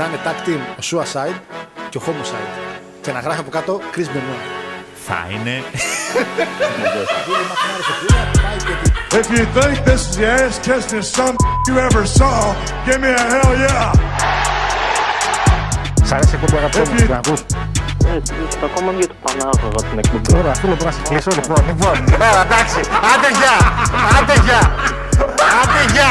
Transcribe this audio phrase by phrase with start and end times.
[0.00, 1.40] να είναι tag team ο Suicide
[1.88, 2.52] και ο Homicide.
[3.00, 4.44] Και να γράφει από κάτω Chris Benoit.
[5.06, 5.62] Θα είναι.
[9.20, 11.34] If you think this is the ass kissing son
[11.68, 12.36] you ever saw,
[12.86, 13.92] give me a hell yeah.
[16.04, 17.40] Σ' αρέσει η εκπομπή αγαπητό μου, την ακούς.
[17.40, 18.20] Ε,
[18.64, 20.38] ακόμα για το Πανάγωγο την εκπομπή.
[20.38, 22.14] Ωραία, φίλε, μπορώ να σε κλείσω, λοιπόν, λοιπόν.
[22.14, 22.80] Έλα, εντάξει,
[23.12, 23.56] άντε γεια,
[24.18, 24.60] άντε γεια,
[25.60, 26.10] άντε γεια.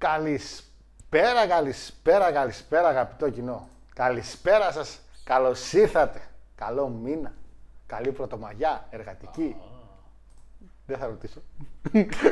[0.00, 3.68] Καλησπέρα, καλησπέρα, καλησπέρα αγαπητό κοινό.
[3.94, 6.20] Καλησπέρα σας, καλώς ήρθατε.
[6.54, 7.32] Καλό μήνα,
[7.86, 9.56] καλή πρωτομαγιά, εργατική.
[10.86, 11.42] Δεν θα ρωτήσω.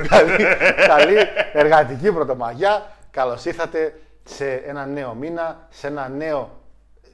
[0.09, 0.45] καλή,
[0.87, 1.17] καλή
[1.53, 2.91] εργατική πρωτομαγιά.
[3.11, 6.51] Καλώς ήρθατε σε ένα νέο μήνα, σε ένα νέο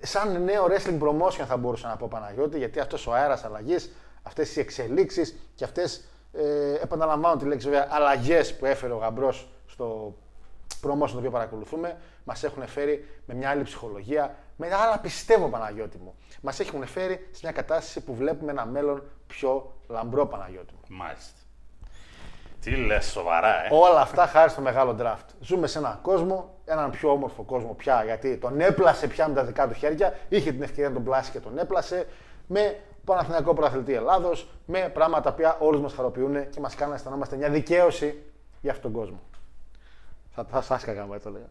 [0.03, 3.93] σαν νέο wrestling promotion θα μπορούσα να πω Παναγιώτη, γιατί αυτός ο αέρας αλλαγής,
[4.23, 9.49] αυτές οι εξελίξεις και αυτές, ε, επαναλαμβάνω τη λέξη βέβαια, αλλαγές που έφερε ο Γαμπρός
[9.67, 10.15] στο
[10.85, 15.99] promotion το οποίο παρακολουθούμε, μας έχουν φέρει με μια άλλη ψυχολογία, με άλλα πιστεύω Παναγιώτη
[15.99, 16.15] μου.
[16.41, 20.97] Μας έχουν φέρει σε μια κατάσταση που βλέπουμε ένα μέλλον πιο λαμπρό Παναγιώτη μου.
[20.97, 21.39] Μάλιστα.
[22.61, 25.27] Τι λες σοβαρά, ε; Όλα αυτά χάρη στο μεγάλο draft.
[25.41, 29.45] Ζούμε σε έναν κόσμο, έναν πιο όμορφο κόσμο πια, γιατί τον έπλασε πια με τα
[29.45, 30.15] δικά του χέρια.
[30.29, 32.07] Είχε την ευκαιρία να τον πλάσει και τον έπλασε.
[32.47, 37.37] Με Παναθηναϊκό Πρωταθλητή Ελλάδος, με πράγματα που όλους μας χαροποιούν και μας κάνουν να αισθανόμαστε
[37.37, 38.23] μια δικαίωση
[38.61, 39.21] για αυτόν τον κόσμο.
[40.35, 41.49] Θα, θα σας έκανα το έλεγα.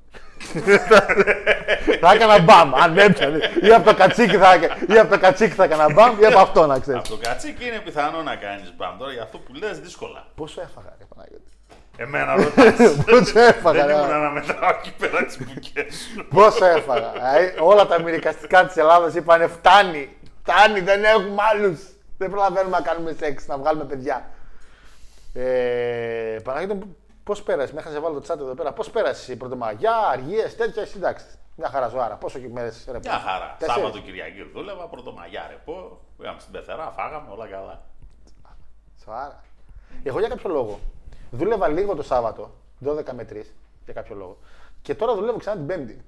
[2.01, 3.39] θα έκανα μπαμ, αν έπιανε.
[3.61, 4.55] Ή από το κατσίκι θα,
[4.87, 6.99] ή από το κατσίκι θα έκανα μπαμ, ή από αυτό να ξέρεις.
[6.99, 8.97] Από το κατσίκι είναι πιθανό να κάνεις μπαμ.
[8.97, 10.25] Τώρα για αυτό που λες δύσκολα.
[10.35, 11.51] Πόσο έφαγα, ρε Παναγιώτη;
[11.97, 12.95] Εμένα ρωτάς.
[13.11, 14.01] Πόσο έφαγα, Δεν ρε.
[14.03, 16.27] ήμουν να μετράω εκεί πέρα τις μπουκές σου.
[16.27, 17.11] Πόσο έφαγα.
[17.37, 20.09] Ε, όλα τα μυρικαστικά της Ελλάδας είπαν φτάνει.
[20.45, 21.81] Φτάνει, δεν έχουμε άλλους.
[22.17, 24.29] Δεν προλαβαίνουμε να κάνουμε σεξ, να βγάλουμε παιδιά.
[25.33, 29.35] Ε, Παναγιώτη, πώς πέρασε, μέχρι να σε βάλω το chat εδώ πέρα, πώς πέρασε η
[29.35, 31.25] πρωτομαγιά, αργίες, τέτοια, εσύ εντάξει.
[31.55, 32.15] Μια χαρά ζωάρα.
[32.15, 33.55] Πόσο και μέρες ρε Μια χαρά.
[33.59, 33.81] Τέσσερις.
[33.81, 35.99] Σάββατο Κυριακή δούλευα, πρωτομαγιά ρεπό.
[36.17, 37.81] Πήγαμε στην πεθερά, φάγαμε, όλα καλά.
[39.05, 39.43] Ζωάρα.
[40.03, 40.79] Εγώ για κάποιο λόγο
[41.31, 42.51] δούλευα λίγο το Σάββατο,
[42.85, 43.45] 12 με 3,
[43.85, 44.37] για κάποιο λόγο.
[44.81, 46.05] Και τώρα δουλεύω ξανά την Πέμπτη.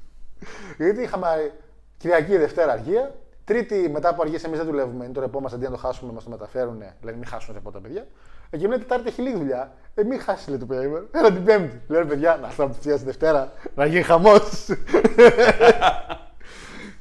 [0.78, 1.52] Γιατί είχαμε
[1.98, 3.14] Κυριακή, Δευτέρα αργία.
[3.44, 5.04] Τρίτη μετά από αργίε εμείς δεν δουλεύουμε.
[5.04, 6.82] Είναι το ρεπό μας αντί να το χάσουμε, μας το μεταφέρουν.
[7.02, 8.06] Λένε μην χάσουν ρεπό τα παιδιά.
[8.50, 9.72] Εκεί μια Τετάρτη έχει λίγη δουλειά.
[9.94, 11.08] Ε, μην χάσει λέει το παιδί.
[11.10, 11.80] Έλα την Πέμπτη.
[11.88, 14.66] Λένε παιδιά, να έρθω από τη Δευτέρα να γίνει χαμός.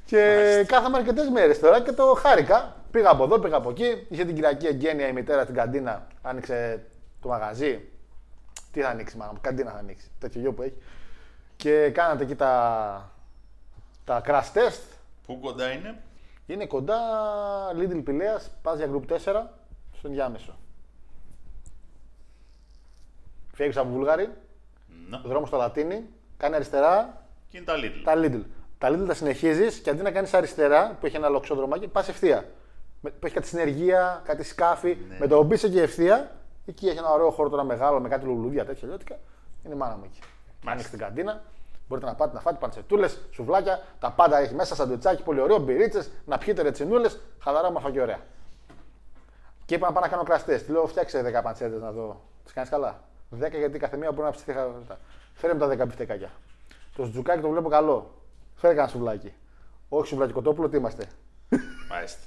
[0.09, 2.75] και κάθαμε αρκετές μέρες τώρα και το χάρηκα.
[2.91, 4.05] Πήγα από εδώ, πήγα από εκεί.
[4.09, 6.07] Είχε την Κυριακή εγγένεια η μητέρα στην καντίνα.
[6.21, 6.85] Άνοιξε
[7.21, 7.89] το μαγαζί.
[8.71, 10.07] Τι θα ανοίξει, μάλλον, καντίνα θα ανοίξει.
[10.19, 10.77] Τέτοιο γιο που έχει.
[11.55, 13.11] Και κάνατε εκεί τα,
[14.03, 14.81] τα crash test.
[15.25, 16.01] Πού κοντά είναι;
[16.45, 16.97] Είναι κοντά
[17.77, 19.17] Lidl Πηλέας, πας για group 4
[19.97, 20.55] στον διάμεσο.
[23.55, 24.29] Φεύγεις από Βουλγάρι,
[25.09, 25.17] Ναι.
[25.25, 28.01] δρόμο στο Λατίνι, κάνει αριστερά, Και είναι τα Lidl.
[28.03, 28.41] τα Lidl.
[28.77, 32.45] Τα Lidl τα συνεχίζεις και αντί να κάνεις αριστερά, που έχει ένα λοξόδρομάκι, πας ευθεία.
[33.01, 34.97] Με- Που έχει κάτι συνεργεία, κάτι σκάφη.
[35.19, 36.31] Με το μπεις εκεί ευθεία,
[36.65, 39.17] εκεί έχει ένα ωραίο χώρο τώρα μεγάλο με κάτι λουλούδια τέτοια αλλιώτικα.
[39.63, 40.19] Είναι η μάνα μου εκεί.
[40.65, 41.41] Άνοιξε την καντίνα,
[41.87, 46.09] μπορείτε να πάτε να φάτε παντσετούλες, σουβλάκια, τα πάντα έχει μέσα, σαντουιτσάκι, πολύ ωραίο, μπυρίτσες,
[46.25, 48.19] να πιείτε ρετσινούλες, χαλαρά, όμορφα και ωραία.
[49.65, 50.71] Και είπα να πάω να κάνω crash test.
[50.71, 52.21] Λέω, φτιάξε 10 παντσέτες να δω.
[52.43, 52.99] Τις κάνεις καλά;
[53.31, 54.53] 10 γιατί κάθε μία μπορεί να ψηθεί.
[55.33, 56.31] Φέρε μου τα 10 μπιφτεκάκια.
[56.95, 58.13] Το σουτζουκάκι το βλέπω καλό.
[58.55, 59.33] Φέρε κανένα σουβλάκι.
[59.89, 61.05] Όχι σουβλάκι κοτόπουλο, τι είμαστε.
[61.89, 62.19] Μάλιστα.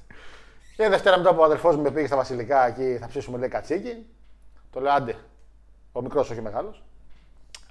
[0.77, 3.49] Και Δευτέρα μετά που ο αδερφός μου με πήγε στα Βασιλικά εκεί, θα ψήσουμε λέει
[3.49, 4.07] κατσίκι.
[4.73, 5.17] Το λέω άντε.
[5.93, 6.83] Ο μικρός, όχι μεγάλος.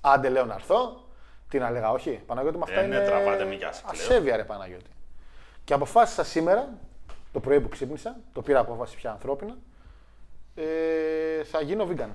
[0.01, 1.05] Άντε λέω να έρθω.
[1.49, 2.21] Τι να λέγα, όχι.
[2.25, 3.05] Παναγιώτη με αυτά Ε, ναι, είναι.
[3.05, 3.91] τραβάτε μικιά σας, λέω.
[3.91, 4.89] Ασέβεια, ρε Παναγιώτη.
[5.63, 6.69] Και αποφάσισα σήμερα,
[7.31, 9.57] το πρωί που ξύπνησα, το πήρα απόφαση πια ανθρώπινα,
[10.55, 12.09] ε, θα γίνω vegan.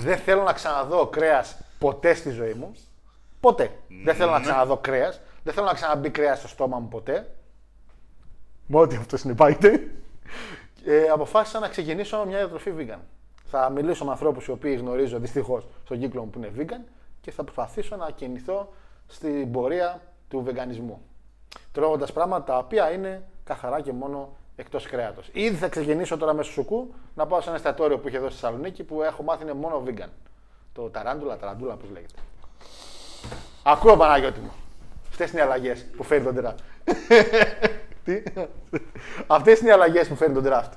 [0.00, 2.72] Δεν θέλω να ξαναδώ κρέας ποτέ στη ζωή μου.
[3.40, 3.70] Ποτέ.
[4.04, 5.20] Δεν θέλω να ξαναδώ κρέας.
[5.42, 7.34] Δεν θέλω να ξαναμπεί κρέας στο στόμα μου ποτέ.
[8.66, 9.90] Με ό,τι αυτό συνεπάγεται.
[10.84, 12.98] Ε, αποφάσισα να ξεκινήσω μια διατροφή vegan.
[13.44, 16.88] Θα μιλήσω με ανθρώπους οι οποίοι γνωρίζω δυστυχώς στον κύκλο μου που είναι vegan
[17.20, 18.72] και θα προσπαθήσω να κινηθώ
[19.06, 21.02] στην πορεία του βεγανισμού.
[21.72, 25.28] Τρώγοντας πράγματα τα οποία είναι καθαρά και μόνο εκτός κρέατος.
[25.32, 28.40] Ήδη θα ξεκινήσω τώρα μέσω σουκού να πάω σε ένα εστιατόριο που είχε εδώ στη
[28.40, 30.08] Θεσσαλονίκη που έχω μάθει είναι μόνο vegan.
[30.72, 32.14] Το ταράντουλα, ταραντούλα, πώς λέγεται.
[33.62, 34.52] Ακούω Παναγιώτη μου.
[35.08, 36.54] Αυτές είναι οι αλλαγές που φέρνει τον draft.
[38.04, 38.22] Τι;
[39.26, 40.70] Αυτές είναι οι αλλαγές που φέρνει τον draft.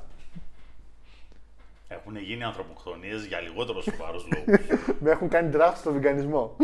[1.87, 4.65] Έχουν γίνει ανθρωποκτονίες για λιγότερο σοβαρούς λόγους.
[4.99, 6.55] Με έχουν κάνει draft στο βιγκανισμό.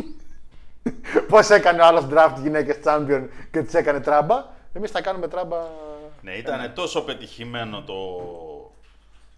[1.30, 4.46] Πώς έκανε ο άλλος draft γυναίκες champion και τις έκανε τράμπα.
[4.74, 5.58] Εμείς θα κάνουμε τράμπα.
[6.26, 8.18] Ναι, ήταν τόσο πετυχημένο το,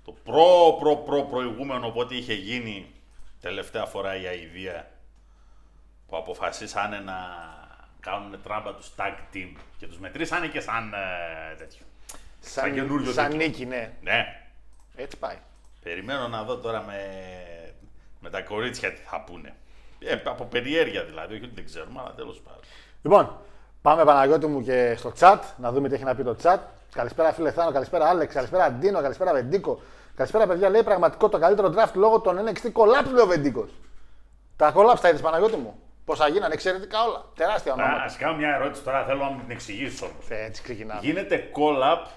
[0.06, 2.92] το προ, προ, προ προηγούμενο που ό,τι είχε γίνει
[3.42, 4.92] τελευταία φορά η αηδία
[6.08, 7.16] που αποφασίσανε να
[8.00, 11.86] κάνουν τράμπα τους tag team και τους μετρήσανε και σαν ε, τέτοιο.
[12.40, 13.46] Σαν καινούριο σαν τίτλο.
[13.46, 13.94] νίκη, ναι.
[14.02, 14.42] Ναι,
[14.96, 15.38] Έτσι πάει.
[15.84, 17.02] περιμένω να δω τώρα με,
[18.20, 19.56] με τα κορίτσια τι θα πούνε.
[20.00, 22.62] Ε, από περιέργεια δηλαδή, όχι ότι δεν ξέρουμε, αλλά τέλος πάντων.
[23.02, 23.38] Λοιπόν,
[23.82, 26.60] πάμε Παναγιώτη μου και στο chat να δούμε τι έχει να πει το chat.
[26.98, 29.80] Καλησπέρα φίλε Θάνο, καλησπέρα Άλεξ, καλησπέρα Ντίνο, καλησπέρα Βεντίκο.
[30.16, 33.70] Καλησπέρα παιδιά, λέει πραγματικό το καλύτερο draft λόγω των NXT collapse, λέει ο Βεντίκος.
[34.56, 35.80] Τα collapse τα είδε Παναγιώτη μου.
[36.06, 37.26] Πόσα γίνανε, εξαιρετικά όλα.
[37.36, 38.04] Τεράστια Α ονόματα.
[38.04, 40.26] ας κάνω μια ερώτηση τώρα, θέλω να μου την εξηγήσεις όμως.
[40.30, 41.00] Έτσι ξεκινάμε.
[41.04, 42.08] Γίνεται call-up,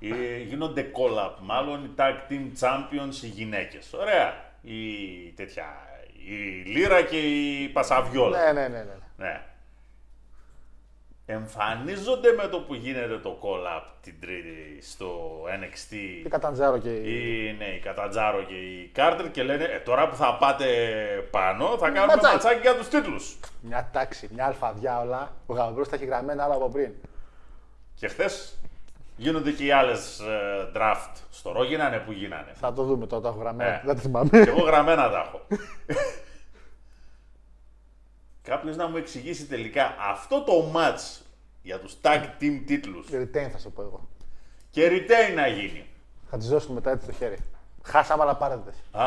[0.00, 3.92] ε, γίνονται call-up, μάλλον οι tag team champions οι γυναίκες.
[3.92, 4.34] Ωραία.
[4.62, 4.78] Η
[5.36, 5.64] τέτοια,
[6.28, 8.38] η Λύρα και η Πασαβιόλα.
[8.38, 8.78] Ναι, ναι, ναι.
[8.78, 8.94] ναι.
[9.16, 9.42] Ναι.
[11.32, 15.94] Εμφανίζονται με το που γίνεται το call-up την τρίτη στο NXT.
[16.22, 16.88] Και Καταντζάρο και.
[16.88, 20.66] Η, ναι, η Κατατζάρο και η Κάρτερ και λένε ε, τώρα που θα πάτε
[21.30, 22.34] πάνω θα κάνουμε Ματσάκι.
[22.34, 23.38] ματσάκι για τους τίτλους.
[23.60, 25.32] Μια τάξη, μια αλφαδιάολα.
[25.46, 26.92] Ο Γαμπρός τα έχει γραμμένα άλλα από πριν.
[27.94, 28.58] Και χθες
[29.16, 30.20] γίνονται και οι άλλες
[30.76, 31.12] draft.
[31.30, 32.52] Στο ρο γίνανε που γίνανε.
[32.54, 33.70] Θα το δούμε τώρα, το έχω γραμμένα.
[33.70, 33.82] Ναι.
[33.84, 34.28] Δεν το θυμάμαι.
[34.30, 35.40] Και εγώ γραμμένα τα έχω.
[38.50, 41.22] Κάποιος να μου εξηγήσει τελικά αυτό το match
[41.62, 44.08] για τους tag team τίτλους Retain θα σου πω εγώ.
[44.70, 45.86] και retain να γίνει.
[46.30, 47.36] Θα τη δώσουμε μετά έτσι το χέρι.
[47.82, 48.70] Χάσαμε αλλά πάρετε.
[48.90, 49.04] Α,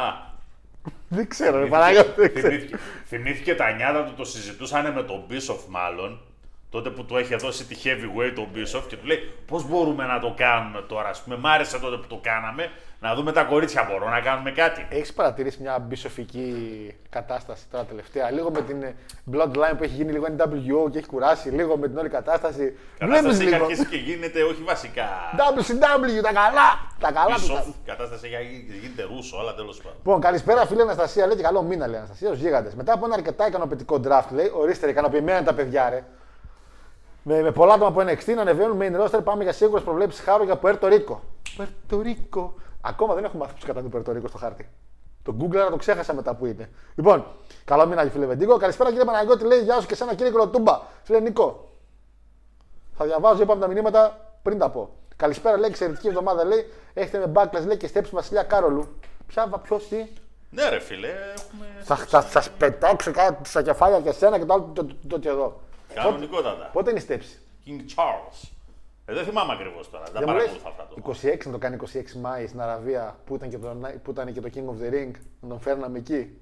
[1.09, 2.11] Δεν ξέρω, ρε Παναγιώτη.
[2.15, 2.49] δεν ξέρω.
[2.49, 6.21] θυμήθηκε, θυμήθηκε τα νιάτα του, το συζητούσανε με τον Bischoff μάλλον,
[6.69, 10.19] τότε που του είχε δώσει τη heavyweight τον Bischoff και του λέει πώς μπορούμε να
[10.19, 12.71] το κάνουμε τώρα, ας πούμε, μ' άρεσε τότε που το κάναμε,
[13.03, 14.87] να δούμε τα κορίτσια, μπορώ να κάνουμε κάτι.
[14.89, 16.47] Έχεις παρατηρήσει μια μπισοφική
[17.09, 18.95] κατάσταση τώρα τελευταία; Λίγο με την ε,
[19.33, 21.49] bloodline που έχει γίνει λίγο NWO και έχει κουράσει.
[21.49, 22.57] Λίγο με την όλη κατάσταση.
[22.97, 23.63] Βλέπει Κατάσταση έχει λίγο.
[23.65, 25.07] αρχίσει και γίνεται όχι βασικά
[25.37, 26.69] WCW, τα καλά!
[26.99, 27.41] Τα καλά του.
[27.41, 29.97] Bischoff, η κατάσταση έχει- γίνεται ρούσο, αλλά τέλος πάντων.
[29.97, 31.25] Λοιπόν, καλησπέρα φίλε Αναστασία.
[31.27, 32.29] Λέει και καλό μήνα, λέει Αναστασία.
[32.29, 32.75] Ω γίγαντες.
[32.75, 36.03] Μετά από ένα αρκετά ικανοποιητικό draft, λέει, ορίστε, ρε, ικανοποιημένα είναι τα παιδιά, ρε.
[37.23, 40.43] Με, με πολλά άτομα από NXT να ανεβαίνουν main roster, πάμε για σίγουρες προβλέψεις χάρου
[40.43, 41.17] για Puerto Rico.
[41.57, 42.49] Puerto Rico.
[42.85, 44.69] Ακόμα δεν έχουμε μάθει του κατά του Puerto Rico στο χάρτη.
[45.23, 46.69] Το Google το ξέχασα μετά που είναι.
[46.95, 47.25] Λοιπόν,
[47.65, 48.57] καλό μήνα, φίλε Βεντίκο.
[48.57, 50.81] Καλησπέρα κύριε Παναγιώτη, λέει Γεια σου και σένα κύριε Κολοτούμπα.
[51.03, 51.69] Φίλε Νίκο.
[52.93, 54.89] Θα διαβάζω, είπαμε τα μηνύματα πριν τα πω.
[55.15, 56.65] Καλησπέρα, λέει, εξαιρετική εβδομάδα, λέει.
[56.93, 58.87] Έχετε με backlash, λέει και στέψη Βασιλιά Κάρολου.
[59.27, 60.07] Ποια, ποιο, τι.
[60.49, 64.45] Ναι ρε φίλε, έχουμε Θα, θα, θα σας πετάξω κάτω στα κεφάλια και εσένα και
[64.45, 65.61] το άλλο το, το, το, το εδώ.
[65.93, 66.69] κανονικότατα.
[66.73, 67.39] Πότε είναι η στέψη.
[67.65, 68.49] King Charles.
[69.05, 71.39] Ε, δεν θυμάμαι ακριβώς τώρα, δεν Δεν μου λες, παρακολουθώ αυτά το.
[71.41, 74.41] 26 να το κάνει 26 Μάη στην Αραβία που ήταν και το, που ήταν και
[74.41, 76.37] το King of the Ring, να τον φέρναμε εκεί.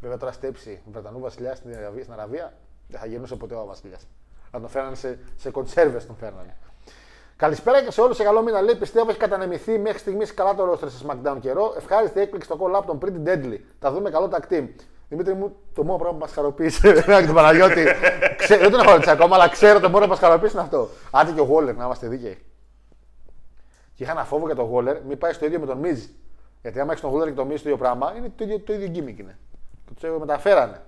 [0.00, 2.52] Βέβαια τώρα στέψη Βρετανού βασιλιάς στην Αραβία, στην Αραβία
[2.88, 4.06] δεν θα γυρνούσε ποτέ ο βασιλιάς.
[4.52, 6.56] Να τον φέρνανε σε, σε κονσέρβες τον φέρνανε.
[7.36, 8.16] Καλησπέρα και σε όλους.
[8.16, 11.74] Σε καλό μήνα λέει: Πιστεύω έχει κατανεμηθεί μέχρι στιγμής καλά το ρόστρε σε SmackDown καιρό.
[11.76, 13.58] Ευχάριστη έκπληξη στο call up των Pretty Deadly.
[13.78, 14.68] Τα δούμε καλό tag team.
[15.12, 17.84] Δημήτρη μου, το μόνο πράγμα που μας χαροποίησε και τον Παναγιώτη.
[18.36, 20.88] ξέ- δεν τον έχω ρωτήσει ακόμα, αλλά ξέρω το μόνο που μας χαροποίησε είναι αυτό.
[21.10, 22.44] Άντε και ο Waller, να είμαστε δίκαιοι.
[23.94, 26.08] Και είχα ένα φόβο για τον Waller, μην πάει στο ίδιο με τον Miz.
[26.62, 28.72] Γιατί άμα έχεις τον Waller και τον Miz το ίδιο πράγμα, είναι το ίδιο, το
[28.72, 29.38] ίδιο gimmick είναι.
[30.00, 30.80] Το του μεταφέρανε.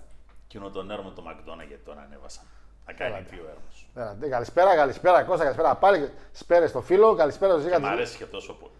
[0.45, 2.45] Εκείνο τον έρμο το McDonald's γιατί τον ανέβασαν.
[2.87, 3.88] Θα κάνει πιο έρμος.
[3.95, 6.11] Έλατε, Καλησπέρα, καλησπέρα Κώστα, καλησπέρα πάλι.
[6.33, 8.73] Σπέρες στο φίλο, καλησπέρα στο Και Ζήκα μ' της αρέσει και τόσο πολύ.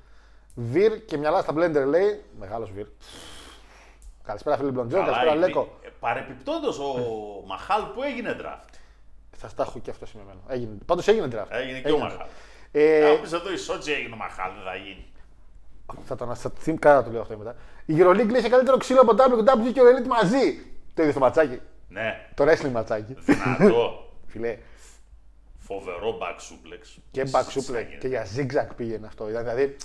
[0.55, 2.23] Βυρ και μυαλά στα blender λέει.
[2.39, 2.87] Μεγάλος Βυρ.
[4.25, 5.79] Καλησπέρα φίλε Μπλοντζό, καλησπέρα είναι- Λέκο.
[5.83, 6.85] ε, Παρεπιπτόντως ο
[7.47, 8.69] Μαχάλ που έγινε draft.
[9.37, 10.39] Θα τα έχω και αυτό σημειωμένο.
[10.49, 10.71] Έγινε.
[10.87, 11.47] Πάντως έγινε draft.
[11.51, 12.27] Έγινε και ο Μαχάλ.
[12.73, 15.07] Ε, Ε, εδώ η Σότζη έγινε ο Μαχάλ, δεν θα γίνει.
[16.05, 17.55] θα το αναστατηθεί, κάρα το λέω αυτό μετά.
[17.87, 20.67] Η EuroLeague λέει σε καλύτερο ξύλο από WWE και ο Elite μαζί.
[20.95, 23.15] Το είδες στο ματσάκι; Ναι, Το wrestling ματσάκι.
[23.19, 24.09] δυνατό.
[24.27, 24.59] Φιλέ.
[25.67, 26.99] Φοβερό back suplex.
[27.11, 29.31] Και back suplex και για zigzag πήγαινε αυτό.
[29.31, 29.77] Ήταν Δηλαδή.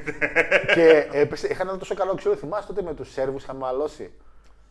[0.74, 2.36] και έπεσε, είχαν ένα τόσο καλό ξύλο.
[2.36, 4.10] Θυμάστε τότε με τους Σέρβους είχαν μαλώσει.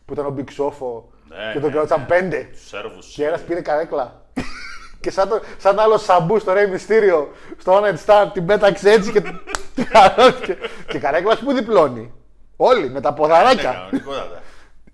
[0.04, 2.48] Που ήταν ο Big Sofo Ναι, και τον ναι, κράτησαν πέντε.
[2.52, 3.06] Τους Σέρβους.
[3.14, 4.22] Και ένας πήρε καρέκλα.
[5.00, 7.26] και σαν, το, σαν άλλο σαμπού στο Rey Mysterio,
[7.58, 9.20] στο One Night Stand, την πέταξε έτσι και
[9.74, 10.56] την χαρώθηκε.
[10.88, 12.12] και καρέκλα όχι που διπλώνει.
[12.56, 13.90] Όλοι με τα Ναι, ποδαράκια.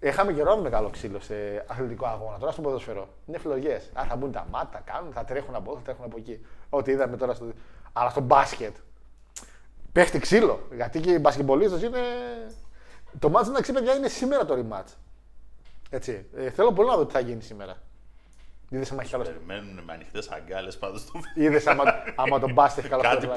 [0.05, 0.09] Κανονικότατα.
[0.09, 2.39] Είχαμε καιρό να δούμε καλό ξύλο σε αθλητικό αγώνα.
[2.39, 3.09] Τώρα στο ποδοσφαιρό.
[3.27, 3.91] Είναι φλογές.
[3.93, 6.47] Α, θα μπουν τα μάτα, κάνουν, θα τρέχουν από εδώ, θα τρέχουν από εκεί.
[6.71, 7.47] Ό,τι είδαμε τώρα στο.
[7.93, 8.77] Αλλά στο μπάσκετ.
[9.93, 10.69] Πέφτει ξύλο.
[10.75, 12.01] Γιατί και οι μπασκετμπολίστες είναι.
[13.19, 14.93] Το μάτς να παιδιά είναι σήμερα το rematch.
[15.91, 16.27] Έτσι.
[16.37, 17.77] Ε, θέλω πολύ να δω τι θα γίνει σήμερα.
[18.69, 19.25] Είδες άμα έχει καλό.
[19.25, 21.83] Περιμένουν με ανοιχτές αγκάλες πάντως στο Είδες άμα,
[22.17, 23.03] άμα τον μπάσκετ έχει καλό.
[23.03, 23.35] Κάτι storyline.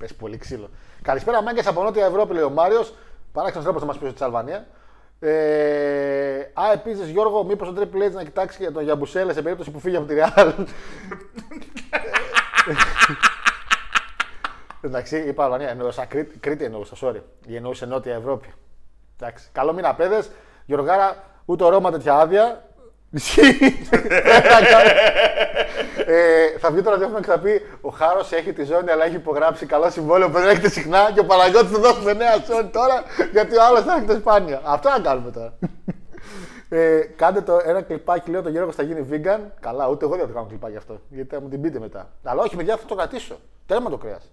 [0.00, 0.08] Πανό βγάλε.
[0.08, 0.70] Πες πολύ ξύλο.
[1.02, 2.94] Καλησπέρα, Μάγκες από Νότια Ευρώπη, λέει ο Μάριος.
[3.32, 4.66] Παράξενος τρόπος θα μας πεις τη Αλβανία.
[5.20, 9.70] Ε, α, επίσης, Γιώργο, μήπως ο Triple H να κοιτάξει για τον Γιαμπουσέλε σε περίπτωση
[9.70, 10.52] που φύγει από τη Ρεάλ.
[14.82, 17.20] Εντάξει, είπα Αλβανία, εννοούσα Κρήτη, Κρήτη εννοούσα, sorry.
[17.46, 18.52] Ή εννοούσε Νότια Ευρώπη.
[19.20, 19.48] Εντάξει.
[19.52, 20.30] Καλό μήνα, παιδες.
[20.66, 22.68] Γιωργάρα, ούτε ο Ρώμα τέτοια άδεια.
[23.10, 23.88] Ισχύει.
[26.06, 29.14] ε, θα βγει το ραδιόφωνο και θα πει: Ο Χάρος έχει τη ζώνη, αλλά έχει
[29.14, 33.02] υπογράψει καλό συμβόλαιο που δεν έχετε συχνά και ο Παναγιώτη θα δώσουμε νέα ζώνη τώρα
[33.32, 34.60] γιατί ο άλλος θα έχετε σπάνια.
[34.64, 35.52] Αυτό να κάνουμε τώρα.
[36.72, 39.40] Ε, κάντε το ένα κλιπάκι, λέω το Γιώργος θα γίνει vegan.
[39.60, 41.00] Καλά, ούτε εγώ δεν θα το κάνω κλιπάκι αυτό.
[41.08, 42.10] Γιατί θα μου την πείτε μετά.
[42.24, 43.40] Αλλά όχι, παιδιά, θα το κρατήσω.
[43.66, 44.30] Τέρμα το κρέας.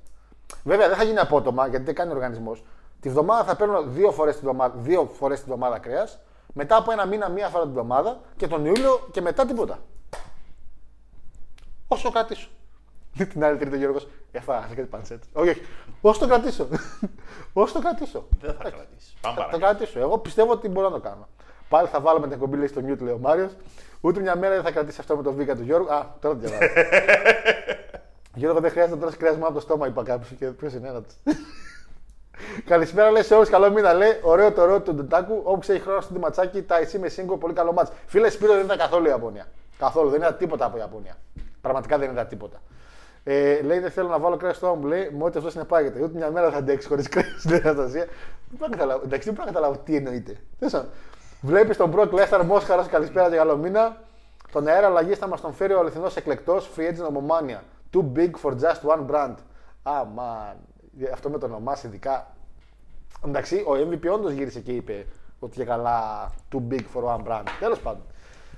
[0.64, 2.64] Βέβαια δεν θα γίνει απότομα γιατί δεν κάνει ο οργανισμός.
[3.00, 6.20] Τη βδομάδα θα παίρνω δύο φορές τη βδομάδα, δύο φορές τη βδομάδα κρέας.
[6.60, 9.80] Μετά από ένα μήνα, μία φορά την βδομάδα και τον Ιούλιο και μετά τίποτα.
[11.88, 12.50] Όσο κρατήσω.
[13.32, 15.24] την άλλη τρίτη ο Γιώργος, έφαγα κάτι πανσέτ.
[15.34, 15.62] Όχι, όχι.
[16.02, 16.68] Όσο το κρατήσω.
[17.54, 18.28] Όσο το κρατήσω.
[18.42, 19.14] Δεν θα κρατήσεις.
[19.22, 19.58] Πάμε Θα το παρακάτω.
[19.58, 20.00] κρατήσω.
[20.00, 21.28] Εγώ πιστεύω ότι μπορώ να το κάνω.
[21.70, 23.52] Πάλι θα βάλουμε την εκπομπή λέει, στο mute, λέει ο Μάριος.
[24.02, 25.94] Ούτε μια μέρα δεν θα κρατήσει αυτό με το βίκα του Γιώργου.
[25.94, 26.72] Α, τώρα το διαβάζω.
[28.34, 30.30] Γιώργο, δεν χρειάζεται να τρώσει κρέα μόνο από το στόμα, είπα κάποιος.
[30.40, 31.32] Και ποιος είναι ένας του.
[32.66, 33.50] Καλησπέρα, λέει σε όλους.
[33.50, 34.20] Καλό μήνα, λέει.
[34.22, 35.42] Ωραίο το ρόλο του Ντουτάκου.
[35.44, 37.92] Όποιο έχει χρόνο στην ματσάκι, τα εσύ με σύγκο, πολύ καλό μάτς.
[38.06, 39.46] Φίλε Σπύρο δεν ήταν καθόλου η Ιαπωνία.
[39.78, 41.16] Καθόλου, δεν ήταν τίποτα από Ιαπωνία.
[41.62, 42.62] Πραγματικά δεν ήταν τίποτα.
[43.24, 46.04] Ε, λέει δεν θέλω να βάλω κρέας στο μου, λέει, με ό,τι αυτό συνεπάγεται.
[46.04, 48.06] Ούτε μια μέρα δεν θα αντέξει χωρίς κρέας στην Αναστασία.
[48.06, 49.02] Δεν μπορώ να καταλάβω.
[49.06, 50.38] Εντάξει, δεν μπορώ να καταλάβω τι εννοείται.
[51.42, 53.98] Βλέπεις τον Μπροκ Λέσταρ Μόσχαρα, καλησπέρα και καλό μήνα.
[54.52, 57.64] Τον αέρα αλλαγή θα μας τον φέρει ο αληθινός εκλεκτός free agent νομομάνια.
[57.94, 59.36] Too big for just one brand.
[59.84, 60.56] Α, man.
[61.14, 62.36] Αυτό με το όνομά ειδικά.
[63.26, 65.06] Εντάξει, ο MVP όντως γύρισε και είπε
[65.40, 67.44] ότι και καλά too big for one brand.
[67.60, 68.02] Τέλος πάντων.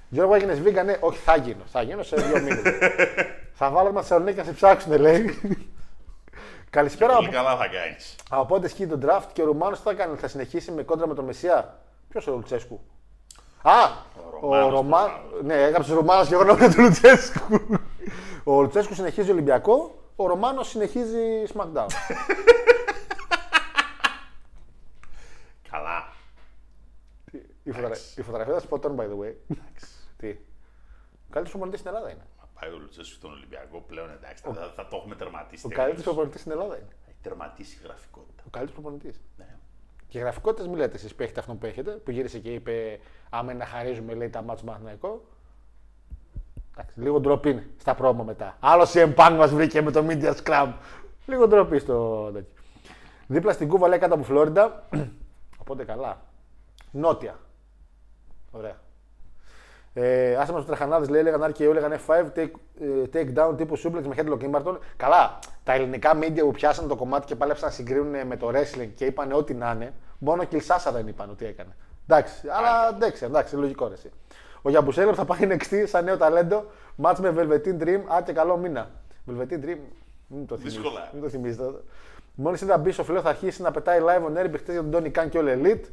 [0.09, 1.63] Γιώργο, έγινες vegan, ναι, όχι, θα γίνω.
[1.65, 2.61] Θα γίνω σε δύο μήνες.
[3.53, 5.39] θα βάλω μα Θεσσαλονίκη να σε ψάξουν, λέει.
[6.69, 8.15] Καλησπέρα Πολύ από, καλά θα κάνεις.
[8.29, 11.07] από πότε σκύει το draft και ο Ρουμάνος τι θα κάνει, θα συνεχίσει με κόντρα
[11.07, 11.79] με τον Μεσσία.
[12.09, 12.79] Ποιος ο Λουτσέσκου;
[13.61, 13.71] Α,
[14.41, 14.97] ο Ρωμάνος, Ρωμά.
[14.97, 15.41] προφανώς.
[15.43, 17.59] Ναι, έγραψε Ρουμάνος και εγώ νόμιζα του Λουτσέσκου.
[18.43, 21.87] ο Λουτσέσκου συνεχίζει Ολυμπιακό, ο Ρωμάνος συνεχίζει SmackDown.
[25.71, 26.13] Καλά.
[27.63, 27.95] η, φωτογρα...
[28.15, 29.33] η φωτογραφία ήταν spot on, by the way.
[30.17, 30.29] Τι.
[30.29, 32.25] Ο καλύτερος προπονητή στην Ελλάδα είναι.
[32.37, 34.43] Μα πάει ο Λουτσέσκου στον Ολυμπιακό πλέον εντάξει.
[34.43, 35.65] Θα, θα το έχουμε τερματίσει.
[35.65, 35.85] Ο τελείως.
[35.85, 36.95] καλύτερος προπονητή στην Ελλάδα είναι.
[37.07, 38.43] Έχει τερματίσει η γραφικότητα.
[38.47, 39.19] Ο καλύτερος προπονητή.
[39.37, 39.55] Ναι.
[40.07, 42.99] Και γραφικότητες μην λέτε εσείς που έχετε αυτόν που έχετε, που γύρισε και είπε
[43.29, 45.25] Άμα είναι να χαρίζουμε, λέει τα μάτια Μαθηναϊκό.
[46.79, 48.57] Εντάξει, λίγο ντροπή είναι στα πρόμο μετά.
[48.59, 50.73] Άλλος CM Punk μας βρήκε με το Media Scrum.
[51.25, 52.53] Λίγο ντροπή στο τέτοιο.
[53.27, 54.83] Δίπλα στην Κούβα λέει κάτω από Φλόριντα.
[55.61, 56.21] Οπότε καλά.
[56.91, 57.39] Νότια.
[58.51, 58.75] Ωραία.
[59.93, 63.77] Ε, άσε μας του τρεχανάδες λέει, έλεγαν RKO, έλεγαν F5, take, ε, take down τύπου
[63.77, 64.77] suplex με headlock Kimberton.
[64.97, 68.89] Καλά, τα ελληνικά media που πιάσαν το κομμάτι και πάλεψαν να συγκρίνουν με το wrestling
[68.95, 71.75] και είπαν ό,τι να είναι, μόνο ο Κιλσάσα δεν είπαν ότι έκανε.
[72.07, 74.11] Εντάξει, αλλά εντάξει, εντάξει, λογικό ρε, εσύ.
[74.61, 76.65] Ο Γιαμπουσέλευ θα πάει NXT σαν νέο ταλέντο,
[77.03, 78.89] match με Velveteen Dream, άντε καλό μήνα.
[79.29, 79.77] Velveteen Dream,
[80.27, 80.79] μην το θυμίζεις.
[80.79, 81.09] Δύσκολα.
[81.13, 81.59] Μην το θυμίζεις.
[82.35, 84.91] Μόλις είδα μπει ο φιλό θα αρχίσει να πετάει live on air χτε για τον
[84.91, 85.83] Τόνι Καν και όλο Elite.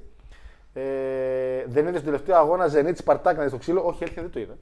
[0.73, 3.83] Ε, δεν είδες στον τελευταίο αγώνα Zenit Σπαρτάκ να δεις στο ξύλο.
[3.85, 4.57] Όχι, έλθηκε, δεν το είδα.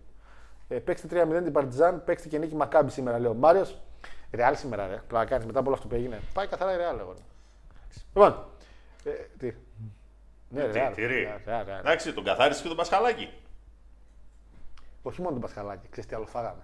[0.69, 3.79] Ε, παίξτε 3-0 την Παρτιζάν, παίξτε και νίκη Μακάμπη σήμερα, λέει ο Μάριος.
[4.33, 4.95] Ρεάλ σήμερα, ρε.
[4.95, 6.21] Πρέπει να κάνει μετά από όλο αυτό που έγινε.
[6.33, 7.15] Πάει καθαρά η Ρεάλ, εγώ.
[8.15, 8.45] Λοιπόν.
[9.05, 9.53] Ε, τι;
[10.49, 11.41] Ναι, Τι, Real, τι, ρε.
[11.47, 11.79] Real, Real, Real.
[11.81, 13.29] Εντάξει, τον καθάρισε και τον Πασχαλάκη.
[15.07, 16.63] Όχι μόνο τον Πασχαλάκη, ξέρεις τι άλλο φάγαμε.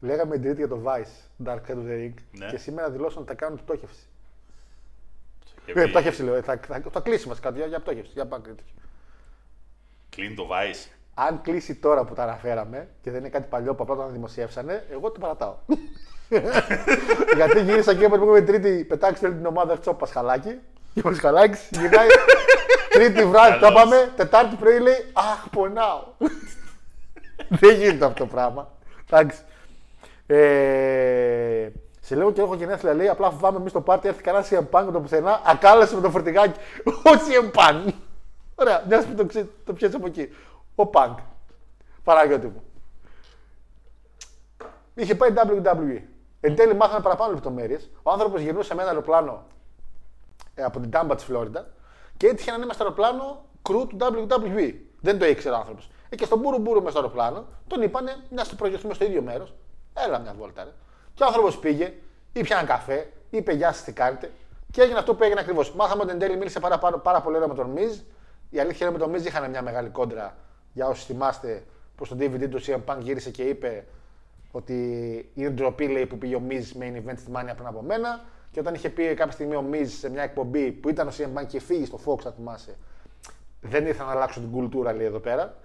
[0.00, 2.46] Λέγαμε την Τρίτη για το Vice, Dark Side of the Ring, Ναι.
[2.46, 4.06] και σήμερα δηλώσαν ότι θα κάνουν πτώχευση.
[5.64, 6.34] Και Ε, πει, πτώχευση λέω.
[6.34, 8.10] ε, Θα, θα, θα κλείσει μα κάτι για, για πτώχευση.
[8.14, 8.54] Για πάγκρι.
[10.10, 10.88] Κλείνει το Vice.
[11.14, 14.86] Αν κλείσει τώρα που τα αναφέραμε και δεν είναι κάτι παλιό που απλά το δημοσιεύσανε,
[14.90, 15.54] εγώ το παρατάω.
[17.36, 20.58] Γιατί γύρισα και είπα την προηγούμενη Τρίτη, πετάξτε όλη την ομάδα έτσι ο Πασχαλάκη.
[20.94, 22.06] Και ο Πασχαλάκης γυρνάει
[22.94, 23.80] Τρίτη βράδυ, το Καλώς.
[23.80, 24.12] είπαμε.
[24.16, 26.02] Τετάρτη πρωί λέει Αχ, πονάω.
[27.50, 28.68] Δεν γίνεται αυτό το πράγμα.
[29.10, 29.40] Εντάξει.
[30.26, 31.68] Ε,
[32.00, 34.84] σε λίγο και έχω γενέθλια λέει, απλά φοβάμαι εμείς στο πάρτι έρθει κανένα CM Punk
[34.84, 36.58] με το πουθενά, ακάλεσε με το φορτηγάκι.
[36.84, 37.92] Ο CM Punk.
[38.54, 40.28] Ωραία, μια που το, ξε- το πιέζει από εκεί.
[40.74, 41.14] Ο Punk.
[42.04, 42.62] Παραγιώτη μου.
[44.94, 46.00] Είχε πάει WWE.
[46.40, 47.90] Εν τέλει μάθαμε παραπάνω λεπτομέρειες.
[48.02, 49.44] Ο άνθρωπος γυρνούσε με ένα αεροπλάνο
[50.54, 51.66] ε, από την Τάμπα της Φλόριντα
[52.16, 54.74] και έτυχε να είναι μέσα στο αεροπλάνο κρού του WWE.
[55.00, 55.90] Δεν το ήξερε ο άνθρωπος.
[56.10, 59.22] Ε, και στον μπουρου μπουρου μέσα στο αεροπλάνο τον είπανε να στο προγειωθούμε στο ίδιο
[59.22, 59.54] μέρος.
[59.94, 60.70] Έλα μια βόλτα, ρε.
[61.14, 61.92] Και ο άνθρωπος πήγε,
[62.32, 64.30] ήπια ένα καφέ, είπε Γεια σας, τι κάνετε.
[64.70, 65.74] Και έγινε αυτό που έγινε ακριβώς.
[65.74, 67.98] Μάθαμε ότι εν τέλει μίλησε πάρα, πάρα, πάρα πολύ ωραία με τον Μιζ.
[68.50, 70.36] Η αλήθεια είναι με τον Μιζ είχαν μια μεγάλη κόντρα.
[70.72, 71.64] Για όσου θυμάστε,
[71.96, 73.84] που στο DVD του CM Punk γύρισε και είπε
[74.50, 74.74] ότι
[75.34, 78.24] είναι ντροπή λέει, που πήγε ο Miz main event στη Μάνια πριν από μένα.
[78.50, 81.40] Και όταν είχε πει κάποια στιγμή ο Miz σε μια εκπομπή που ήταν ο CM
[81.40, 82.76] Punk και φύγει στο Fox, θα θυμάσαι,
[83.60, 85.56] δεν ήθελα να αλλάξω την κουλτούρα λέει εδώ πέρα.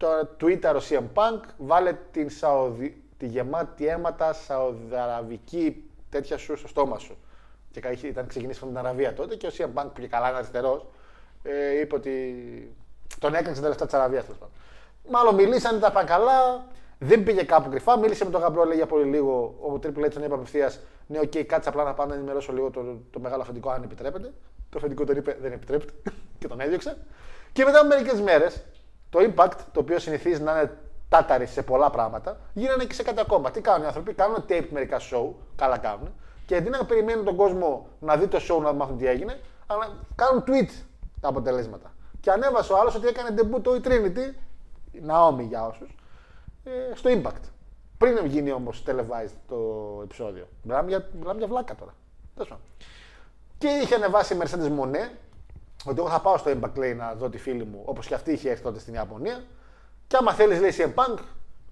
[0.00, 0.08] Το
[0.40, 3.02] Twitter ο CM Punk βάλε την Σαουδι...
[3.16, 7.16] τη γεμάτη αίματα σαουδαραβική τέτοια σου στο στόμα σου.
[7.70, 10.06] Και κα- είχε- ήταν ξεκινήσει από την Αραβία τότε και ο CM Punk που και
[10.06, 10.90] καλά είναι αριστερό,
[11.42, 12.34] ε, είπε ότι
[13.18, 14.54] τον έκανε στα τελευταία της Αραβίας τέλος πάντων.
[15.10, 16.64] Μάλλον μιλήσανε, τα πάνε καλά.
[16.98, 17.98] Δεν πήγε κάπου κρυφά.
[17.98, 19.54] Μίλησε με τον Γαμπρό λέει, για πολύ λίγο.
[19.60, 22.70] Ο Triple H τον είπε απευθείας: Ναι, οκ, κάτσε απλά να πάω να ενημερώσω λίγο
[22.70, 24.32] το, το μεγάλο αφεντικό, αν επιτρέπεται.
[24.70, 25.92] Το αφεντικό τον είπε: Δεν επιτρέπεται.
[26.38, 26.96] και τον έδιωξε.
[27.52, 28.64] Και μετά από μερικές μέρες,
[29.10, 33.20] το Impact, το οποίο συνηθίζει να είναι τάταρη σε πολλά πράγματα, γίνανε και σε κάτι
[33.20, 33.50] ακόμα.
[33.50, 36.08] Τι κάνουν οι άνθρωποι, κάνουν tape μερικά show, καλά κάνουν.
[36.46, 39.96] Και αντί να περιμένουν τον κόσμο να δει το show να μάθουν τι έγινε, αλλά
[40.14, 40.82] κάνουν tweet
[41.20, 41.92] τα αποτελέσματα.
[42.20, 44.34] Και ανέβασε ο άλλος ότι έκανε debut το η Trinity,
[44.92, 45.94] η Naomi για όσους,
[46.64, 47.50] ε, στο Impact.
[47.98, 49.56] Πριν γίνει όμως televised το
[50.02, 50.48] επεισόδιο.
[50.62, 51.94] Μιλάμε για, μιλάμε για βλάκα τώρα.
[52.34, 52.64] Τέλος πάντων.
[53.58, 55.10] Και είχε ανεβάσει η Mercedes Monet
[55.84, 58.32] ότι εγώ θα πάω στο Impact λέει, να δω τη φίλη μου όπως και αυτή
[58.32, 59.44] είχε έρθει τότε στην Ιαπωνία.
[60.06, 61.18] Και άμα θέλεις, λέει CM Punk,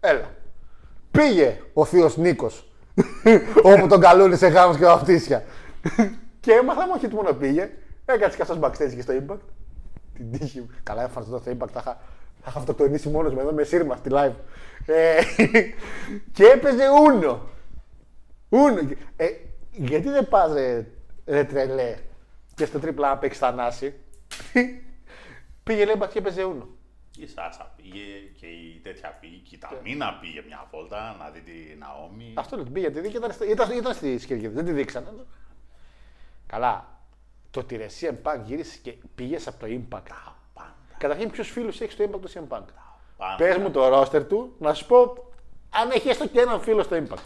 [0.01, 0.31] έλα.
[1.11, 2.73] Πήγε ο θείος Νίκος
[3.75, 5.45] όπου τον καλούν σε γάμου και βαφτίσια.
[6.41, 7.71] και έμαθα μου όχι μόνο πήγε,
[8.05, 9.39] έκατσε και αυτός backstage και στο Impact.
[10.15, 10.71] Την τύχη μου.
[10.83, 12.01] Καλά, έφανε στο Impact, θα είχα,
[12.41, 14.35] θα είχα αυτοκτονήσει μόνος μου εδώ με σύρμα στη live.
[14.87, 15.21] Ε,
[16.33, 17.49] και έπαιζε Ούνο.
[18.49, 18.81] Ούνο.
[19.17, 19.27] Ε,
[19.71, 20.87] γιατί δεν πας ρε,
[21.27, 21.95] ρε τρελέ;
[22.59, 23.95] Και στο τρίπλα να παίξει Θανάση.
[25.65, 26.69] Πήγε λέει μπας και έπαιζε Ούνο.
[27.19, 28.03] Η Σάσα πήγε
[28.41, 29.37] και η τέτοια πήγε.
[29.37, 32.33] Και η Ταμίνα πήγε μια βόλτα να δει τη Ναόμη.
[32.37, 35.09] Αυτό λέω, την πήγε, τη δίκη, ήταν, στο- ήταν, ήταν στη Σκυριακή, δεν τη δείξανε.
[36.47, 36.87] Καλά.
[37.51, 40.03] Το ότι ρε CM Punk γύρισε και πήγες από το Impact.
[40.55, 40.75] Πάντα.
[40.99, 42.65] Καταρχήν, ποιους φίλους έχεις στο Impact το CM Punk;
[43.17, 43.35] Πάντα.
[43.37, 45.27] Πες μου το ρόστερ του, να σου πω
[45.71, 47.23] αν έχει έστω και έναν φίλο στο Impact.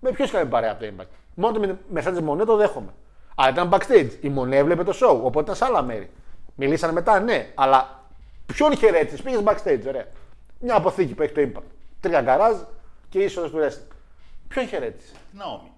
[0.00, 2.94] Με ποιους κάνει παρέα από το Impact; Μόνο με Mercedes Μονέ το δέχομαι.
[3.38, 4.10] Αλλά ήταν backstage.
[4.20, 6.10] Η Μονέ έβλεπε το show, οπότε ήταν σε άλλα μέρη.
[6.54, 8.04] Μιλήσανε μετά, ναι, αλλά
[8.46, 10.06] ποιον χαιρέτησες, πήγες backstage, ωραία.
[10.60, 11.64] Μια αποθήκη που έχει το Impact.
[12.00, 12.56] Τρία γκαράζ
[13.08, 13.96] και είσοδος του wrestling.
[14.48, 15.70] Ποιον χαιρέτησες; Τη Ναόμη.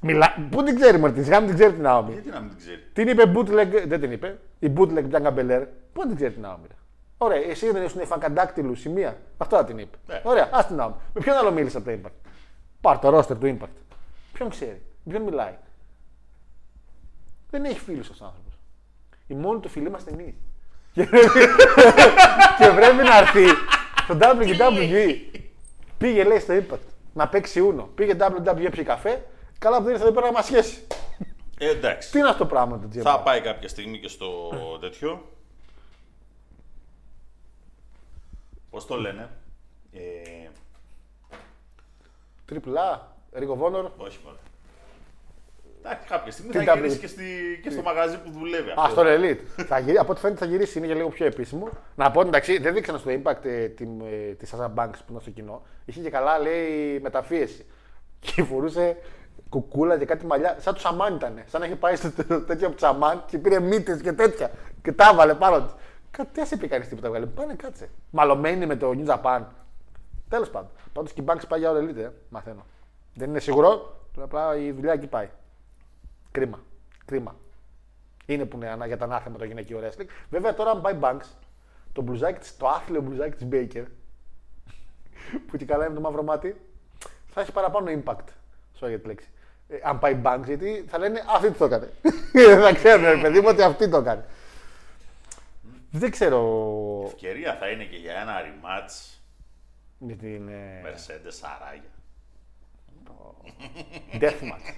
[0.00, 0.34] Μιλά...
[0.50, 2.12] Πού την ξέρει, Μαρτίν, σιγά μην την ξέρει την Naomi.
[2.12, 4.38] Γιατί να μην την ξέρει; Την είπε bootleg, δεν την είπε.
[4.58, 5.66] Η bootleg Bianca Belair.
[5.92, 6.66] Πού την ξέρει την Naomi.
[6.68, 6.74] ρε.
[7.18, 9.16] Ωραία, εσύ δεν ήσουν φακαντάκτυλου σημεία.
[9.36, 9.96] Αυτό θα την είπε.
[10.06, 10.20] Ναι.
[10.24, 10.92] Ωραία, ας την Naomi.
[11.14, 12.30] Με ποιον άλλο μίλησε από το Impact;
[12.80, 13.76] Πάρ το roster του Impact.
[14.32, 15.54] Ποιον ξέρει, με ποιον μιλάει;
[17.50, 18.52] Δεν έχει φίλους αυτός ο άνθρωπος.
[19.26, 20.34] Η μόνη του φίλη είμαστε εμείς.
[20.92, 21.28] και πρέπει-
[22.58, 23.46] και πρέπει να έρθει
[24.04, 25.16] στο WWE.
[25.98, 26.78] Πήγε λέει στο Impact
[27.14, 27.82] να παίξει ούνο.
[27.94, 29.26] Πήγε WWE πιει καφέ.
[29.58, 30.86] Καλά που δεν ήρθε εδώ πέρα να μας σχέσει.
[31.58, 32.10] Ε, εντάξει.
[32.10, 33.00] Τι είναι αυτό το πράγμα το GM.
[33.00, 35.28] Θα πάει κάποια στιγμή και στο τέτοιο.
[38.70, 39.30] Πώς το λένε;
[39.92, 40.00] Ε,
[42.44, 43.90] Τριπλά, Ring of Honor.
[43.96, 44.36] όχι μόνο.
[45.84, 47.24] Εντάξει, κάποια στιγμή Τι θα W- γυρίσει και, στη,
[47.62, 48.70] και στο μαγαζί που δουλεύει.
[48.70, 48.90] Α, αυτό.
[49.00, 49.62] στο Elite.
[49.66, 51.68] θα γυρίσει, από ό,τι φαίνεται θα γυρίσει, είναι και λίγο πιο επίσημο.
[51.96, 53.84] Να πω εντάξει, δεν δείξανε στο Impact ε, τη,
[54.28, 55.62] ε, τη Sasha Banks που ήταν στο κοινό.
[55.84, 57.66] Είχε και καλά, λέει, μεταφίεση.
[58.24, 58.96] Και φορούσε
[59.48, 60.56] κουκούλα και κάτι μαλλιά.
[60.60, 61.42] Σαν του Σαμάν ήταν.
[61.46, 64.50] Σαν να είχε πάει στο τε- τέτοιο από του Σαμάν και πήρε μύτες και τέτοια.
[64.82, 65.74] Και τα έβαλε πάνω της.
[66.10, 67.26] Κάτι δεν είπε κανείς τίποτα βγάλε.
[67.26, 67.88] Πάνε κάτσε.
[68.10, 69.40] Μαλωμένη με το New Japan.
[70.28, 70.70] Τέλος πάντων.
[70.92, 72.66] Πάντως και η Banks πάει για όλα Elite, ε, μαθαίνω.
[73.14, 75.28] Δεν είναι σίγουρο, απλά η δουλειά εκεί πάει.
[76.30, 76.60] Κρίμα.
[77.04, 77.36] Κρίμα.
[78.26, 80.06] Είναι που είναι ανα- για τα ανάθεμα το γυναικείο wrestling.
[80.30, 81.26] Βέβαια τώρα, αν πάει Banks,
[81.92, 83.84] το, μπλουζάκι της, το άθλιο μπλουζάκι της Baker,
[85.46, 86.60] που και καλά είναι το μαύρο μάτι,
[87.26, 88.24] θα έχει παραπάνω impact.
[88.80, 89.28] Sorry για τη λέξη.
[89.68, 91.90] Ε, αν πάει Banks, γιατί θα λένε αυτή τι το έκανε.
[92.64, 94.24] θα ξέρουν, ρε παιδί μου, ότι αυτή το έκανε.
[95.90, 97.02] Δεν ξέρω.
[97.06, 99.18] Ευκαιρία θα είναι και για ένα rematch
[99.98, 100.48] Με την.
[100.48, 101.90] ε, Mercedes Σαράγια.
[104.12, 104.74] Deathmatch.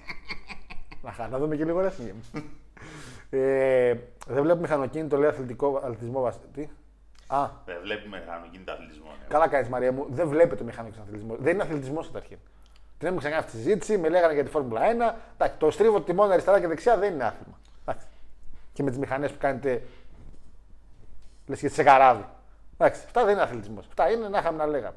[1.02, 2.40] Να, χα- να δούμε και λίγο wrestling.
[3.30, 3.94] ε,
[4.26, 6.20] δεν βλέπω μηχανοκίνητο, λέει αθλητικό, αθλητισμό.
[6.20, 6.68] βασ- Τι;
[7.26, 9.06] Α, Δεν βλέπει μηχανοκίνητο αθλητισμό.
[9.20, 9.26] ναι.
[9.28, 10.06] καλά κάνεις Μαρία μου.
[10.10, 11.36] Δεν βλέπετε μηχανικό αθλητισμό.
[11.38, 12.38] Δεν είναι αθλητισμός καταρχήν.
[12.98, 14.84] Την έχουμε ξανακάνει αυτή τη συζήτηση, με λέγανε για τη Φόρμουλα 1.
[15.34, 17.58] Εντάξει, το στρίβο τιμόνι αριστερά και δεξιά δεν είναι άθλημα.
[17.86, 18.06] Εντάξει.
[18.72, 19.82] Και με τις μηχανές που κάνετε.
[21.46, 22.24] Λες και σε καράβι.
[22.78, 23.86] Εντάξει, αυτά δεν είναι αθλητισμός.
[23.86, 24.96] Αυτά είναι να είχαμε να λέγαμε.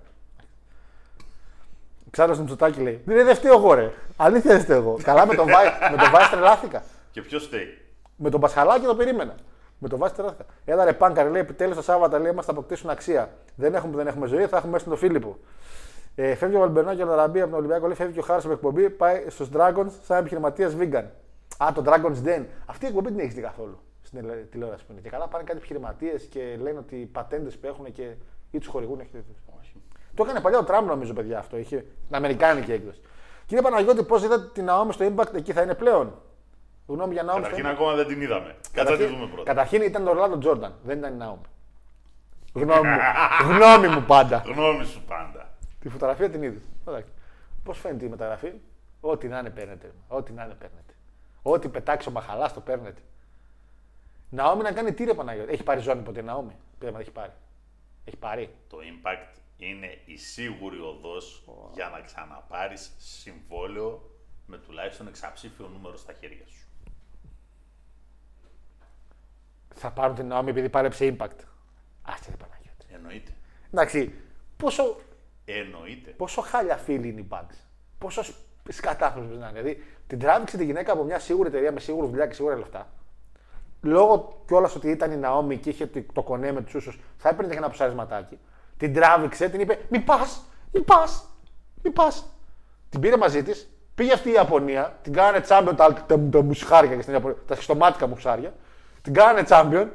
[2.16, 3.92] Ξέρω στο Μητσοτάκη λέει: Δεν, δεν φταίω εγώ, ρε.
[4.18, 4.98] Αλήθεια δεν φταίω εγώ.
[5.04, 6.84] Καλά με τον Βάη, με τον Βάη τρελάθηκα.
[7.12, 7.78] Και ποιος φταίει;
[8.16, 9.36] Με τον Πασχαλάκη το περίμενα.
[9.80, 10.46] Με τον Βάη τρελάθηκα.
[10.66, 13.30] Έλα ρε Πάνκαρ, λέει επιτέλους τα Σάββατα λέει, μας θα αποκτήσουν αξία.
[13.56, 15.38] Δεν έχουμε που δεν έχουμε ζωή, θα έχουμε μέσα τον Φίλιππο.
[16.16, 18.42] Ε, φεύγει ο Βαλμπερνό και ο Λαραμπή από τον Ολυμπιακό, λέει, φεύγει και ο Χάρο
[18.44, 21.04] από εκπομπή, πάει στους Dragons σαν επιχειρηματίας vegan.
[21.58, 22.44] Α, το Dragons Den.
[22.66, 25.02] Αυτή η εκπομπή την έχεις δει καθόλου στην ελε- τηλεόραση που είναι.
[25.02, 28.10] Και καλά πάνε κάτι επιχειρηματίες και λένε ότι οι πατέντες που έχουν και
[28.52, 29.00] ή τους χορηγούν.
[29.00, 29.34] έχει τέτοιο.
[30.16, 31.58] Το έκανε παλιά ο Τραμπ, νομίζω, παιδιά αυτό.
[31.58, 33.00] Είχε την Αμερικάνικη έκδοση.
[33.46, 36.22] Κύριε Παναγιώτη, πώς είδατε την Ναόμη στο Impact, εκεί θα είναι πλέον;
[36.88, 37.82] Γνώμη για Ναόμη στο Καταρχήν Impact.
[37.82, 38.56] ακόμα δεν την είδαμε.
[38.72, 39.44] Κάτσε να τη δούμε πρώτα.
[39.44, 41.42] Καταρχήν ήταν το Ρολάντο Τζόρνταν, δεν ήταν η Ναόμη.
[42.54, 42.98] Γνώμη μου,
[43.50, 44.44] γνώμη μου πάντα.
[44.46, 45.50] Γνώμη σου πάντα.
[45.80, 46.62] Τη φωτογραφία την είδες.
[47.64, 48.54] Πώς φαίνεται η μεταγραφή,
[49.02, 49.92] Ό,τι να είναι παίρνετε.
[50.08, 50.94] Ό,τι να είναι παίρνετε.
[51.42, 53.02] Ό,τι πετάξει ο Μαχαλάς το παίρνετε.
[54.30, 56.56] Ναόμη να κάνει τι ρε Παναγιώτη; Έχει πάρει ζώνη ποτέ η Ναόμη.
[56.80, 57.32] Πέρα έχει πάρει.
[58.06, 58.56] Έχει πάρει.
[58.70, 64.10] Το impact είναι η σίγουρη οδός για να ξαναπάρεις συμβόλαιο
[64.46, 66.68] με τουλάχιστον εξαψήφιο νούμερο στα χέρια σου.
[69.76, 71.40] Θα πάρουν την Ναόμη επειδή πάρεψε impact.
[72.02, 72.86] Άστε ρε Παναγιώτη.
[72.94, 73.32] Εννοείται.
[73.72, 74.14] Εντάξει,
[74.58, 74.98] πόσο,
[75.46, 76.12] Εννοείται.
[76.12, 77.56] πόσο χάλια φίλοι είναι οι Bugs.
[77.98, 78.24] Πόσο
[78.70, 79.62] σκατάφρονο να είναι.
[79.62, 82.90] Δηλαδή, την τράβηξε τη γυναίκα από μια σίγουρη εταιρεία με σίγουρη δουλειά και σίγουρα λεφτά.
[83.82, 87.52] Λόγω κιόλας ότι ήταν η Ναόμη και είχε το κονέ με τους ούσους, θα έπαιρνε
[87.52, 88.40] και ένα ψάρισματάκι.
[88.78, 91.30] Την τράβηξε, την είπε: Μη πας, μη πας,
[91.84, 92.26] μη πας.
[92.90, 96.96] Την πήρε μαζί της, πήγε αυτή η Ιαπωνία, την κάνανε τσάμπιον τα, τα, τα μουσχάρια
[96.96, 98.54] και στην Ιαπωνία, τα σχιστομάτικα μουσάρια.
[99.02, 99.92] Την κάνανε τσάμπιον,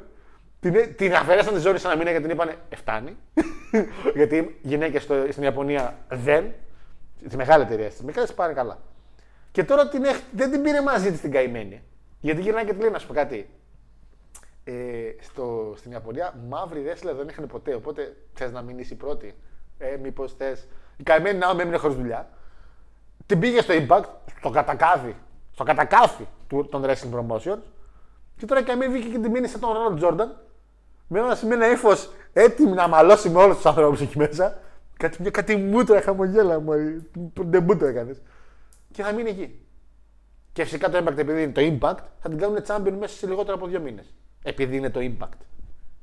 [0.59, 3.17] την, την αφαιρέσαν τη ζώνη σε ένα μήνα γιατί την είπανε Εφτάνει.
[4.15, 6.53] γιατί γυναίκες στην Ιαπωνία δεν.
[7.29, 8.01] Τη μεγάλη εταιρεία της.
[8.01, 8.79] Μικρέ πάνε καλά.
[9.51, 11.83] Και τώρα την έχ- δεν την πήρε μαζί της την καημένη.
[12.19, 13.49] Γιατί γυρνάει και τη λέει να σου πω κάτι.
[14.63, 14.73] Ε,
[15.21, 17.73] στο, στην Ιαπωνία μαύροι wrestler δεν είχαν ποτέ.
[17.73, 19.35] Οπότε θες να μείνει η πρώτη.
[19.77, 20.67] Ε, Μήπως θες.
[20.97, 22.29] Η καημένη να έμεινε χωρίς δουλειά.
[23.25, 24.03] Την πήγε στο Impact,
[24.39, 25.15] στο κατακάθι.
[25.51, 27.59] Στο κατακάθι του, των wrestling promotions.
[28.37, 30.41] Και τώρα η καημένη βγήκε και την μείνει σαν τον Ρόλο Τζόρνταν.
[31.07, 34.59] Με ένα, με ένα ύφος έτοιμη να μαλώσει με όλους τους ανθρώπους εκεί μέσα.
[34.97, 36.73] Κάτι, μια κάτι μούτρα χαμογέλα μου.
[37.45, 38.21] Ντεμπούτο έκανες.
[38.91, 39.65] Και θα μείνει εκεί.
[40.53, 43.55] Και φυσικά το Impact επειδή είναι το Impact θα την κάνουν champion μέσα σε λιγότερο
[43.55, 44.13] από δύο μήνες.
[44.43, 45.37] Επειδή είναι το Impact.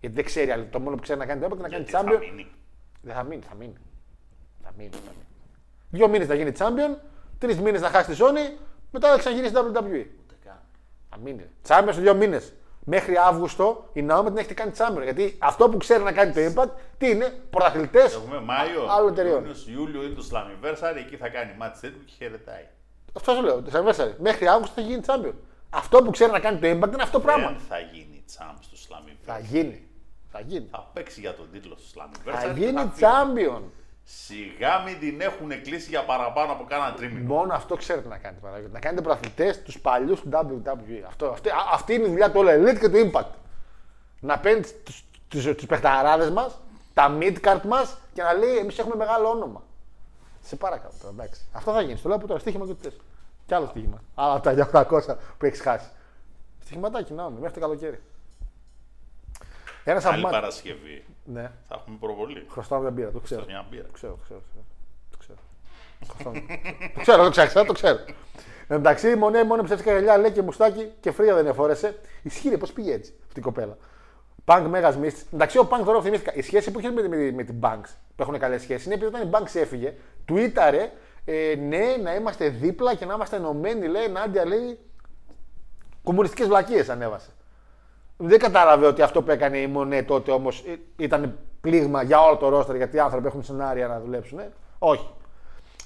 [0.00, 0.66] Γιατί δεν ξέρει άλλο.
[0.70, 2.18] Το μόνο που ξέρει να κάνει το Impact είναι να κάνει Γιατί θα champion.
[2.30, 2.46] μείνει.
[3.02, 3.76] Δεν θα μείνει, θα μείνει.
[4.62, 5.26] Θα μείνει, θα μείνει.
[5.90, 6.96] Δύο μήνες θα γίνει champion,
[7.38, 8.40] τρεις μήνες να χάσει τη ζώνη,
[8.90, 10.04] μετά θα ξαναγίνει στην WWE.
[11.10, 11.44] Θα μείνει.
[11.68, 12.52] Champion σε δύο μήνες.
[12.84, 15.02] Μέχρι Αύγουστο η Naomi την έχετε κάνει champion.
[15.02, 18.14] Γιατί αυτό που ξέρει να κάνει το Impact, τι είναι, πρωταθλητές.
[18.14, 19.38] Έχουμε Μάιο, Άλλων εταιρεών.
[19.38, 22.66] Ιούνιος, Ιούλιο είναι το Slammiversary, εκεί θα κάνει μάτς έτοιμο και χαιρετάει.
[23.12, 24.12] Αυτό σου λέω, το anniversary.
[24.18, 25.32] Μέχρι Αύγουστο θα γίνει champion.
[25.70, 27.46] Αυτό που ξέρει να κάνει το Impact είναι αυτό το πράγμα.
[27.48, 29.24] Δεν θα γίνει champ στο Slammiversary.
[29.26, 29.88] Θα γίνει.
[30.30, 30.68] Θα γίνει.
[30.70, 32.32] Θα παίξει για τον τίτλο στο Slammiversary.
[32.32, 33.00] Θα και γίνει φύγει.
[33.00, 33.62] champion.
[34.04, 37.34] Σιγά μην την έχουν κλείσει για παραπάνω από κάνα τρίμηνο.
[37.34, 38.40] Μόνο αυτό ξέρετε να κάνετε.
[38.46, 38.72] Παναγιώτη.
[38.72, 41.02] Να κάνετε προαθλητές τους παλιούς του WWE.
[41.06, 43.30] Αυτό, αυτή, α- αυτή είναι η δουλειά του All Elite και του Impact.
[44.20, 44.62] Να παίρνει
[45.28, 46.58] τους παιχταράδες μας,
[46.94, 49.62] τα mid-card μας και να λέει: Εμείς έχουμε μεγάλο όνομα.
[50.42, 51.40] Σε παρακαλώ τώρα, εντάξει.
[51.52, 51.98] Αυτό θα γίνει.
[51.98, 52.92] Στο λέω από τώρα, στοίχημα και του
[53.46, 54.02] Κι άλλο στοίχημα.
[54.14, 55.88] Άλλα από τα 800 που έχεις χάσει.
[56.64, 58.02] Στοιχηματάκι, να μέχρι το καλοκαίρι.
[59.90, 60.28] Ένα Άλλη από εμά.
[60.30, 62.46] Παρασκευή Ναι, θα έχουμε προβολή.
[62.50, 63.44] χρωστάω μια μπύρα, το ξέρω.
[63.46, 63.82] Μια μπύρα.
[63.84, 64.40] Το ξέρω, το ξέρω.
[65.10, 65.38] Το ξέρω.
[66.10, 66.42] Χρωστάω μια-
[66.94, 67.98] το ξέρω, το ξέρω, το ξέρω.
[68.60, 71.98] Εν τω μεταξύ, η μονέ μόνο ψεύτικα γυαλιά λέει και μουστάκι και φρύα δεν εφόρεσε.
[72.22, 73.76] Ισχύει, πώς πήγε έτσι αυτή η κοπέλα.
[74.44, 75.22] Πανκ Μέγα Μίστη.
[75.34, 76.34] Εντάξει, ο Πανκ τώρα θυμήθηκα.
[76.34, 79.14] Η σχέση που είχε με, με, με την Banks, που έχουν καλές σχέσεις, είναι επειδή
[79.16, 79.94] όταν η Banks έφυγε,
[80.28, 80.88] tweetαρε
[81.24, 84.78] ε, ναι, να είμαστε δίπλα και να είμαστε ενωμένοι, λέει, Νάντια, λέει,
[86.02, 87.30] κομμουνιστικές βλακίες ανέβασε.
[88.20, 90.64] Δεν κατάλαβε ότι αυτό που έκανε η Μονέ τότε όμως
[90.96, 94.38] ήταν πλήγμα για όλο το ρόστερ γιατί οι άνθρωποι έχουν σενάρια να δουλέψουν.
[94.38, 94.52] ε.
[94.78, 95.10] Όχι.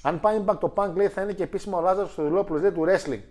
[0.01, 2.71] Αν πάει Impact το Punk λέει θα είναι και επίσημο ο Λάζαρος του Δουλόπουλο λέει
[2.71, 3.21] του wrestling.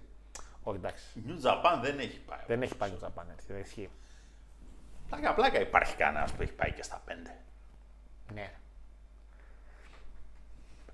[0.62, 1.04] Όχι εντάξει.
[1.26, 2.38] New Japan δεν έχει πάει.
[2.46, 3.46] Δεν έχει πάει το Japan έτσι.
[3.52, 3.90] Δεν ισχύει.
[5.08, 7.36] Πλάκα πλάκα υπάρχει κανένας που έχει πάει και στα πέντε.
[8.34, 8.50] Ναι.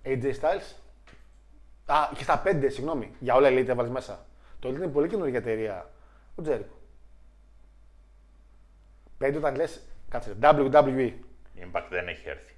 [0.05, 0.75] AJ Styles.
[1.87, 3.15] Α, και στα 5, συγγνώμη.
[3.21, 4.27] Για όλα Elite έβαλε μέσα.
[4.61, 5.91] Το Elite είναι πολύ καινούργια εταιρεία.
[6.35, 6.78] Ο Τζέρικο.
[9.19, 10.37] 5 όταν λες Κάτσε.
[10.43, 11.13] WWE.
[11.57, 12.55] Impact δεν έχει έρθει.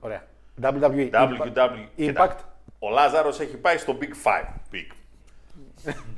[0.00, 0.22] Ωραία.
[0.62, 1.10] WWE.
[1.10, 1.86] WWE.
[1.96, 2.36] Κοίτα, Impact.
[2.78, 4.46] Ο Λάζαρος έχει πάει στο Big Five.
[4.72, 4.92] Big.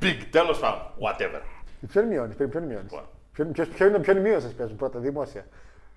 [0.01, 0.81] Big, τέλος πάντων.
[0.99, 1.41] Whatever.
[1.87, 3.07] Ποιον μειώνεις, ποιον, ποιον μειώνεις; Λοιπόν.
[3.33, 5.45] Ποιον, ποιος, ποιον είναι, ποιον μείωσες παίζουν πρώτα, δημόσια.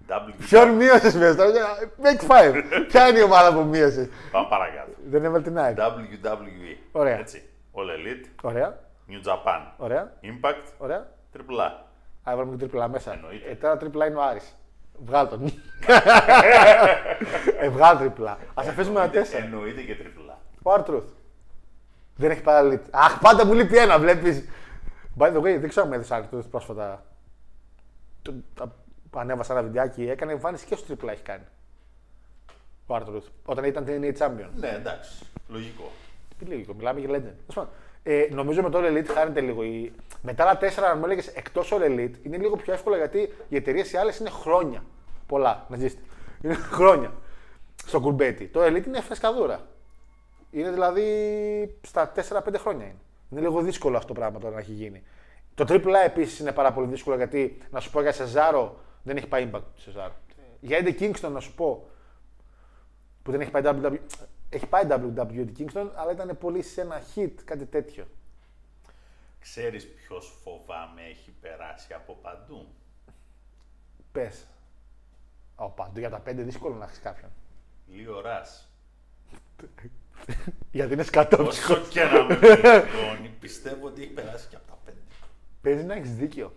[0.09, 0.35] WWE.
[0.39, 1.39] Ποιον μείωσες παίζουν.
[2.03, 2.63] Big Five.
[2.89, 4.91] Ποια είναι η ομάδα που μείωσες; Πάμε παρακάτω.
[5.09, 5.77] Δεν έβαλε την ΑΕΚ.
[5.79, 6.77] WWE.
[6.93, 7.19] Ωραία.
[7.19, 7.43] Έτσι.
[7.73, 8.27] All Elite.
[8.43, 9.61] Ωραία, New Japan.
[9.77, 10.73] ωραία, Impact.
[10.79, 11.07] ωραία.
[11.37, 11.86] Triple A.
[12.29, 13.13] Α, έβαλαμε και τριπλά μέσα.
[13.13, 13.51] Εννοείται.
[13.51, 14.57] Ε, τώρα τριπλά είναι ο Άρης.
[15.05, 15.45] Βγάλ τον.
[17.61, 18.31] ε, βγάλ τριπλά.
[18.31, 19.45] Α αφήσουμε ένα τέσσερα.
[19.45, 20.37] Εννοείται και Triple A.
[20.63, 21.09] Ο Artruth.
[22.17, 22.81] Δεν έχει παραλύει.
[22.91, 24.45] Αχ, πάντα μου λείπει ένα, βλέπεις.
[25.19, 27.05] By the way, δεν ξέρω αν με έδωσε Artruth πρόσφατα.
[28.23, 28.75] Το- τα-
[29.19, 31.45] Ανέβασα ένα βιντεάκι, έκανε εμφάνιση και στο τριπλά έχει κάνει.
[32.87, 33.29] Ο Artruth.
[33.45, 34.49] Όταν ήταν την champion.
[34.57, 35.25] Ναι, εντάξει.
[35.49, 35.91] Λογικό.
[36.39, 37.13] Τι λίγο, μιλάμε για legend.
[37.23, 37.69] Τέλος πάντων.
[38.03, 39.63] Ε, νομίζω με το All Elite χάνεται λίγο.
[39.63, 39.93] Η...
[40.29, 43.33] Με τα άλλα τέσσερα, αν μου έλεγες εκτός All Elite, είναι λίγο πιο εύκολο γιατί
[43.49, 44.85] οι εταιρείες οι άλλες είναι χρόνια.
[45.27, 46.03] Πολλά, να ζήσετε.
[46.43, 47.13] Είναι χρόνια
[47.87, 48.47] στο κουρμπέτι.
[48.47, 49.67] Το Elite είναι φρεσκαδούρα.
[50.51, 52.99] Είναι δηλαδή στα 4-5 χρόνια είναι.
[53.31, 55.03] Είναι λίγο δύσκολο αυτό το πράγμα τώρα να έχει γίνει.
[55.55, 59.27] Το AAA επίσης είναι πάρα πολύ δύσκολο γιατί να σου πω για Σεζάρο δεν έχει
[59.27, 60.15] πάει impact του Σεζάρο.
[60.61, 61.89] Για Eddie Kingston να σου πω
[63.23, 63.99] που δεν έχει πάει WWE.
[64.49, 68.05] Έχει πάει WWE Eddie Kingston, αλλά ήταν πολύ σε ένα hit, κάτι τέτοιο.
[69.51, 72.67] Ξέρεις ποιος φοβάμαι έχει περάσει από παντού;
[74.13, 74.47] Πες.
[75.57, 77.31] Ο παντού για τα πέντε δύσκολο να έχεις κάποιον.
[77.87, 78.69] Λίγο ρας.
[80.71, 81.73] Γιατί είναι σκατόψυχο.
[81.75, 84.99] Όσο και να με πληρώνει, πιστεύω ότι έχει περάσει και από τα πέντε.
[85.63, 86.53] Παίζει να έχεις δίκιο.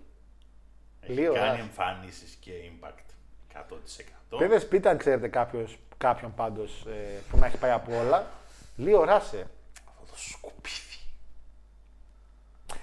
[1.02, 1.60] Έχει Λίγο κάνει ρας.
[1.60, 3.06] εμφανίσεις και impact
[3.54, 4.38] 100%.
[4.38, 8.28] Παιδε, πείτε αν ξέρετε κάποιος, κάποιον πάντως ε, που να έχει πάει από όλα.
[8.76, 9.48] Λίγο ράσε.
[9.88, 10.89] Αυτό το σκουπίδι.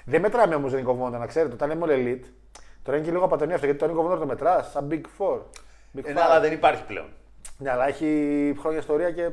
[0.08, 1.54] Δεν μετράμε όμως τον Νίκο Βόντα, να ξέρετε.
[1.54, 2.24] Όταν λέμε all elite,
[2.82, 5.36] τώρα είναι και λίγο απατονία αυτό γιατί τον Νίκο Βόντα το μετράς σαν Big Four.
[5.96, 6.14] Big Ε, Five.
[6.14, 7.08] ναι, αλλά δεν υπάρχει πλέον.
[7.58, 8.06] Ναι, αλλά έχει
[8.58, 9.30] χρόνια ιστορία και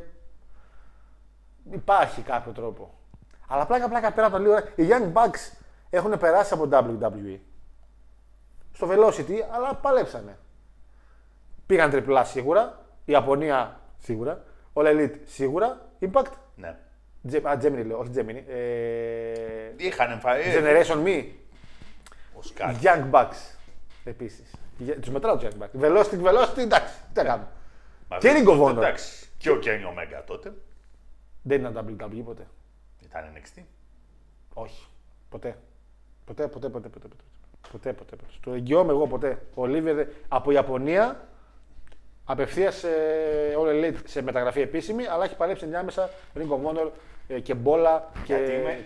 [1.72, 2.94] υπάρχει κάποιο τρόπο.
[3.48, 4.56] Αλλά πλάκα πλάκα πέρα από το λίγο.
[4.76, 5.58] Οι Young Bucks
[5.90, 7.40] έχουν περάσει από WWE.
[8.72, 10.38] Στο Velocity, αλλά παλέψανε.
[11.66, 12.80] Πήγαν τριπλά σίγουρα.
[13.06, 14.44] Η Ιαπωνία σίγουρα.
[14.74, 15.90] All Elite σίγουρα.
[16.02, 16.32] Impact.
[17.26, 17.32] Ναι.
[17.40, 18.44] Ge- Α, Gemini λέω, όχι Gemini.
[18.50, 21.26] Ε, Είχαν εμφανίσει; Generation Me.
[22.34, 22.76] Ο Σκάτ.
[22.82, 23.56] Young Bucks.
[24.04, 24.52] Επίσης.
[25.00, 25.82] Τους μετράω τους Young Bucks.
[25.82, 26.94] Velocity, Velocity, εντάξει.
[27.14, 27.48] Τι θα κάνουμε.
[28.10, 28.72] Μαζί Και Ring of Honor.
[28.78, 29.28] Εντάξει.
[29.38, 30.54] Και ο Kenny Omega τότε.
[31.42, 32.48] Δεν ήταν WWE ποτέ.
[33.06, 33.62] Ήταν NXT.
[34.54, 34.86] Όχι.
[35.30, 35.58] Ποτέ.
[36.26, 37.08] Ποτέ, ποτέ, ποτέ, ποτέ.
[37.08, 37.18] Ποτέ,
[37.72, 38.16] ποτέ, ποτέ.
[38.16, 38.34] ποτέ.
[38.42, 39.42] Το εγγυώμαι εγώ ποτέ.
[39.54, 41.28] Ο Λίβερ από Ιαπωνία
[42.26, 42.88] απευθείας σε
[43.58, 46.90] All Elite σε μεταγραφή επίσημη, αλλά έχει παλέψει ενδιάμεσα Ring of Honor ε,
[47.44, 48.12] και μπόλα.
[48.26, 48.36] Και...
[48.36, 48.84] Γιατί είμαι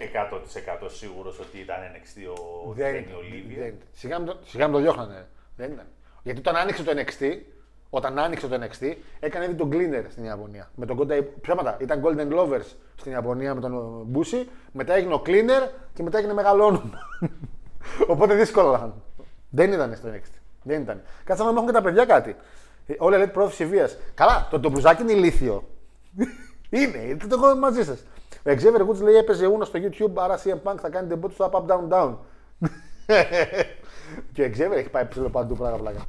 [0.84, 3.60] 100% σίγουρος ότι ήταν NXT ο δεν, Kenny Olivia.
[3.60, 3.74] δεν.
[3.94, 5.28] Σιγά, με το, σιγά με το διώχνανε.
[5.56, 5.86] Δεν ήταν.
[6.24, 7.38] Γιατί όταν άνοιξε το NXT,
[7.90, 10.70] όταν άνοιξε το NXT, έκανε ήδη τον Cleaner στην Ιαπωνία.
[10.76, 15.22] Με τον Golden, ψέματα, ήταν Golden Lovers στην Ιαπωνία με τον Μπούση, μετά έγινε ο
[15.26, 17.00] Cleaner και μετά έγινε μεγάλο όνομα.
[18.12, 18.94] Οπότε δύσκολα.
[19.50, 20.40] Δεν ήταν στο NXT.
[20.64, 21.02] Δεν ήταν.
[21.24, 22.36] Κάτσε να μην έχουν και τα παιδιά κάτι.
[22.86, 23.98] Ε, Όλα λέτε πρόθεση βίας.
[24.14, 25.64] Καλά, το, το μπουζάκι είναι ηλίθιο.
[26.70, 28.04] είναι, δεν το έχω μαζί σας.
[28.48, 31.50] Ο Xavier Woods λέει έπαιζε ούνα στο YouTube, άρα CM Punk θα κάνει debut στο
[31.52, 32.16] Up Up Down Down.
[34.34, 36.06] και ο Xavier έχει πάει ψηλό παντού πράγμα πλάκα.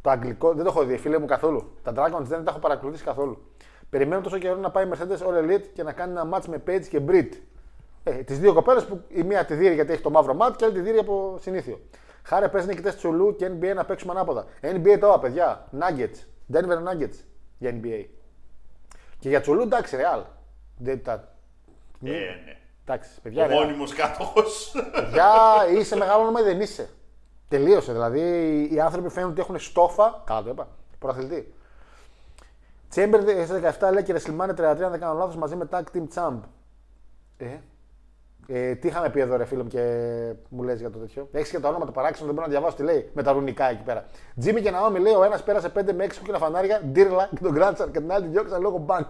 [0.00, 1.72] Το αγγλικό δεν το έχω δει, φίλε μου καθόλου.
[1.82, 3.38] Τα Dragons δεν τα έχω παρακολουθήσει καθόλου.
[3.90, 6.62] Περιμένω τόσο καιρό να πάει η Mercedes All Elite και να κάνει ένα match με
[6.66, 7.28] Page και Brit.
[8.02, 10.64] Ε, τις δύο κοπέλες που η μία τη δίνει γιατί έχει το μαύρο ματ και
[10.64, 11.80] η άλλη τη δίνει από συνήθιο.
[12.22, 14.44] Χάρη πες νικητέ Τσουλού και NBA να παίξουμε ανάποδα.
[14.60, 15.68] NBA τώρα, παιδιά.
[15.80, 16.24] Nuggets.
[16.52, 17.24] Denver Nuggets
[17.58, 18.04] για NBA.
[19.18, 20.22] Και για Τσουλού εντάξει, Real.
[20.78, 21.29] Δεν τα.
[22.04, 22.56] Ε, ναι.
[22.84, 23.44] Εντάξει, παιδιά.
[23.44, 23.52] Ο Real.
[23.52, 24.72] μόνιμος κάτοχος.
[24.92, 25.30] Παιδιά,
[25.78, 26.88] είσαι μεγάλο όνομα ή δεν είσαι.
[27.48, 27.92] Τελείωσε.
[27.92, 28.20] Δηλαδή
[28.72, 30.22] οι άνθρωποι φαίνουν ότι έχουν στόφα.
[30.26, 30.68] Καλά το είπα.
[30.98, 31.54] Προαθλητή.
[32.88, 36.04] Τσέμπερ σε 17 λέει και WrestleMania 33, αν δεν κάνω λάθος, μαζί με Tag Team
[36.14, 36.38] Champ.
[37.36, 37.58] Ε,
[38.46, 39.82] ε, τι είχαμε πει εδώ, ρε φίλο μου, και
[40.48, 41.28] μου λες για το τέτοιο.
[41.32, 43.70] Έχεις και το όνομα του παράξενο, δεν μπορώ να διαβάσω τι λέει με τα ρουνικά
[43.70, 44.04] εκεί πέρα.
[44.38, 47.54] Τζίμι και Ναόμι λέει: Ο ένας πέρασε 5 με 6 κόκκινα φανάρια, ντύρλα και τον
[47.54, 49.06] κράτησαν και την άλλη τη διώξαν λόγω μπανκ.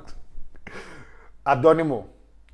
[1.42, 2.09] Αντώνη μου,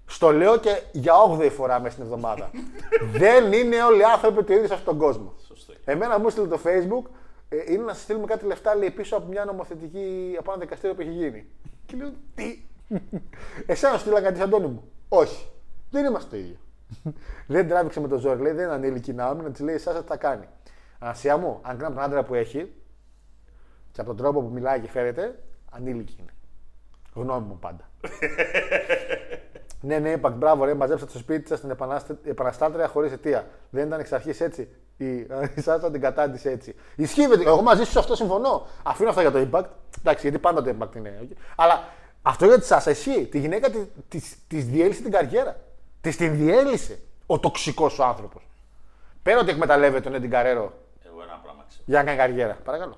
[0.06, 2.50] στο λέω και για 8η φορά μέσα στην εβδομάδα.
[3.22, 5.34] δεν είναι όλοι οι άνθρωποι το ίδιο σε αυτόν τον κόσμο.
[5.46, 5.72] Σωστό.
[5.84, 7.10] Εμένα μου στείλε το Facebook,
[7.48, 10.96] ε, είναι να σας στείλουμε κάτι λεφτά λέει, πίσω από μια νομοθετική, από ένα δικαστήριο
[10.96, 11.46] που έχει γίνει.
[11.86, 12.58] Και λέω, τι;
[13.72, 14.90] Εσένα σου στείλαν κάτι, Αντώνη μου.
[15.08, 15.48] Όχι.
[15.90, 16.56] Δεν είμαστε το ίδιο.
[17.54, 20.06] δεν τράβηξε με το ζόρι, λέει, δεν είναι ανήλικη Ναόμι, να της λέει, εσάς τι
[20.06, 20.48] θα κάνει.
[20.98, 22.72] Ανασία μου, αν κάνει τον άντρα που έχει
[23.92, 26.34] και από τον τρόπο που μιλάει και φέρεται, ανήλικη είναι.
[27.14, 27.90] Γνώμη μου πάντα.
[29.86, 33.46] Ναι, ναι, είπα, μπράβο, ρε, μαζέψατε στο σπίτι σας την επανάστε- επαναστάτρια χωρίς αιτία.
[33.70, 34.68] Δεν ήταν εξ αρχής έτσι.
[34.96, 35.06] Η,
[35.54, 36.74] η Σάσα την κατάντησε έτσι.
[36.96, 37.46] Ισχύει, βέβαια.
[37.48, 38.66] εγώ μαζί σου σε αυτό συμφωνώ.
[38.82, 39.64] Αφήνω αυτό για το impact.
[39.98, 41.18] Εντάξει, γιατί πάντα το impact είναι.
[41.22, 41.36] ok.
[41.56, 41.84] Αλλά
[42.22, 43.26] αυτό για τη Σάσα ισχύει.
[43.26, 45.56] Τη γυναίκα τη της, της διέλυσε την καριέρα.
[46.00, 48.48] Της την διέλυσε ο τοξικός ο άνθρωπος.
[49.22, 50.72] Πέρα ότι εκμεταλλεύεται τον Έντιν Καρέρο
[51.06, 51.82] Εγώ ένα πράγμα ξέρω.
[51.86, 52.58] για να κάνει καριέρα.
[52.64, 52.96] Παρακαλώ.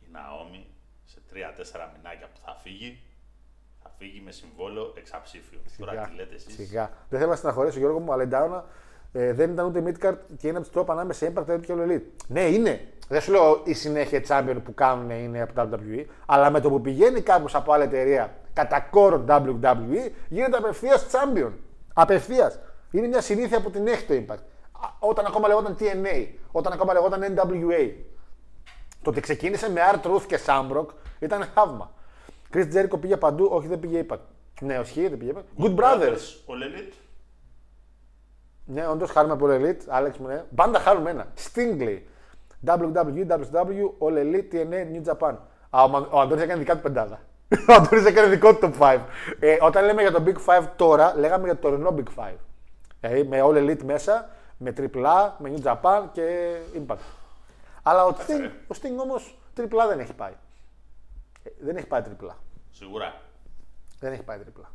[0.00, 0.66] Η Ναόμη
[1.04, 3.03] σε 3-4 μηνάκια που θα φύγει, θα
[3.98, 5.58] φύγει με συμβόλαιο εξαψήφιο.
[5.78, 6.04] Τώρα Σιγά.
[6.04, 6.90] τι λέτε εσείς; Σιγά.
[7.08, 8.64] Δεν θέλω να στεναχωρήσω, Γιώργο μου, αλλά η Ντάουνα
[9.12, 11.74] ε, δεν ήταν ούτε midcard και είναι από τους top ανάμεσα σε Impact Elite και
[11.76, 12.02] All Elite.
[12.26, 12.88] Ναι, είναι.
[13.08, 16.68] Δεν σου λέω η συνέχεια champion που κάνουν είναι από το WWE, αλλά με το
[16.70, 21.50] που πηγαίνει κάποιος από άλλη εταιρεία κατά κόρο WWE, γίνεται απευθείας champion.
[21.94, 22.58] Απευθείας.
[22.90, 24.38] Είναι μια συνήθεια που την έχει το Impact.
[24.72, 27.90] Α, Όταν ακόμα λεγόταν TNA, όταν ακόμα λεγόταν NWA.
[29.02, 30.86] Το ότι ξεκίνησε με R-Truth και Shamrock
[31.18, 31.92] ήταν θαύμα.
[32.54, 34.18] Chris Jericho πήγε παντού, όχι δεν πήγε Impact.
[34.60, 35.64] Ναι, όχι, δεν πήγε Impact.
[35.64, 36.20] Good Brothers.
[36.46, 36.92] Ο Elite.
[38.64, 39.84] Ναι, όντως χάρουμε πολύ Elite.
[39.88, 40.44] Άλεξ μου, ναι.
[40.54, 41.26] Πάντα χάρουμε ένα.
[41.36, 41.98] Stingley.
[42.66, 45.34] WWE, WCW, All Elite, TNA, New Japan.
[45.70, 47.20] Α, ο, Μα- ο Αντώνης έκανε δικά του πεντάδα.
[47.70, 48.98] ο Αντώνης έκανε δικό του top 5.
[49.38, 52.32] Ε, όταν λέμε για το Big 5 τώρα, λέγαμε για το τωρινό Big 5.
[53.00, 56.96] Δηλαδή με All Elite μέσα, με AAA, με New Japan και Impact.
[57.82, 60.32] Αλλά ο Sting, ο Sting όμως AAA δεν έχει πάει.
[61.44, 62.34] Ε, δεν έχει πάει AAA.
[62.70, 63.20] Σίγουρα.
[63.98, 64.68] Δεν έχει πάει AAA.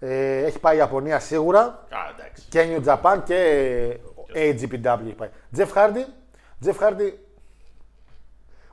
[0.00, 2.46] Ε, έχει πάει Ιαπωνία σίγουρα Α, εντάξει.
[2.48, 3.98] και New Japan και
[4.34, 5.30] AGPW έχει πάει.
[5.56, 6.04] Jeff Hardy,
[6.64, 7.12] Jeff Hardy,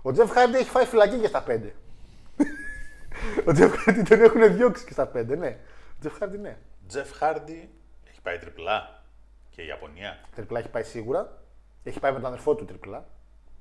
[0.01, 1.59] ο Jeff Hardy έχει φάει φυλακή και στα 5.
[3.47, 5.57] ο Jeff Hardy τον έχουν διώξει και στα 5, ναι.
[5.91, 6.57] Ο Jeff Hardy ναι.
[6.87, 7.69] Τζεφ Χάρντι
[8.09, 9.03] έχει πάει τριπλά
[9.49, 10.19] και η Ιαπωνία.
[10.35, 11.41] Τριπλά έχει πάει σίγουρα.
[11.83, 13.05] Έχει πάει με τον αδερφό του τριπλά.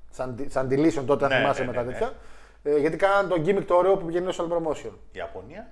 [0.09, 2.13] Σαν, σαν deletion τότε, αν Ναι, θυμάσαι ναι, με τα ναι, τέτοια.
[2.67, 4.91] Ε, γιατί κάναν τον gimmick το ωραίο που πηγαίνει στο promotion.
[5.11, 5.71] Η Ιαπωνία.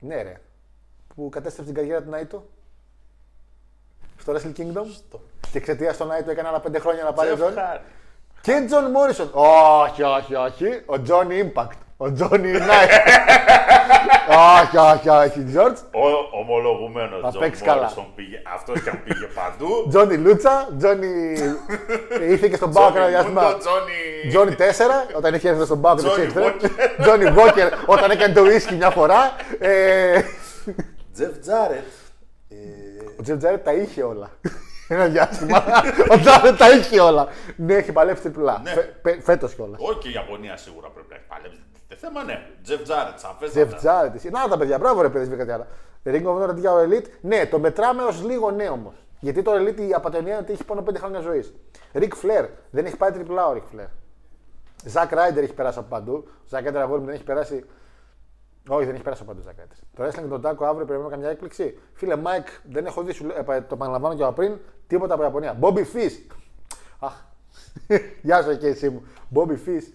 [0.00, 0.40] Ναι, ρε.
[1.14, 2.46] Που κατέστρεψε την καριέρα του Νάιτο.
[4.18, 5.18] Στο Wrestle Kingdom.
[5.50, 7.62] Και εξαιτίας του Νάιτο έκανε άλλα 5 χρόνια να πάρει ο Τζεφ Τζον.
[7.62, 7.84] Χάρντι.
[8.40, 9.30] Και Τζον Μόρισον.
[9.32, 10.82] Όχι, όχι, όχι.
[10.86, 11.83] Ο Τζόνι Impact.
[11.96, 12.90] Ο Τζόνι Νάιτ.
[14.62, 15.80] όχι, όχι, όχι, Τζορτζ.
[15.80, 17.80] Ο ομολογουμένος Θα Τζον παίξεις καλά.
[17.82, 18.42] Μόρισον πήγε.
[18.54, 19.86] Αυτός και αν πήγε παντού.
[19.88, 20.68] Τζόνι Λούτσα.
[20.78, 21.32] Τζόνι.
[22.28, 23.42] Ήρθε και στον Πάο ένα διάστημα.
[23.42, 24.28] Μούντο, Τζόνι.
[24.28, 24.54] Τζόνι
[25.12, 26.56] 4, όταν είχε έρθει στον Πάο και το Τζόνι ξέρετε.
[26.66, 27.02] Walker.
[27.02, 29.32] Τζόνι Βόκερ, όταν έκανε το ουίσκι μια φορά.
[29.58, 30.20] Ε,
[31.14, 31.84] Τζεφ Τζάρετ.
[32.48, 32.54] Ε,
[33.18, 34.30] Ο Τζεφ Τζάρετ τα είχε όλα.
[34.88, 35.64] Ένα διάστημα.
[36.10, 37.26] Ο Τζάρετ τα είχε όλα.
[37.56, 38.60] Ναι, έχει παλέψει Triple A.
[38.64, 38.72] Ναι.
[39.22, 39.80] Φέτος κιόλας.
[39.80, 41.58] Όχι και η Ιαπωνία σίγουρα πρέπει να έχει παλέψει.
[42.04, 42.46] Δεν θέμα ναι.
[42.62, 43.66] Τζεφ Τζάρετ, σαφέστατα.
[43.66, 44.14] Τζεφ Τζάρετ.
[44.14, 44.30] εσύ.
[44.30, 45.66] Να τα παιδιά, μπράβο ρε παιδί, κάτι άλλο.
[46.04, 47.04] Ring of Honor για ο Elite.
[47.20, 48.94] Ναι, το μετράμε ως λίγο ναι όμως.
[49.20, 51.54] Γιατί το Elite η απατεωνιά είναι ότι έχει πάνω 5 χρόνια ζωής.
[51.92, 53.86] Ric Flair δεν έχει πάει Triple A ο Ric Flair.
[54.86, 56.28] Ζακ Ράιντερ έχει περάσει από παντού.
[56.48, 57.64] Ζακ Ράιντερ αγόρι μου δεν έχει περάσει.
[58.68, 59.76] Όχι, δεν έχει περάσει από παντού Ζακ Ράιντερ.
[59.96, 61.78] Το wrestling και τον Τάκο αύριο περιμένουμε καμιά έκπληξη.
[61.92, 65.22] Φίλε Μάικ, δεν έχω δει, σου, λέω- ε, το επαναλαμβάνω και από πριν, τίποτα από
[65.22, 65.58] Ιαπωνία.
[65.60, 66.34] Bobby Fish.
[66.98, 67.12] Αχ.
[68.22, 69.02] Γεια σου και εσύ μου.
[69.34, 69.92] Bobby Fish.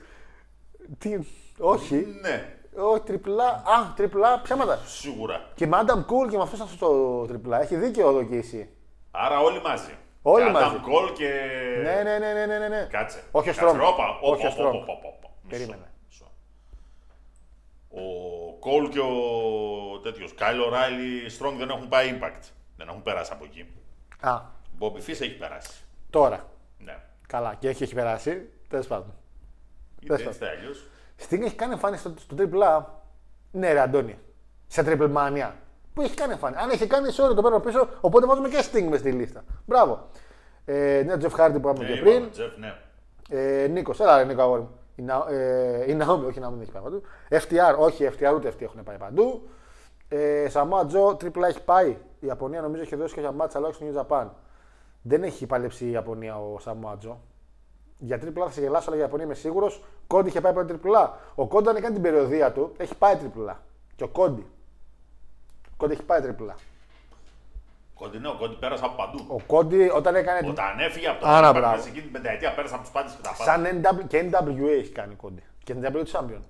[0.97, 1.17] Τι,
[1.59, 1.95] όχι.
[2.21, 3.47] Ναι, Όχι, τριπλά.
[3.47, 4.79] Α, τριπλά πιάματα.
[4.85, 5.49] σίγουρα.
[5.55, 7.61] Και με Adam Cool και με αυτός ήταν στο τριπλά.
[7.61, 8.69] Έχει δίκιο εδώ και εσύ.
[9.11, 9.97] Άρα όλοι μαζί.
[10.21, 10.65] Όλοι και μαζί.
[10.65, 11.29] Adam Cole και.
[11.83, 12.87] Ναι, ναι, ναι, ναι, ναι, ναι, ναι.
[12.91, 13.23] Κάτσε.
[13.31, 13.79] Όχι ο Κάτσε, Strong.
[13.87, 14.73] όπα, όπα, Όχι ο όπα, Strong.
[14.73, 15.29] όπα, όπα, όπα.
[15.43, 15.91] Μισό, Περίμενε.
[16.07, 16.25] μισό.
[17.89, 18.03] Ο
[18.63, 20.41] Cole και ο τέτοιος Kyle
[20.71, 22.43] O'Reilly Strong δεν έχουν πάει impact.
[22.77, 23.65] Δεν έχουν περάσει από εκεί.
[24.19, 24.41] Α,
[24.79, 25.83] Bobby Fish έχει περάσει.
[26.09, 26.45] τώρα.
[26.77, 26.97] Ναι.
[27.27, 28.49] Καλά, και έχει, έχει περάσει.
[28.69, 29.13] Τέλος πάντων.
[30.01, 30.29] Είτε Πες το.
[30.29, 30.87] έτσι είτε αλλιώς.
[31.19, 33.01] Στην έχει κάνει εμφάνιση στο, στο τριπλά.
[33.51, 34.19] Ναι, ρε Αντώνη.
[34.67, 35.51] Σε triple mania.
[35.93, 36.61] Που έχει κάνει εμφάνιση.
[36.63, 37.89] Αν έχει κάνει, sorry, το παίρνω πίσω.
[38.01, 39.43] Οπότε βάζουμε και Sting μες στη λίστα.
[39.65, 40.07] Μπράβο.
[40.65, 42.31] Ε, ναι, Jeff Hardy που είπαμε και πριν.
[42.31, 42.73] Τζεφ, ναι.
[43.29, 44.69] Ε, Νίκος, έλα ρε Νίκο αγόρι μου.
[44.95, 47.01] Η, Να, ε, η Ναόμι, όχι η Ναόμι δεν έχει πάει παντού.
[47.29, 49.49] FTR, όχι FTR, ούτε FTR έχουν πάει παντού.
[50.07, 51.97] Ε, Samoa Joe, τρίπλα έχει πάει.
[52.19, 54.27] Η Ιαπωνία νομίζω έχει δώσει κάποια μάτσα, αλλά όχι στο New Japan.
[55.01, 57.15] Δεν έχει παλέψει η Ιαπωνία ο Samoa Joe.
[58.01, 59.83] Για τρίπλα θα σε γελάσω, αλλά για Ιαπωνία είμαι σίγουρος.
[60.07, 61.19] Κόντι είχε πάει πρώτη τριπλά.
[61.35, 63.63] Ο Κόντι, αν κάνει την περιοδία του, έχει πάει τριπλά.
[63.95, 64.45] Και ο Κόντι.
[65.67, 66.55] Ο Κόντι έχει πάει τριπλά.
[67.95, 69.25] Κόντι, ναι, ο Κόντι πέρασε από παντού.
[69.27, 70.39] Ο Κόντι όταν έκανε.
[70.39, 71.75] την- Όταν έφυγε από το Άρα, Impact, μπράβο.
[71.75, 73.43] μέσα εκείνη την πενταετία πέρασε από τους πάντες και τα πάντα.
[73.43, 75.43] Σαν NW, και NWA έχει κάνει Κόντι.
[75.63, 76.41] Και NWA του Champion.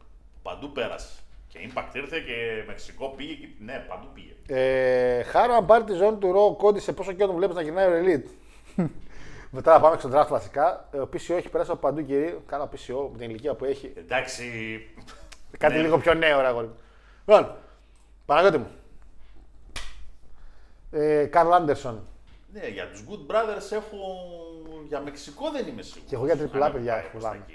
[0.42, 1.08] Παντού πέρασε.
[1.48, 3.34] Και Impact ήρθε και Μεξικό πήγε.
[3.34, 3.48] Και...
[3.60, 4.34] Ναι, παντού πήγε.
[4.48, 7.62] Ε, χάρο αν πάρει τη ζώνη του Ρο Κόντι σε πόσο καιρό τον βλέπεις να
[7.62, 8.28] γυρνάει ο Elite;
[9.52, 10.88] Μετά να πάμε και στον draft βασικά.
[10.92, 12.44] Ε, Ο PCO έχει περάσει από παντού κυρίω.
[12.48, 13.94] Κάνα PCO με την ηλικία που έχει.
[13.98, 14.44] Εντάξει.
[15.58, 15.82] Κάτι Ναι.
[15.82, 16.76] λίγο πιο νέο, ρε αγόρι μου.
[17.26, 17.56] Λοιπόν,
[18.26, 18.68] Παναγιώτη μου.
[20.92, 22.08] Ε, Καρλ Άντερσον.
[22.54, 23.98] Ναι, για τους Good Brothers έχω.
[24.88, 26.10] Για Μεξικό δεν είμαι σίγουρος.
[26.10, 27.46] Και εγώ για τριπλά, παιδιά, φοβάμαι.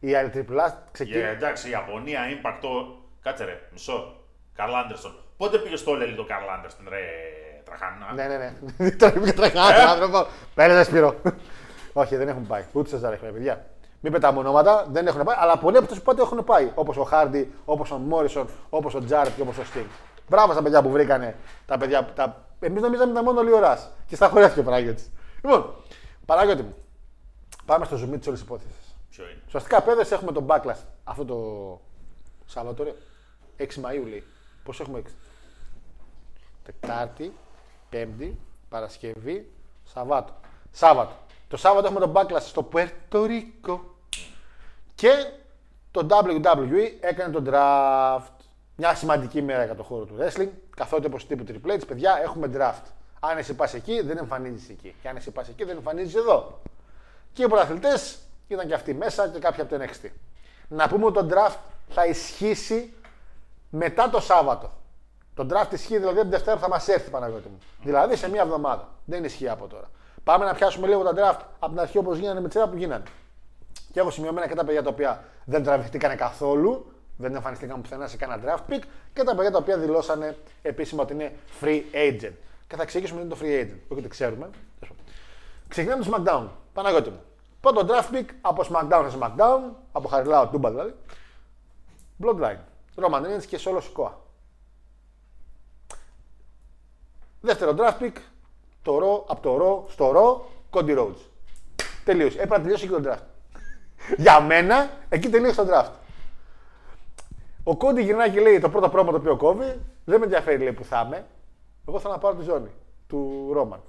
[0.00, 1.30] Η άλλη τριπλά ξεκίνησε.
[1.32, 2.58] Yeah, εντάξει, η Ιαπωνία, Impact.
[2.60, 4.16] το- Κάτσε ρε, μισό.
[4.54, 5.14] Καρλ Άντερσον.
[5.36, 6.98] Πότε πήγε στο Λέλι το Καρλ Άντερσον, ρε
[7.64, 8.12] τραχανά.
[8.14, 8.90] Ναι, ναι, ναι.
[8.98, 10.26] Τώρα μην κατρακάνει τον άνθρωπο.
[10.56, 11.14] Πέρασε Σπύρο.
[11.92, 12.64] Όχι, δεν έχουν πάει.
[12.72, 13.66] Ούτε σε ζάρι παιδιά.
[14.00, 16.72] Μην πετάμε ονόματα, δεν έχουν πάει, αλλά πολλοί από τους πότε έχουν πάει.
[16.74, 19.84] Όπως ο Χάρντι, όπως ο Μόρισον, όπως ο Τζάρετ και όπως ο Στίνγκ.
[20.28, 21.36] Μπράβο στα παιδιά που βρήκανε
[21.66, 22.04] τα παιδιά.
[22.14, 22.44] Τα...
[22.60, 25.02] Εμείς νομίζαμε ήταν μόνο λίγο ώρα και στα χωρέθηκε ο Παναγιώτη.
[25.42, 25.74] Λοιπόν,
[26.26, 26.74] Παναγιώτη μου,
[27.66, 28.96] πάμε στο zoom της όλης υπόθεσης.
[29.10, 31.36] Ποιο είναι; Ουσιαστικά παιδες έχουμε τον backlash αυτό το
[32.46, 32.94] Σάββατο, ρε.
[33.56, 34.24] 6 Μαΐου λέει.
[34.64, 35.10] Πώς έχουμε 6.
[36.62, 37.32] Τετάρτη,
[37.90, 38.38] Πέμπτη,
[38.68, 39.50] Παρασκευή,
[39.84, 40.32] Σαββάτο.
[40.76, 41.12] Σάββατο.
[41.48, 43.94] Το Σάββατο έχουμε τον backlash στο Πουέρτο Ρίκο.
[44.94, 45.10] Και
[45.90, 48.30] το WWE έκανε τον draft.
[48.76, 50.48] Μια σημαντική μέρα για το χώρο του wrestling.
[50.76, 52.90] Καθότι όπως τύπου Triple H, παιδιά, έχουμε draft.
[53.20, 54.94] Αν εσύ πας εκεί, δεν εμφανίζεις εκεί.
[55.02, 56.60] Και αν εσύ πας εκεί, δεν εμφανίζεις εδώ.
[57.32, 58.18] Και οι πρωταθλητές
[58.48, 60.08] ήταν και αυτοί μέσα και κάποιοι από το NXT.
[60.68, 61.56] Να πούμε ότι το draft
[61.88, 62.94] θα ισχύσει
[63.70, 64.70] μετά το Σάββατο.
[65.34, 67.58] Το draft ισχύει δηλαδή από την Δευτέρα που θα μας έρθει, Παναγιώτη μου.
[67.82, 68.88] Δηλαδή σε μία εβδομάδα.
[69.04, 69.90] Δεν ισχύει από τώρα.
[70.26, 73.02] Πάμε να πιάσουμε λίγο τα draft από την αρχή όπως γίνανε με τσέρα που γίνανε.
[73.92, 78.16] Και έχω σημειωμένα και τα παιδιά τα οποία δεν τραβηχτήκανε καθόλου, δεν εμφανιστήκαν πουθενά σε
[78.16, 82.32] κανένα draft pick και τα παιδιά τα οποία δηλώσανε επίσημα ότι είναι free agent.
[82.66, 83.78] Και θα εξηγήσουμε τι είναι το free agent.
[83.88, 84.50] Όχι ότι ξέρουμε.
[85.68, 86.48] Ξεκινάμε το SmackDown.
[86.72, 87.20] Παναγιώτη μου.
[87.60, 89.60] Πρώτο draft pick από SmackDown σε SmackDown,
[89.92, 90.94] από Χαριλάου Τούμπα δηλαδή.
[92.22, 92.58] Bloodline.
[93.02, 94.10] Roman Reigns και Solo Sikoa.
[97.40, 98.12] Δεύτερο draft pick,
[98.86, 101.20] το Raw, από το Raw στο Raw, Cody Rhodes.
[102.04, 102.36] Τελείωσε.
[102.36, 103.24] Έπρεπε να τελειώσει και το draft.
[104.16, 105.92] Για μένα, εκεί τελείωσε το draft.
[107.64, 110.72] Ο Κόντι γυρνάει και λέει το πρώτο πρόμο το οποίο κόβει, δεν με ενδιαφέρει λέει
[110.72, 111.26] που θα είμαι.
[111.88, 112.70] Εγώ θέλω να πάρω τη ζώνη
[113.08, 113.80] του Ρόμαν.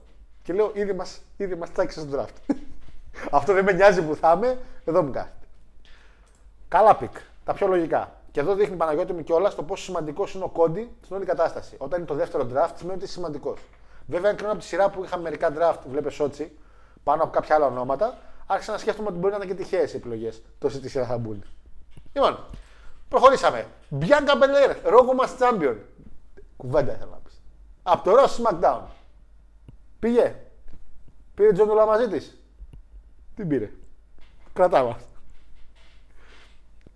[0.44, 2.56] Και λέω ήδη μας ήδη μας τσάκισε στο draft.
[3.38, 5.46] Αυτό δεν με νοιάζει που θα είμαι, εδώ μου κάθεται.
[6.68, 7.12] Καλά pick.
[7.46, 8.12] Τα πιο λογικά.
[8.32, 11.26] Και εδώ δείχνει ρε Παναγιώτη μου κιόλας το πόσο σημαντικός είναι ο Cody στην όλη
[11.26, 11.76] κατάσταση.
[11.78, 13.60] Όταν είναι το δεύτερο draft, σημαίνει ότι είσαι σημαντικός.
[14.08, 16.58] Βέβαια, αν κρίνω από τη σειρά που είχαμε μερικά draft, βλέπε Shotzi,
[17.04, 20.42] πάνω από κάποια άλλα ονόματα, άρχισα να σκέφτομαι ότι μπορεί να ήταν και τυχαίες επιλογές.
[20.60, 21.44] Τόση της σειράς θα μπουν.
[22.14, 22.46] Λοιπόν,
[23.10, 23.68] προχωρήσαμε.
[24.00, 25.76] Bianca Belair, Raw Women's Champion.
[26.58, 27.42] Κουβέντα ήθελα να πεις.
[27.84, 28.82] Από το Raw στο SmackDown.
[30.00, 30.36] Πήγε.
[31.34, 32.38] Πήρε ζώνη μαζί της.
[33.36, 33.72] Τι πήρε.
[34.54, 34.96] Κρατάμε.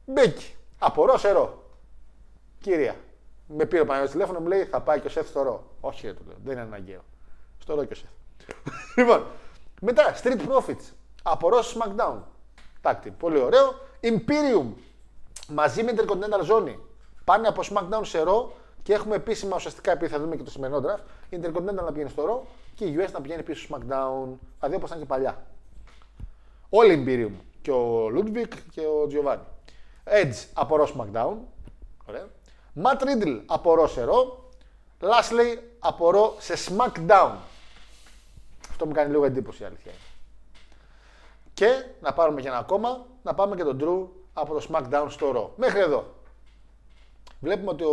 [0.06, 0.56] Μπέκι.
[0.80, 1.64] Από Raw σε Raw.
[2.60, 2.96] Κυρία.
[3.56, 5.64] Με πήρε ο Παναγιώτης τηλέφωνο, μου λέει θα πάει και ο Seth στο Raw.
[5.80, 6.38] Όχι, ρε, του λέω.
[6.44, 7.02] Δεν είναι αναγκαίο.
[7.58, 8.10] Στο Raw και ο Seth.
[8.98, 9.26] λοιπόν,
[9.82, 10.94] μετά Street Profits.
[11.24, 12.18] Από Raw σε SmackDown.
[12.82, 13.12] Τάκτη.
[13.12, 13.74] Πολύ ωραίο.
[14.02, 14.66] Imperium.
[15.48, 16.76] Μαζί με Intercontinental ζώνη.
[17.24, 20.82] Πάνε από SmackDown σε Raw και έχουμε επίσημα ουσιαστικά επειδή θα δούμε και το σημερινό
[20.86, 21.34] draft.
[21.36, 22.46] Intercontinental να πηγαίνει στο ρο
[22.76, 24.38] και η US να πηγαίνει πίσω στο SmackDown.
[24.60, 25.46] Δηλαδή όπως ήταν και παλιά.
[26.70, 27.42] Όλοι Imperium.
[27.62, 29.40] Και ο Ludwig και ο Giovanni.
[30.04, 31.34] Edge από Raw SmackDown.
[32.06, 32.28] Ωραία.
[32.76, 34.40] Matt Riddle από Raw σε Raw.
[35.00, 37.36] Lashley από Raw σε SmackDown.
[38.70, 39.92] Αυτό μου κάνει λίγο εντύπωση η αλήθεια.
[39.92, 40.02] είναι.
[41.54, 45.32] Και να πάρουμε και ένα ακόμα, να πάμε και τον Drew από το SmackDown στο
[45.36, 45.50] Raw.
[45.56, 46.06] Μέχρι εδώ.
[47.40, 47.92] Βλέπουμε ότι ο,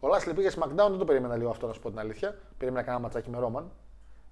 [0.00, 2.38] ο Lashley πήγε SmackDown, δεν το περίμενα λίγο αυτό να σου πω την αλήθεια.
[2.58, 3.64] Περίμενα να κάνω ματσάκι με Roman.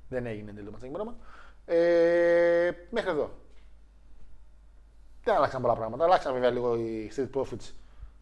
[0.09, 1.15] Δεν έγινε τελείω ματσάκι με Roman.
[1.65, 3.31] Ε, μέχρι εδώ.
[5.25, 6.05] Δεν άλλαξαν πολλά πράγματα.
[6.05, 7.73] Αλλάξαν βέβαια λίγο οι Street Profits,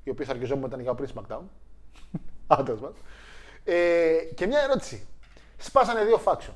[0.08, 1.42] οι οποίοι θα αρκεζόμουν ήταν για πριν SmackDown.
[2.58, 2.92] Άντρας μας.
[3.64, 5.06] Ε, και μια ερώτηση.
[5.56, 6.54] Σπάσανε δύο faction.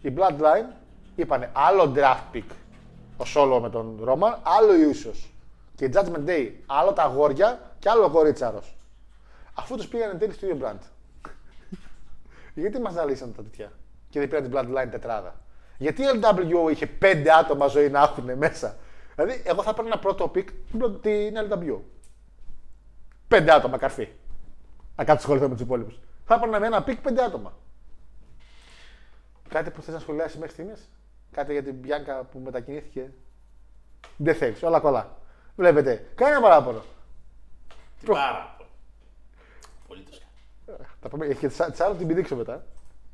[0.00, 0.72] Η Bloodline
[1.16, 2.44] είπανε άλλο draft pick
[3.16, 5.28] ο Solo με τον Roman, άλλο οι Usos.
[5.74, 8.76] Και η Judgment Day, άλλο τα αγόρια και άλλο ο κορίτσαρος.
[9.54, 10.78] Αφού τους πήγανε εν τέλει στο ίδιο brand.
[12.54, 13.72] Γιατί μας ζαλίσαν τα τέτοια
[14.10, 15.34] και δεν πήραν την Bloodline τετράδα;
[15.78, 18.76] Γιατί η LWO είχε πέντε άτομα ζωή να έχουν μέσα;
[19.14, 20.48] Δηλαδή, εγώ θα παίρνω ένα πρώτο pick
[21.00, 21.78] την LWO.
[23.30, 24.08] Πέντε άτομα καρφί.
[24.96, 25.98] Να κάτσω σχολείο με τους υπόλοιπους.
[26.24, 27.52] Θα έπαιρνα με ένα pick πέντε άτομα.
[29.48, 30.90] Κάτι που θες να σχολιάσεις μέχρι στιγμής;
[31.30, 33.12] Κάτι για την Bianca που μετακινήθηκε;
[34.16, 35.16] Δεν θέλεις, όλα καλά.
[35.56, 36.82] Βλέπετε, κάνει ένα παράπονο.
[38.06, 38.68] Πάρα πολύ.
[39.88, 40.88] Πολύ το σκέφτομαι.
[41.00, 42.64] Θα πούμε, έχει και τη άλλο την πηδήξω μετά.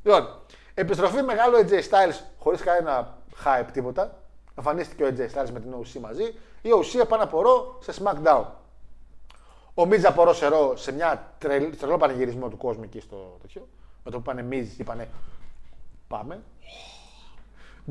[0.02, 0.40] Λοιπόν,
[0.74, 4.22] επιστροφή μεγάλο AJ Styles χωρίς κανένα hype τίποτα.
[4.58, 6.24] Εμφανίστηκε ο AJ Styles με την OC μαζί.
[6.62, 8.44] Η OC πάνε από Raw σε SmackDown.
[9.78, 13.38] Ο Μίζα από Raw σε Raw σε μια τρελ, τρελό πανηγυρισμό του κόσμου εκεί στο
[13.40, 13.68] τέτοιο.
[14.04, 15.08] Με το που πάνε Miz, είπανε
[16.08, 16.42] πάμε.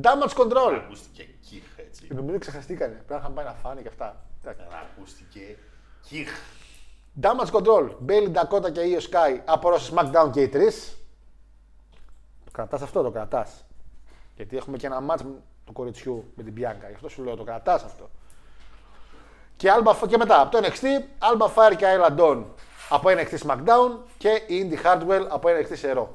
[0.01, 0.81] Damage Control.
[0.83, 2.13] Ακούστηκε κύχ έτσι.
[2.13, 2.93] Νομίζω ξεχαστήκανε.
[2.93, 4.25] Πρέπει να είχαν πάει να φάνε και αυτά.
[4.41, 4.65] Εντάξει.
[4.81, 5.57] Ακούστηκε
[6.01, 6.29] κύχ.
[7.21, 7.89] Damage Control.
[8.07, 10.97] Bailey Dakota και Io Sky από Raw σε SmackDown και οι τρεις.
[12.45, 13.65] Το κρατάς αυτό, το κρατάς.
[14.35, 15.25] Γιατί έχουμε και ένα match
[15.65, 16.87] του κοριτσιού με την Bianca.
[16.87, 18.09] Γι' αυτό σου λέω το κρατάς αυτό.
[19.57, 20.85] Και, Alba, και μετά από το NXT,
[21.19, 22.43] Alba Fire και Ayla Dawn
[22.89, 26.07] από NXT SmackDown και η Indy Hardwell από NXT σε Raw.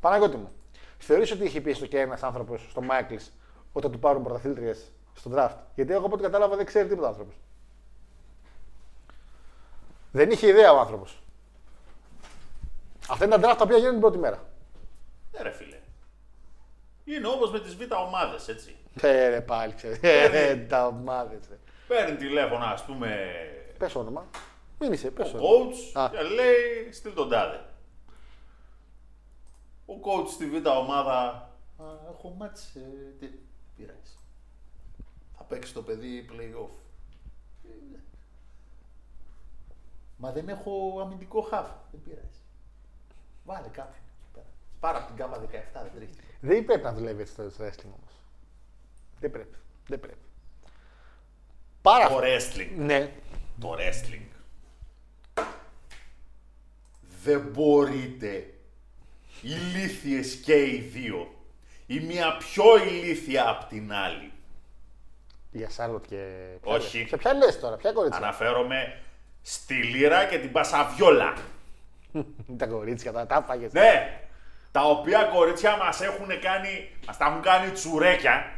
[0.00, 0.52] Παναγιώτη μου,
[0.98, 3.14] θεωρείς ότι είχε πει έστω και ένας άνθρωπος στο Μάικλ
[3.72, 7.34] όταν του πάρουν πρωταθλήτριες στο draft; Γιατί εγώ από ό,τι κατάλαβα δεν ξέρει τίποτα άνθρωπος.
[10.12, 11.22] Δεν είχε ιδέα ο άνθρωπος.
[13.08, 14.42] Αυτά είναι τα draft τα οποία γίνονται την πρώτη μέρα.
[15.32, 15.78] Ναι, ρε φίλε.
[17.04, 18.76] Είναι όπως με τις β' ομάδες, έτσι.
[19.00, 19.98] Ε, ρε, πάλι ξέρεις.
[20.02, 21.38] Ε, τα ομάδες.
[21.88, 23.18] Παίρνει τηλέφωνο, ας πούμε,
[23.78, 24.26] Πες όνομα.
[24.78, 25.48] Μην είσαι, πες ο όνομα.
[25.50, 26.08] coach Α.
[26.10, 27.64] και λέει στείλ τον τάδε.
[29.86, 31.18] Ο coach στη β' ομάδα.
[31.78, 32.80] Α, έχω μάτς, ε,
[33.18, 33.26] τι
[33.76, 34.16] πειράζει.
[35.36, 36.70] Θα παίξει το παιδί play-off.
[37.64, 37.98] Ε,
[40.16, 41.66] Μα δεν έχω αμυντικό χαφ.
[41.90, 42.38] Δεν πειράζει.
[43.44, 44.04] Βάλε κάποιον.
[44.18, 44.46] εκεί πέρα.
[44.80, 46.12] Πάρα από την κάμα 17, δεν τρέχει.
[46.40, 48.14] Δεν πρέπει να δουλεύει έτσι το wrestling όμως.
[49.20, 49.56] Δεν πρέπει.
[49.88, 50.18] Δεν πρέπει.
[51.84, 52.70] Πάρα Το wrestling.
[52.76, 53.10] Ναι.
[53.60, 54.26] Το wrestling.
[57.22, 58.46] Δεν μπορείτε
[59.42, 61.34] ηλίθιες και οι δύο.
[61.86, 64.32] Η μία πιο ηλίθια απ' την άλλη.
[65.50, 66.26] Για Σάρλοτ και.
[66.62, 67.06] Όχι.
[67.08, 69.00] Σε ποια λε τώρα, ποια κορίτσια; Αναφέρομαι
[69.42, 71.34] στη Λύρα και την Πασαβιόλα.
[72.58, 73.72] Τα κορίτσια, τα τα φάγες.
[73.72, 74.20] Ναι,
[74.72, 78.52] τα οποία κορίτσια μας έχουν κάνει, μας τα έχουν κάνει τσουρέκια.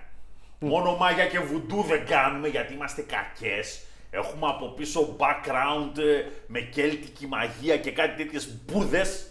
[0.59, 3.81] Μόνο μάγια και βουντού δεν κάνουμε γιατί είμαστε κακές.
[4.11, 9.27] Έχουμε από πίσω background ε, με κέλτικη μαγεία και κάτι τέτοιες μπούδες.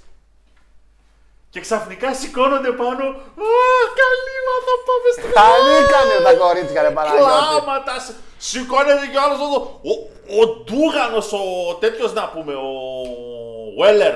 [1.49, 3.03] Και ξαφνικά σηκώνονται πάνω.
[3.07, 3.47] Α,
[3.99, 4.36] καλή
[4.67, 7.23] θα πάμε στην Καλή κάνει τα κορίτσια, ρε Παναγιώτη.
[7.26, 7.99] Κλάματα.
[7.99, 9.80] σ- Σηκώνεται κι ο άλλος εδώ.
[9.84, 9.91] Ο,
[10.41, 12.71] ο Ντούγανος, ο τέτοιος να πούμε, ο
[13.82, 14.13] Βέλλερ.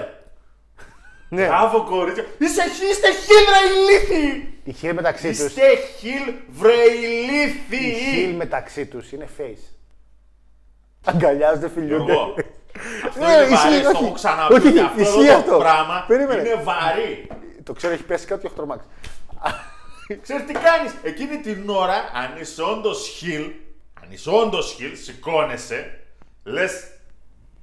[1.30, 1.46] Ναι.
[1.46, 2.26] Μπράβο κορίτσια.
[2.38, 4.54] Είστε, είστε χιλ ρε ηλίθιοι.
[4.64, 5.40] Η χιλ μεταξύ τους.
[5.40, 5.62] Είστε
[6.00, 8.34] χιλ βρε Η χιλ ηλίθιοι.
[8.38, 9.64] μεταξύ τους είναι face.
[11.06, 12.12] Αγκαλιάζονται, φιλιούνται.
[12.12, 12.36] Γιώργο,
[13.08, 14.04] Αυτό Ναι, είναι ισχύει, βαρύ, το όχι.
[14.04, 14.54] έχω ξαναπεί.
[14.54, 15.52] Όχι, και αυτό ισχύει εδώ αυτό.
[15.52, 16.42] το πράγμα Περίμενε.
[16.42, 17.28] είναι βαρύ.
[17.64, 18.84] Το ξέρω, έχει πέσει κάτι οχτρομάξ.
[20.22, 23.42] Ξέρεις τι κάνεις; Εκείνη την ώρα, αν είσαι όντως χιλ,
[24.04, 26.00] αν είσαι όντως χιλ, σηκώνεσαι,
[26.44, 26.88] λες,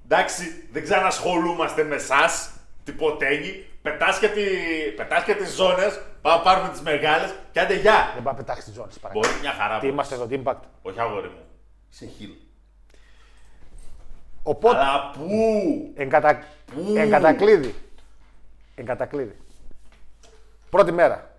[0.05, 2.51] εντάξει, δεν ξανασχολούμαστε με εσάς,
[2.87, 4.43] τυποτένι, πετάς και, τη,
[4.97, 8.11] πετάς και τις ζώνες, πάμε πάρουμε τις μεγάλες και άντε γεια.
[8.14, 8.93] Δεν πάει να πετάξει τη ζώνη.
[9.12, 9.91] Μπορεί μια χαρά Τι μπορείς.
[9.91, 11.45] είμαστε εδώ, τι impact; Όχι αγόρι μου.
[11.93, 12.30] Είσαι χιλ.
[14.43, 15.28] Οπότε, Αλλά πού;
[15.97, 16.43] εν, κατα...
[16.97, 17.74] εν κατακλείδη.
[18.74, 19.37] Εν κατακλείδη.
[20.70, 21.30] Πρώτη μέρα.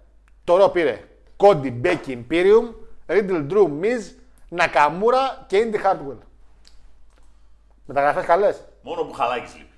[0.43, 1.04] Το Ρο πήρε
[1.38, 2.74] Κόντι, Μπέκι, Imperium,
[3.08, 4.14] Riddle, Drew, Miz,
[4.50, 6.18] Νακαμούρα και Indy Hardwell.
[7.86, 8.62] Μεταγραφές καλές.
[8.82, 9.74] Μόνο που χαλάκης λείπει.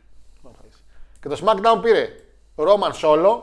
[1.21, 2.09] Και το SmackDown πήρε
[2.55, 3.41] Roman Solo,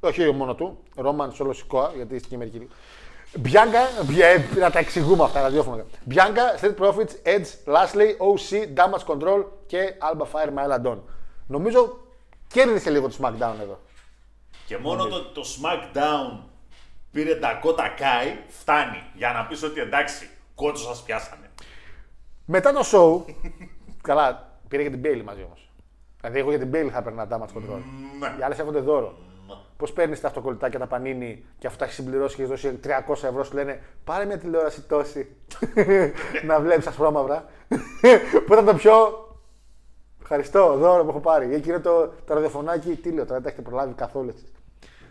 [0.00, 2.68] όχι μόνο του, Roman Solo Sikoa, γιατί είστε και μερικοί.
[3.44, 5.84] Bianca, Bia- να τα εξηγούμε αυτά ραδιόφωνα.
[6.10, 10.98] Bianca, Street Profits, Edge, Lashley, OC, Damage Control και Alba Fire με Dawn.
[11.46, 11.98] Νομίζω
[12.48, 13.80] κέρδισε λίγο το SmackDown εδώ.
[14.66, 16.38] Και μόνο το, το SmackDown
[17.10, 21.50] πήρε τα κότα Kai, φτάνει για να πεις ότι εντάξει, κότσο σας πιάσανε.
[22.44, 23.34] Μετά το show,
[24.08, 25.70] καλά, πήρε και την Bailey μαζί όμως.
[26.22, 27.82] Δηλαδή, εγώ για την Bailey θα έπαιρνα Damage Control.
[28.18, 28.36] Ναι.
[28.38, 29.14] Οι άλλες έχονται δώρο.
[29.76, 33.12] Πώς παίρνεις τα αυτοκολλητάκια τα πανίνι και αφού τα έχεις συμπληρώσει και έχεις δώσει 300
[33.12, 35.36] ευρώ, σου λένε Πάρε μια τηλεόραση τόση.
[36.46, 37.44] να βλέπεις ασπρόμαυρα.
[38.46, 38.92] Πού ήταν το πιο.
[40.20, 41.50] Ευχαριστώ, δώρο που έχω πάρει.
[41.50, 44.52] Ή Εκείνο το, το ραδιοφωνάκι, τι λέω τώρα, δεν τα έχετε προλάβει καθόλου εσείς.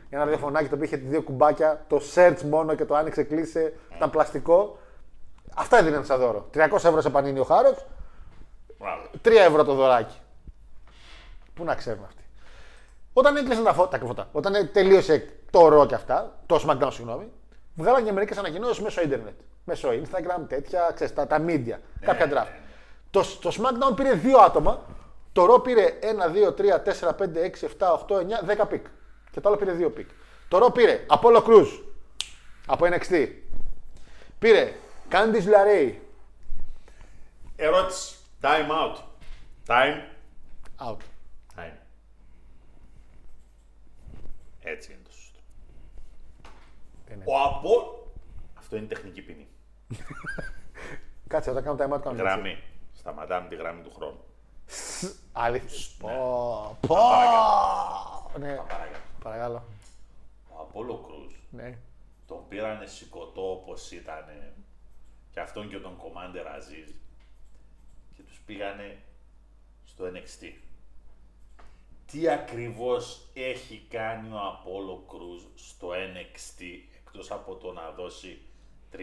[0.09, 4.09] Ένα ραδιοφωνάκι το οποίο είχε δύο κουμπάκια, το search μόνο και το άνοιξε, κλείσε, ήταν
[4.09, 4.77] πλαστικό.
[5.55, 6.49] Αυτά έδιναν σαν δώρο.
[6.53, 7.85] 300 ευρώ σε πανίνι ο Χάρος,
[8.79, 9.01] Μπράβο.
[9.23, 10.20] 3 ευρώ το δωράκι.
[11.61, 12.23] Πού να ξέρουν αυτοί.
[13.13, 17.31] Όταν έκλεισαν τα φώτα, τα φώτα, όταν τελείωσε το ρο και αυτά, το SmackDown συγγνώμη,
[17.75, 19.39] βγάλαν και μερικές ανακοινώσεις μέσω ίντερνετ.
[19.63, 22.59] Μέσω Instagram, τέτοια, ξέρεις, τα, τα media, κάποια draft.
[23.09, 24.85] Το, το SmackDown πήρε δύο άτομα,
[25.31, 26.05] το Raw πήρε 1,
[26.47, 26.63] 2, 3,
[26.99, 28.85] 4, 5, 6, 7, 8, 9, 10 pick.
[29.31, 30.09] Και το άλλο πήρε 2 pick.
[30.47, 31.67] Το Raw πήρε Apollo Crews
[32.65, 33.27] από NXT.
[34.39, 34.73] Πήρε
[35.11, 35.93] Candice LeRae
[37.55, 38.15] Ερώτηση.
[38.41, 38.97] Time out.
[39.67, 40.01] Time.
[40.81, 41.01] out.
[41.55, 41.77] Time.
[44.63, 45.39] Έτσι είναι το σωστό.
[47.11, 47.23] Είναι.
[47.27, 48.03] Ο Από...
[48.57, 49.47] Αυτό είναι τεχνική ποινή.
[51.27, 52.21] Κάτσε, όταν κάνω time out κάνω έτσι.
[52.21, 52.63] Γραμμή.
[52.93, 54.23] Σταματάμε τη γραμμή του χρόνου.
[55.31, 55.95] Αλήθεια.
[55.99, 56.95] Πω, πω.
[58.39, 58.97] Ναι, Παρακαλώ.
[59.23, 59.63] παρακαλώ.
[60.49, 61.77] Ο Απόλο Κρούζ Ναι.
[62.27, 64.25] τον πήρανε σηκωτό όπως ήταν
[65.31, 66.93] και αυτόν και τον Commander Aziz
[68.15, 68.97] και τους πήγανε
[69.85, 70.53] στο NXT.
[72.11, 76.63] Τι ακριβώς έχει κάνει ο Απόλο Κρούζ στο NXT
[77.05, 78.41] εκτός από το να δώσει
[78.93, 78.97] 3-4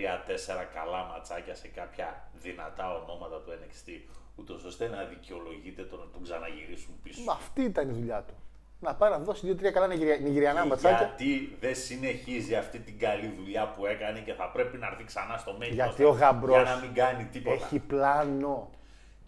[0.75, 3.91] καλά ματσάκια σε κάποια δυνατά ονόματα του NXT
[4.37, 7.21] ούτως ώστε να δικαιολογείται το να τον ξαναγυρίσουν πίσω.
[7.23, 8.35] Μα αυτή ήταν η δουλειά του.
[8.81, 10.97] να πάει να δώσει δύο-τρία καλά νιγηρια- νιγηριανά ματσάκια.
[11.07, 15.37] Γιατί δεν συνεχίζει αυτή την καλή δουλειά που έκανε και θα πρέπει να έρθει ξανά
[15.37, 15.77] στο μέγεθος.
[15.77, 17.65] Γιατί ο Γαμπρός Για να μην κάνει τίποτα.
[17.65, 18.71] Έχει πλάνο.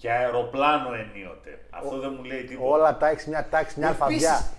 [0.00, 1.66] Και αεροπλάνο ενίοτε.
[1.70, 2.68] Αυτό δεν μου λέει τίποτα.
[2.68, 4.16] Όλα τα έχεις μια τάξη, μια αλφαβιά.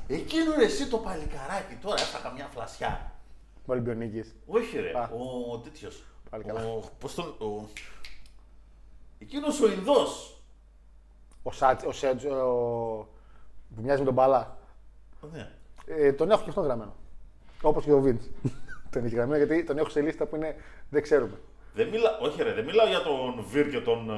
[0.08, 3.12] Επίσης, εκείνο ρε, εσύ το παλικαράκι τώρα έφαγα μια φλασιά.
[3.66, 4.36] Με Ολυμπιονίκης.
[4.46, 5.10] Όχι ρε, Α.
[5.54, 6.04] ο τέτοιος.
[6.30, 6.66] Πάλι καλά.
[6.66, 7.70] Ο, πώς τον, ο...
[9.20, 10.42] Εκείνος ο Ινδός.
[11.44, 13.08] Ο Σάτ, ο Σέτζ, ο...
[13.76, 14.58] που μοιάζει με τον Παλά.
[15.32, 15.50] Ναι.
[15.86, 16.96] Ε, τον έχω και αυτόν γραμμένο.
[17.62, 18.30] Όπως και ο Βίντς.
[18.92, 20.56] τον έχει γραμμένο γιατί τον έχω σε λίστα που είναι
[20.90, 21.38] δεν ξέρουμε.
[21.74, 22.18] Δεν μιλά...
[22.22, 24.10] Όχι ρε, δεν μιλάω για τον Βίρ και τον...
[24.10, 24.14] ε,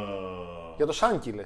[0.78, 1.44] Για το Σάνκι λε.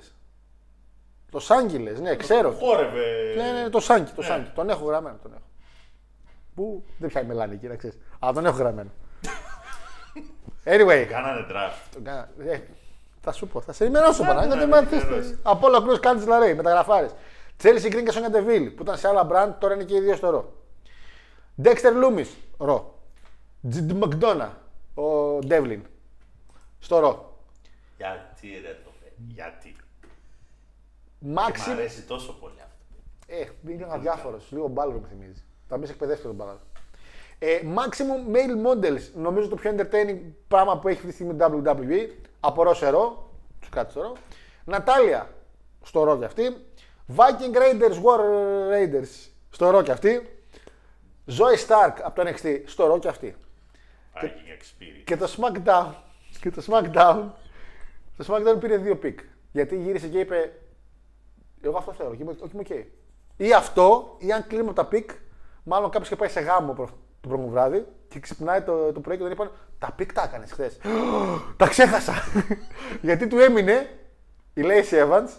[1.31, 2.51] Το Σάνκι λε, ναι, ξέρω.
[2.51, 3.33] Χόρευε.
[3.35, 4.27] Ναι, ναι, το Σάνκι, το Ναι.
[4.27, 4.49] Σάνκι.
[4.55, 5.17] Τον έχω γραμμένο.
[5.21, 5.41] Τον έχω.
[6.55, 7.97] Που δεν πιάνει μελάνη εκεί, να ξέρεις.
[8.19, 8.89] Αλλά τον έχω γραμμένο.
[10.69, 11.87] Anyway, Κάνανε draft.
[11.93, 12.59] τον κάνα- ε,
[13.21, 14.39] θα σου πω, θα σε ενημερώσω Ναι, παρά.
[14.39, 15.11] ναι, Γιατί ναι, με ενημερώσεις.
[15.17, 15.39] αφήσει.
[15.43, 17.07] Απόλο Κρuz κάνεις λαρέι, μεταγραφάρε.
[17.57, 20.15] Τσέλσι Γκριν και Σόνια Ντεβίλ που ήταν σε άλλα μπραντ, τώρα είναι και οι δύο
[20.15, 20.53] στο ρο.
[21.61, 22.25] Ντέξτερ Λούμι,
[22.57, 22.99] ρο.
[23.69, 24.57] Τζιντ Μακδόνα,
[24.95, 25.03] ο
[25.39, 25.83] Ντεύλιν.
[26.79, 27.39] Στο Raw.
[27.97, 29.75] Γιατί ρε το παιδί, γιατί.
[31.19, 31.69] Μάξι.
[31.69, 32.95] Μ' αρέσει τόσο πολύ αυτό.
[33.27, 34.51] Ε, είναι αδιάφορος.
[34.51, 35.43] Λίγο Μπάλορ με θυμίζει.
[35.67, 36.59] Θα μπει εκπαιδεύσει τον Μπάλορ.
[37.39, 39.01] Ε, maximum male models.
[39.13, 42.09] Νομίζω το πιο entertaining πράγμα που έχει αυτή τη στιγμή WWE.
[42.39, 43.31] Από Raw σε Raw.
[43.59, 44.15] Τους κάτω στο Raw.
[44.65, 45.29] Νατάλια
[45.83, 46.65] στο Raw κι αυτή.
[47.15, 48.19] Viking Raiders War
[48.73, 50.29] Raiders στο Raw κι αυτή.
[51.27, 53.35] Zoey Stark από το NXT στο Raw κι αυτή.
[54.15, 55.03] Viking experience.
[55.05, 55.91] Και το SmackDown.
[56.41, 57.23] Και το SmackDown.
[58.17, 59.19] Το SmackDown πήρε δύο picks.
[59.51, 60.53] Γιατί γύρισε και είπε.
[61.61, 62.15] Εγώ αυτό θέλω.
[62.15, 62.85] και είμαι- Όχι, είμαι οκ.
[63.37, 65.09] Ή αυτό, ή αν κλείνουμε από τα picks,
[65.63, 66.89] μάλλον κάποιος είχε πάει σε γάμο προ-
[67.21, 70.51] το πρώτο βράδυ και ξυπνάει το, το πρωί και τον είπαν Τα picks τα έκανες
[70.51, 70.77] χθες.
[71.57, 72.13] τα ξέχασα.
[73.01, 73.89] Γιατί του έμεινε
[74.53, 75.29] η Lacey Evans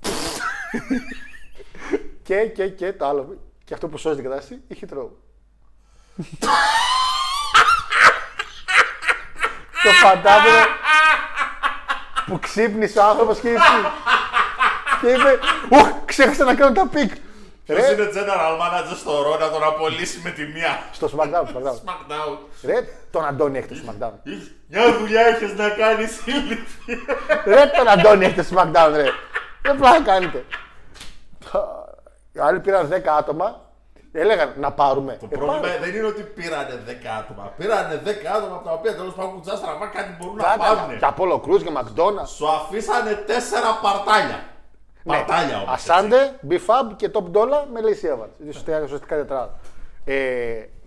[2.22, 3.38] και, και, και το άλλο.
[3.64, 5.08] Και αυτό που σώζει την κατάσταση, η Hit Row.
[9.82, 10.66] Το φαντάζομαι
[12.26, 13.60] που ξύπνησε ο άνθρωπος και είπε,
[15.00, 17.12] και είπε Οχ, ξέχασα να κάνω τα picks.
[17.64, 21.48] Ποιος Ρε, είναι general manager στο Raw να τον απολύσει με τη μία; στο SmackDown,
[21.48, 21.88] στο SmackDown.
[21.88, 22.36] SmackDown.
[22.64, 24.12] Ρε, τον Αντώνη έχει το SmackDown.
[24.68, 26.98] Μια δουλειά έχεις να κάνεις ηλίθεια.
[27.44, 29.06] Ρε, τον Αντώνη έχει το SmackDown, ρε.
[29.62, 30.44] Δεν πλάκα κάνετε.
[32.32, 33.60] Οι άλλοι πήραν 10 άτομα,
[34.12, 35.16] έλεγαν να πάρουμε.
[35.20, 35.78] Το Ε, πρόβλημα πάρε.
[35.80, 36.90] δεν είναι ότι πήρανε 10
[37.20, 37.52] άτομα.
[37.56, 40.98] Πήρανε 10 άτομα από τα οποία τέλος πάντων κουτσά στραβά κάτι μπορούν να Κάτα, πάρουν.
[40.98, 42.28] Και Apollo Cruz και McDonald's.
[42.36, 44.38] Σου αφήσανε 4 παρτάλια.
[45.04, 45.66] Παρτάλια όμως.
[45.68, 45.72] Ναι.
[45.74, 48.40] Ασάντε, Bifab και Top Dollar με Lacey Evans.
[48.42, 49.58] Είναι σωστά- σωστικά τετράδα.
[50.04, 50.14] Ε,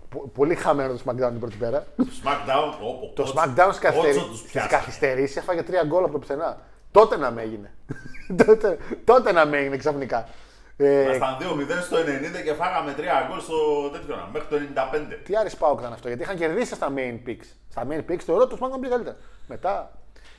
[0.08, 1.84] πο- πολύ χαμένο το SmackDown την πρώτη μέρα.
[1.98, 2.72] SmackDown.
[2.82, 4.72] όπου Το κότσο- SmackDown στις κότσο καθυστερήσει- τους στις πιάσανε.
[4.76, 6.58] καθυστερήσει έφαγε τρία γκολ από το πουθενά.
[6.90, 7.70] Τότε να με έγινε.
[8.46, 10.28] τότε, τότε να με έγινε ξαφνικά.
[10.76, 15.18] Ε, Ήμασταν 2-0 στο 90 και φάγαμε 3 γκολ στο τέτοιο να, μέχρι το 95.
[15.24, 17.46] τι άρεσε πάω ήταν αυτό, γιατί είχαν κερδίσει στα main picks.
[17.70, 19.16] Στα main picks το ερώτημα τους SmackDown πήγε καλύτερα.
[19.46, 19.90] Μετά.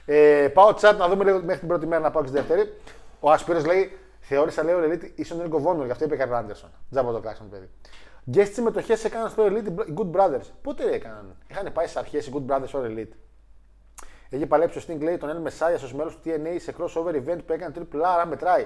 [0.05, 2.73] Ε, πάω chat να δούμε λίγο μέχρι την πρώτη μέρα να πάω και στη δεύτερη.
[3.19, 6.33] Ο Ασπίρο λέει: Θεώρησα λέει ο Elite ίσον τον Νίκο Βόνορ, γι' αυτό είπε Καρλ
[6.33, 6.69] Άντερσον.
[6.91, 7.69] Τζάμπο το κλάξον, παιδί.
[8.31, 10.47] Και στις συμμετοχές έκαναν στο Elite οι Good Brothers.
[10.61, 13.13] Πότε ρε έκαναν, είχαν πάει στις αρχές οι Good Brothers στο Elite.
[14.29, 17.39] Έχει παλέψει ο Sting λέει τον El Messiah ως μέλος του TNA σε crossover event
[17.45, 18.65] που έκανε Triple R, άρα μετράει.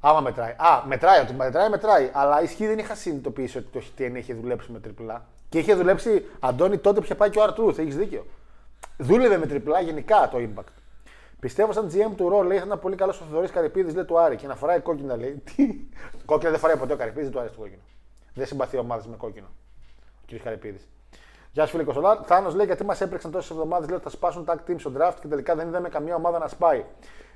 [0.00, 0.50] Άμα μετράει.
[0.50, 2.10] Α, μετράει, ότι μετράει, μετράει.
[2.12, 5.18] Αλλά ισχύει δεν είχα συνειδητοποιήσει ότι το TNA είχε δουλέψει με Triple A.
[5.48, 8.26] Και είχε δουλέψει, Αντώνη, τότε που είχε πάει και ο R-Truth, έχεις δίκιο.
[8.98, 10.72] Δούλευε με Triple A γενικά το Impact.
[11.40, 14.18] Πιστεύω σαν GM του Raw λέει θα ήταν πολύ καλός ο Θοδωρή Καρυπίδης, λέει του
[14.18, 15.42] Άρη και να φοράει κόκκινα λέει.
[15.44, 15.74] Τι;
[16.24, 17.82] κόκκινα δεν φοράει ποτέ ο Καρυπίδης, δεν του αρέσει το κόκκινο.
[18.34, 19.46] Δεν συμπαθεί ομάδε με κόκκινο.
[20.22, 20.42] Ο κ.
[20.42, 20.88] Καρυπίδης.
[21.52, 22.18] Γεια σου φίλε Κοσολάρ.
[22.24, 25.14] Θάνος λέει γιατί μας έπρεξαν τόσες εβδομάδες λέει ότι θα σπάσουν tag team στο draft
[25.20, 26.84] και τελικά δεν είδαμε καμία ομάδα να σπάει.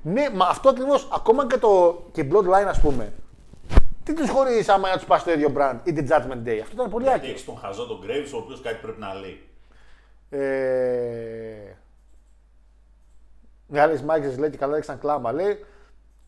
[0.05, 3.13] Ναι, μα αυτό ακριβώς ακόμα και το και Bloodline ας πούμε.
[4.05, 6.73] Τι τους χωρίζει άμα να τους πας στο ίδιο brand ή την Judgment Day; Αυτό
[6.75, 7.33] ήταν πολύ Γιατί άκυρο.
[7.33, 9.43] έχεις τον χαζό τον Graves, ο οποίος κάτι πρέπει να λέει.
[10.31, 11.75] Ε...
[13.67, 15.33] Μεγάλη Μάγκες λέει και καλά έριξαν κλάμα.
[15.33, 15.65] Λέει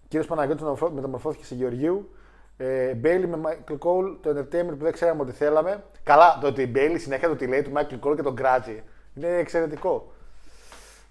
[0.09, 0.64] κύριος Παναγιώτης
[0.95, 2.11] μεταμορφώθηκε σε Γεωργίου.
[2.57, 5.85] Ε, Bayley με Michael Cole, το entertainment που δεν ξέραμε ότι θέλαμε.
[6.03, 8.83] Καλά, το ότι η Bayley συνέχεια το τι λέει του Michael Cole και τον Γκράτζι
[9.14, 10.12] είναι εξαιρετικό.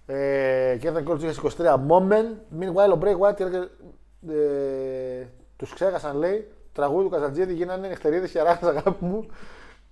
[0.05, 2.59] Ε, και ήταν Cole 23 moment.
[2.59, 3.57] Meanwhile, ο Bray Wyatt έλεγε,
[4.29, 5.25] ε,
[5.55, 6.47] τους ξέχασαν λέει.
[6.73, 9.25] Τραγούδι του Καζαντζίδη γίνανε νυχτερίδες και αράχνες αγάπη μου.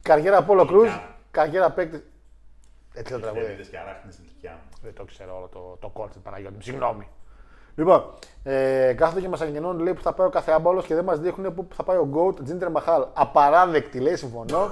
[0.01, 0.89] Καριέρα Apollo Crews.
[1.32, 2.03] Καριέρα παίκτης.
[2.93, 3.51] Έτσι το τραγούδι.
[3.51, 4.78] Είδες και αράχνες γλυκιά μου.
[4.82, 6.61] Δεν το ξέρω όλο το, το concept Παναγιώτη μου.
[6.61, 7.07] Συγγνώμη.
[7.76, 8.03] Λοιπόν,
[8.43, 11.20] ε, κάθονται και μας ανακοινώνουν λέει που θα πάει ο κάθε άμπαλος και δεν μας
[11.20, 13.05] δείχνουν που θα πάει ο Goat Τζίντερ Μαχάλ.
[13.14, 14.72] Απαράδεκτη λέει, συμφωνώ.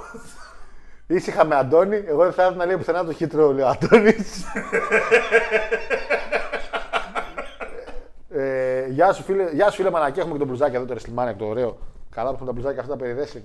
[1.14, 2.02] Ήσυχα με Αντώνη.
[2.06, 4.44] Εγώ δεν θα ήθελα να λέει πουθενά το χίτρο, λέει ο Αντώνης.
[8.28, 11.34] ε, γεια σου φίλε, γεια σου φίλε Μανακή, έχουμε και τον μπλουζάκι εδώ το WrestleMania,
[11.38, 11.78] το ωραίο.
[12.10, 13.42] Καλά που έχουν τα μπλουζάκια αυτά τα περί wrestling.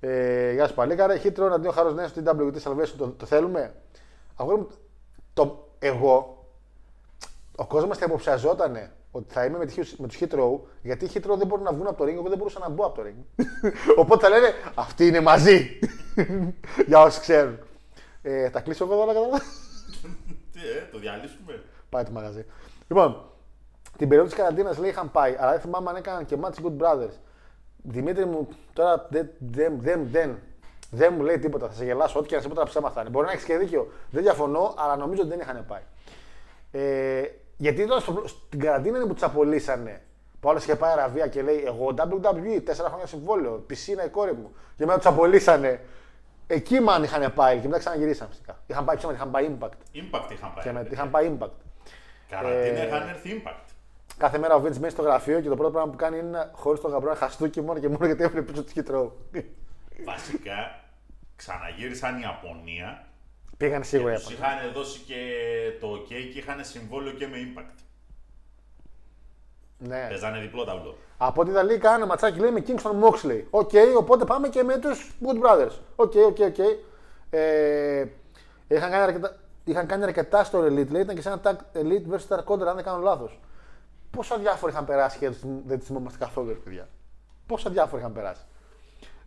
[0.00, 1.18] Ε, γεια σου Παλίκαρε.
[1.18, 2.94] Χίτρο να ο Χάρος Νέο στην WT Salvation.
[2.98, 3.74] Το, το θέλουμε.
[4.36, 4.68] Αγόρι μου,
[5.34, 6.44] το, εγώ,
[7.56, 11.04] ο κόσμος θα υποψιαζόταν ότι θα είμαι με, τη, Hughes- με τους Hit Row, γιατί
[11.04, 12.84] οι Hit Row δεν μπορούν να βγουν από το ring, εγώ δεν μπορούσα να μπω
[12.84, 13.44] από το ring.
[14.00, 15.78] Οπότε θα λένε αυτοί είναι μαζί.
[16.88, 17.58] Για όσοι ξέρουν.
[18.22, 19.28] Ε, θα κλείσω βέβαια όλα κατά.
[20.52, 21.62] Τι, ε, το διαλύσουμε.
[21.88, 22.44] Πάει το μαγαζί.
[22.88, 23.24] Λοιπόν,
[23.96, 26.76] την περίοδο της καραντίνας λέει είχαν πάει, αλλά δεν θυμάμαι αν έκαναν και match Good
[26.84, 27.14] Brothers.
[27.82, 30.38] Δημήτρη μου, τώρα δεν δεν δεν δεν
[30.90, 31.68] δεν μου λέει τίποτα.
[31.68, 32.18] Θα σε γελάσω.
[32.18, 33.10] Ό,τι και να σε πω τα ψέματα θα είναι.
[33.10, 33.92] Μπορεί να έχεις και δίκιο.
[34.10, 35.82] Δεν διαφωνώ, αλλά νομίζω ότι δεν είχαν πάει.
[36.70, 37.22] Ε,
[37.60, 40.02] γιατί τώρα στο, στην καραντίνα είναι που τους απολύσανε.
[40.40, 44.32] Που άλλο είχε πάει Αραβία και λέει: Εγώ WWE, τέσσερα χρόνια συμβόλαιο, πισίνα η κόρη
[44.32, 44.52] μου.
[44.76, 45.80] Και μετά τους απολύσανε.
[46.46, 48.58] Εκεί μαν είχαν πάει και μετά ξαναγυρίσαν φυσικά.
[48.66, 49.96] Είχαν πάει, ψέματα, είχαν πάει Impact.
[49.96, 50.64] Impact είχαν πάει.
[50.64, 50.92] Και ρε με, παιδιά.
[50.92, 51.50] είχαν πάει Impact.
[52.28, 53.64] Καραντίνα Ε, είχαν έρθει Impact.
[54.18, 56.80] Κάθε μέρα ο Vince μένει στο γραφείο και το πρώτο πράγμα που κάνει είναι χωρίς
[56.80, 59.16] το γαμπρό να χαστούκι μόνο και μόνο γιατί έφερε πίσω του χιτρό.
[60.04, 60.80] Βασικά
[61.36, 63.04] ξαναγύρισαν η Ιαπωνία.
[63.60, 64.56] Πήγαν σίγουρα οι Τους Ιαπωνοί.
[64.56, 65.16] είχαν δώσει και
[65.80, 67.78] το OK και είχαν συμβόλαιο και με Impact.
[69.78, 70.06] Ναι.
[70.08, 70.96] Παίζανε διπλό ταμπλό.
[71.16, 73.42] Από ό,τι είδα λέει κάνανε ματσάκι λέει με Kingston Moxley.
[73.50, 75.72] Οκ, οπότε πάμε και με τους Good Brothers.
[75.96, 76.58] Οκ, οκ, οκ.
[77.30, 78.04] Ε,
[78.68, 82.14] είχαν, κάνει αρκετά, είχαν κάνει αρκετά στο Elite, λέει, ήταν και σε ένα tag Elite
[82.14, 82.36] vs.
[82.36, 83.40] Dark Order, αν δεν κάνω λάθος.
[84.10, 85.30] Πόσα διάφορα είχαν περάσει και
[85.66, 86.88] δεν τι θυμόμαστε καθόλου, ρε παιδιά.
[87.46, 88.42] Πόσα διάφορα είχαν περάσει.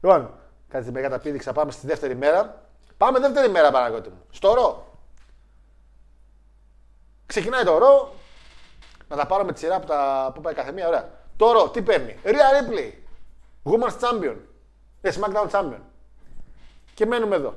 [0.01, 0.31] Λοιπόν,
[0.67, 2.67] κάτι την τα πήδηξα, πάμε στη δεύτερη μέρα.
[2.97, 4.25] Πάμε δεύτερη μέρα, Παναγιώτη μου.
[4.29, 4.97] Στο ρο.
[7.25, 8.13] Ξεκινάει το ρο,
[9.07, 10.87] να τα πάρω με τη σειρά που, τα, που πάει κάθε μία.
[10.87, 11.21] Ωραία.
[11.35, 12.91] Τώρα, τι παίρνει; Rhea Ripley.
[13.63, 14.35] Women's Champion.
[15.01, 15.79] Ε, SmackDown Champion.
[16.93, 17.53] Και μένουμε εδώ.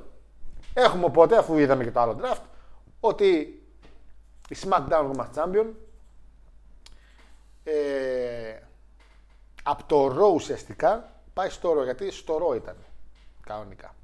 [0.73, 2.41] Έχουμε οπότε, αφού είδαμε και το άλλο draft,
[2.99, 3.27] ότι
[4.49, 5.65] η SmackDown Women's Champion
[7.63, 8.59] ε,
[9.63, 12.75] από το Raw ουσιαστικά πάει στο Raw, γιατί στο Raw ήταν
[13.41, 13.95] κανονικά.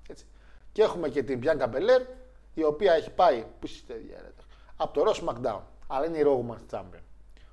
[0.74, 0.82] Έτσι.
[0.82, 2.06] Και έχουμε και την Bianca Belair,
[2.54, 4.44] η οποία έχει πάει, πού είστε, διάρετε,
[4.76, 7.02] από το Raw SmackDown, αλλά είναι η Raw Women's Champion.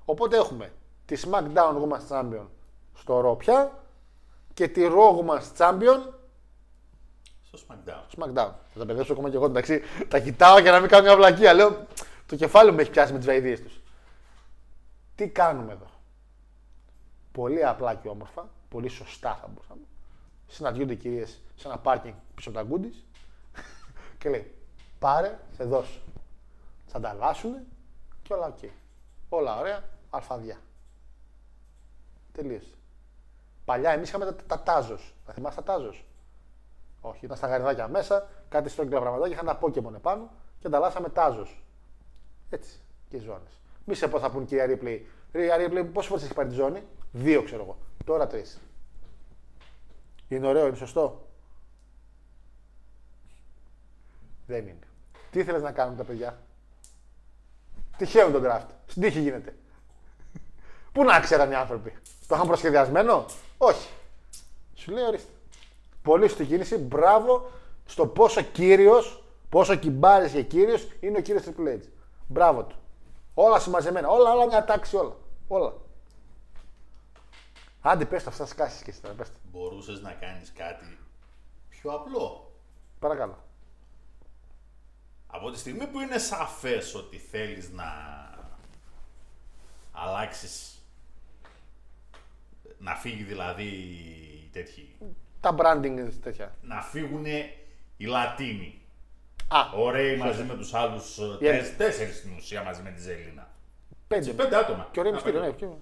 [0.05, 0.73] Οπότε έχουμε
[1.05, 2.45] τη SmackDown Women's Champion
[2.93, 3.83] στο Raw πια
[4.53, 5.99] και τη Raw Women's Champion
[7.41, 8.01] Στο SmackDown.
[8.07, 8.51] στο SmackDown.
[8.73, 9.81] Θα τα παιδέψω ακόμα και εγώ εντάξει.
[10.07, 11.53] Τα κοιτάω για να μην κάνω μια βλακία.
[11.53, 11.85] Λέω
[12.25, 13.81] το κεφάλι μου έχει πιάσει με τις βλακείες τους.
[15.15, 15.89] Τι κάνουμε εδώ;
[17.31, 19.81] Πολύ απλά και όμορφα, πολύ σωστά θα μπορούσαμε.
[20.47, 22.93] Συναντιούνται κυρίες σε ένα πάρκινγκ πίσω από τα γκούντι
[24.21, 24.53] και λέει
[24.99, 25.99] πάρε, σε δώσω.
[26.87, 27.55] Θα ανταλλάσσουν
[28.21, 28.57] και όλα οκ.
[29.29, 30.57] Όλα ωραία, αλφαδιά.
[32.31, 32.73] Τελείωσε.
[33.65, 35.13] Παλιά εμείς είχαμε τα, τα τάζος.
[35.25, 36.05] Θα θυμάστε τα τάζος;
[37.01, 41.63] Όχι, ήταν στα γαριδάκια μέσα, κάτι στρόγγυλα πραγματάκια, είχαν τα Pokemon επάνω και ανταλλάσσαμε τάζος.
[42.49, 43.61] Έτσι και οι ζώνες.
[43.85, 45.07] Μη σε πω θα πούν κυρία Ρίπλη.
[45.31, 47.77] Κυρία Ρίπλη, πόσες φορές έχει πάρει τη ζώνη, Δύο ξέρω εγώ.
[48.05, 48.61] Τώρα τρεις.
[50.27, 51.27] Είναι ωραίο, είναι σωστό.
[54.51, 54.87] Δεν είναι.
[55.31, 56.39] Τι ήθελες να κάνουν τα παιδιά;
[57.97, 58.65] Τυχαίο τον draft.
[58.85, 59.55] Στην τύχη γίνεται.
[60.91, 61.93] Πού να ξέραν οι άνθρωποι;
[62.27, 63.25] Το είχαν προσχεδιασμένο;
[63.57, 63.89] Όχι.
[64.75, 65.31] Σου λέει ορίστε.
[66.01, 66.77] Πολύ στη κίνηση.
[66.77, 67.49] Μπράβο
[67.85, 71.81] στο πόσο κύριος, πόσο κυμπάρης και κύριος είναι ο κύριος Triple H.
[72.27, 72.75] Μπράβο του.
[73.33, 74.07] Όλα συμμαζεμένα.
[74.09, 75.15] Όλα, όλα μια τάξη, όλα.
[75.47, 75.73] Όλα.
[77.81, 79.35] Άντε, πες το, αυτά σκάσεις και εσύ τώρα, πες το.
[79.51, 80.97] Μπορούσες να κάνεις κάτι
[81.69, 82.51] πιο απλό;
[82.99, 83.49] Παρακαλώ.
[85.31, 87.85] Από τη στιγμή που είναι σαφές ότι θέλεις να
[89.91, 90.85] αλλάξεις,
[92.77, 94.95] να φύγει δηλαδή η τέτοιοι,
[95.39, 96.55] Τα branding τέτοια.
[96.61, 97.25] να φύγουν
[97.97, 98.81] οι Λατίνοι.
[99.47, 103.01] Α, Ωραίοι μαζί με τους άλλους ε, Η τέσ- τέσσερις στην ουσία μαζί με τη
[103.01, 103.49] Ζελίνα.
[104.07, 104.33] πέντε.
[104.33, 104.89] Πέντε άτομα.
[104.91, 105.65] Και ωραία Να μυστήριο, πέντε.
[105.65, 105.71] ναι.
[105.73, 105.79] και-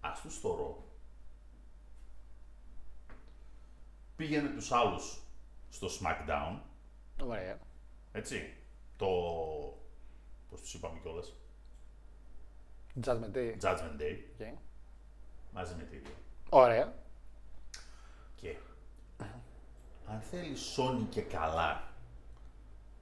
[0.00, 0.84] Ας τους το ρο.
[4.16, 5.22] Πήγαινε τους άλλους
[5.70, 6.58] στο SmackDown,
[7.22, 7.58] Ωραία.
[8.12, 8.56] Έτσι.
[8.96, 9.06] Το,
[10.50, 11.32] πώς τους είπαμε κιόλας,
[13.04, 13.56] Judgment Day.
[13.62, 14.54] Judgment Day, Okay.
[15.52, 16.14] μαζί με τη ίδια.
[16.48, 16.94] Ωραία.
[18.36, 18.56] Και
[20.06, 21.92] αν θέλεις Sony και καλά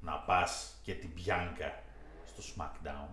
[0.00, 1.72] να πας και την Bianca
[2.26, 3.09] στο SmackDown,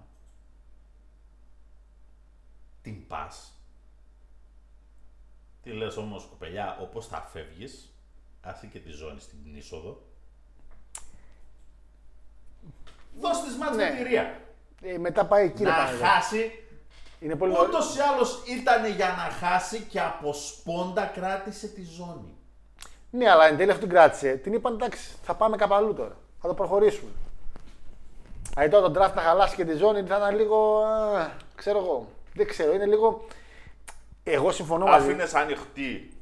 [2.81, 3.53] την πας.
[5.61, 7.93] Τι λες όμως κοπελιά, όπως θα φεύγεις,
[8.41, 10.07] άσε και τη ζώνη στην είσοδο.
[13.19, 13.83] Δώσ' της μάτς Ναι.
[13.89, 14.39] με τη Ρία.
[14.81, 16.03] Ε, μετά πάει εκεί, ρε Να Παναγιώτη.
[16.03, 16.51] χάσει
[17.19, 17.65] Είναι πολύ ωραίο.
[17.67, 22.37] Ούτως ή άλλως ήταν για να χάσει και από σπόντα κράτησε τη ζώνη.
[23.09, 24.33] Ναι, αλλά εν τέλει αυτή την κράτησε.
[24.35, 26.17] Την είπαν εντάξει, θα πάμε κάπου αλλού τώρα.
[26.41, 27.09] Θα το προχωρήσουμε.
[28.55, 30.77] Αν τώρα τον draft να χαλάσει και τη ζώνη θα είναι λίγο.
[30.79, 32.07] α, ξέρω εγώ.
[32.33, 33.25] Δεν ξέρω, είναι λίγο.
[34.23, 35.05] Εγώ συμφωνώ μαζί.
[35.05, 36.13] Αφήνες ανοιχτή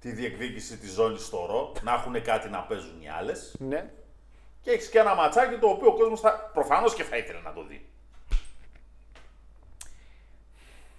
[0.00, 3.54] τη διεκδίκηση της ζώνης στο ρο, να έχουν κάτι να παίζουν οι άλλες.
[3.58, 3.90] Ναι.
[4.68, 7.52] Και έχεις και ένα ματσάκι το οποίο ο κόσμος θα, προφανώς και θα ήθελε να
[7.52, 7.86] το δει.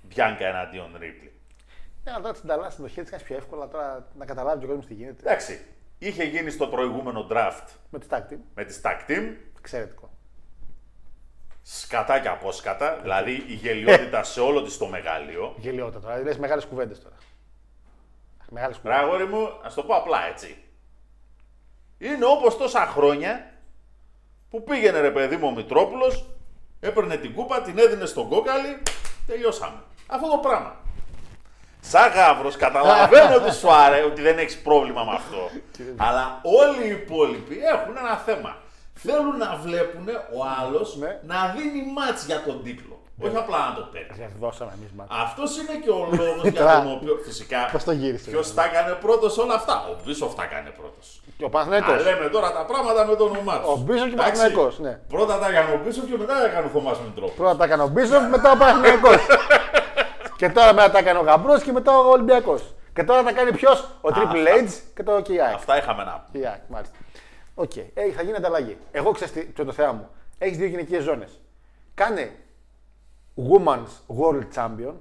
[0.02, 1.34] Μπιάνκα εναντίον Ρίπλι.
[2.04, 4.68] Ναι, αλλά τώρα την ταλάσσι το χέρι της κάνεις πιο εύκολα τώρα να καταλάβει ο
[4.68, 5.22] κόσμος τι γίνεται.
[5.30, 5.66] Εντάξει,
[5.98, 8.44] είχε γίνει στο προηγούμενο draft Με τη τάκτη.
[8.56, 10.10] με τη Stack Team, Εξαιρετικό.
[11.62, 15.56] σκατά και απόσκατα, δηλαδή η γελιότητα σε όλο της το μεγάλειο.
[15.58, 16.18] Γελιότητα τώρα.
[16.18, 17.16] Λες μεγάλες κουβέντες τώρα.
[18.50, 19.04] Μεγάλες Ρε κουβέντες.
[19.04, 20.64] αγόρι μου, ας το πω απλά έτσι.
[21.98, 23.54] Είναι όπως τόσα χρόνια
[24.50, 26.26] που πήγαινε ρε παιδί μου ο Μητρόπουλος,
[26.80, 28.82] έπαιρνε την κούπα, την έδινε στον κόκαλη,
[29.28, 29.82] τελειώσαμε.
[30.08, 30.76] Αυτό το πράγμα.
[31.82, 35.50] Σαν γάβρος καταλαβαίνω ότι σου άρεσε, ότι δεν έχεις πρόβλημα με αυτό.
[35.98, 38.58] Αλλά όλοι οι υπόλοιποι έχουν ένα θέμα.
[38.94, 41.20] Θέλουν να βλέπουν ο άλλος Ναι.
[41.26, 42.99] να δίνει μάτς για τον τίτλο.
[43.26, 44.16] Όχι απλά να το παίρνεις.
[44.22, 45.04] Σα δώσαμε εμείς μα.
[45.26, 47.60] Αυτός είναι και ο λόγος για Τώρα, τον οποίο φυσικά.
[47.72, 48.70] πώς το γύρισε, Ποιος δηλαδή.
[48.72, 49.76] τα έκανε πρώτος όλα αυτά.
[49.92, 51.22] Ο Μπίσοφ τα έκανε πρώτος.
[51.38, 51.96] Και ο Παναθηναϊκός.
[52.00, 53.68] Α, λέμε τώρα τα πράγματα με το όνομά του.
[53.74, 54.94] Ο Μπίσοφ και ο Παναθηναϊκός, ναι.
[55.14, 57.34] Πρώτα τα έκανε ο Μπίσοφ και μετά τα έκανε ο Θωμάς Μητρόπουλο.
[57.40, 59.22] Πρώτα τα έκανε ο Μπίσοφ, μετά ο Παναθηναϊκός.
[60.40, 62.62] και τώρα μετά τα έκανε ο Γαμπρός και μετά ο Ολυμπιακός.
[62.94, 64.66] Και τώρα τα κάνει ποιος, ο Triple αυτά.
[64.68, 65.54] H και το Κιάκ.
[65.54, 66.44] Αυτά είχαμε να πούμε.
[66.46, 66.96] Κιάκ, μάλιστα.
[67.56, 68.78] Οκ, ε, θα γίνει ανταλλαγή.
[68.92, 70.10] Εγώ ξέρω τι ποιο είναι το θέμα μου.
[70.38, 71.40] Έχεις δύο γυναικείες ζώνες.
[71.94, 72.32] Κάνε
[73.48, 74.94] Women's World Champion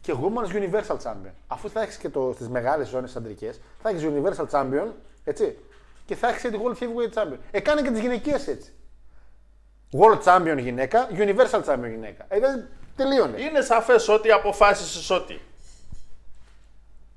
[0.00, 1.32] και Women's Universal Champion.
[1.46, 4.86] Αφού θα έχεις και στις μεγάλες ζώνες αντρικές, θα έχεις Universal Champion,
[5.24, 5.58] έτσι.
[6.04, 7.38] Και θα έχεις και τη World Heavyweight Champion.
[7.50, 8.72] Ε, κάνε και τις γυναικείες έτσι.
[9.92, 12.24] World Champion γυναίκα, Universal Champion γυναίκα.
[12.28, 13.40] Ε, δεν τελείωνε.
[13.40, 15.40] Είναι σαφές ότι αποφάσισες ότι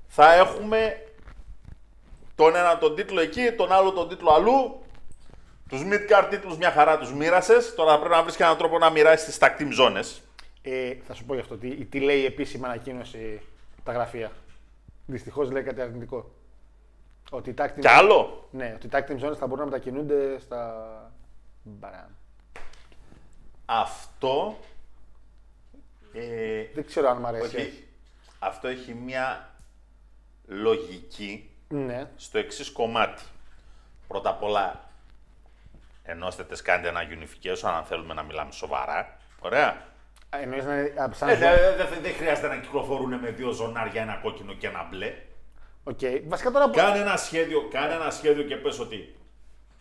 [0.06, 1.02] θα έχουμε
[2.34, 4.82] τον ένα τον τίτλο εκεί, τον άλλο τον τίτλο αλλού.
[5.68, 7.74] Τους mid-card τίτλους μια χαρά τους μοίρασες.
[7.74, 10.22] Τώρα θα πρέπει να βρεις και έναν τρόπο να μοιράσεις τις tag team ζώνες.
[10.70, 13.40] Ε, θα σου πω γι' αυτό τι, τι λέει η επίσημη ανακοίνωση
[13.84, 14.32] τα γραφεία.
[15.06, 16.30] Δυστυχώς λέει κάτι αρνητικό.
[17.30, 19.70] Ότι οι tag team, Κι άλλο; ναι, ότι οι tag team zones θα μπορούν να
[19.70, 21.12] μετακινούνται στα.
[21.62, 22.10] Μπαράμ.
[23.64, 24.58] Αυτό.
[26.12, 27.56] Ε, Δεν ξέρω αν μ' αρέσει.
[27.56, 27.86] όχι.
[28.38, 29.54] Αυτό έχει μια
[30.46, 32.10] λογική Ναι.
[32.16, 33.22] στο εξής κομμάτι.
[34.08, 34.90] Πρώτα απ' όλα,
[36.02, 39.16] ενώστε τες, κάντε ένα unification αν θέλουμε να μιλάμε σοβαρά.
[39.40, 39.86] Ωραία.
[40.30, 41.44] Εννοεί να είναι α, σαν Ε, ζώνη.
[41.44, 45.14] Δεν δε, δε- δεν χρειάζεται να κυκλοφορούν με δύο ζωνάρια, ένα κόκκινο και ένα μπλε.
[45.84, 45.98] Οκ.
[46.26, 46.70] Βασικά τώρα.
[46.70, 49.16] Κάνε ένα σχέδιο, κάνε ένα σχέδιο και πες ότι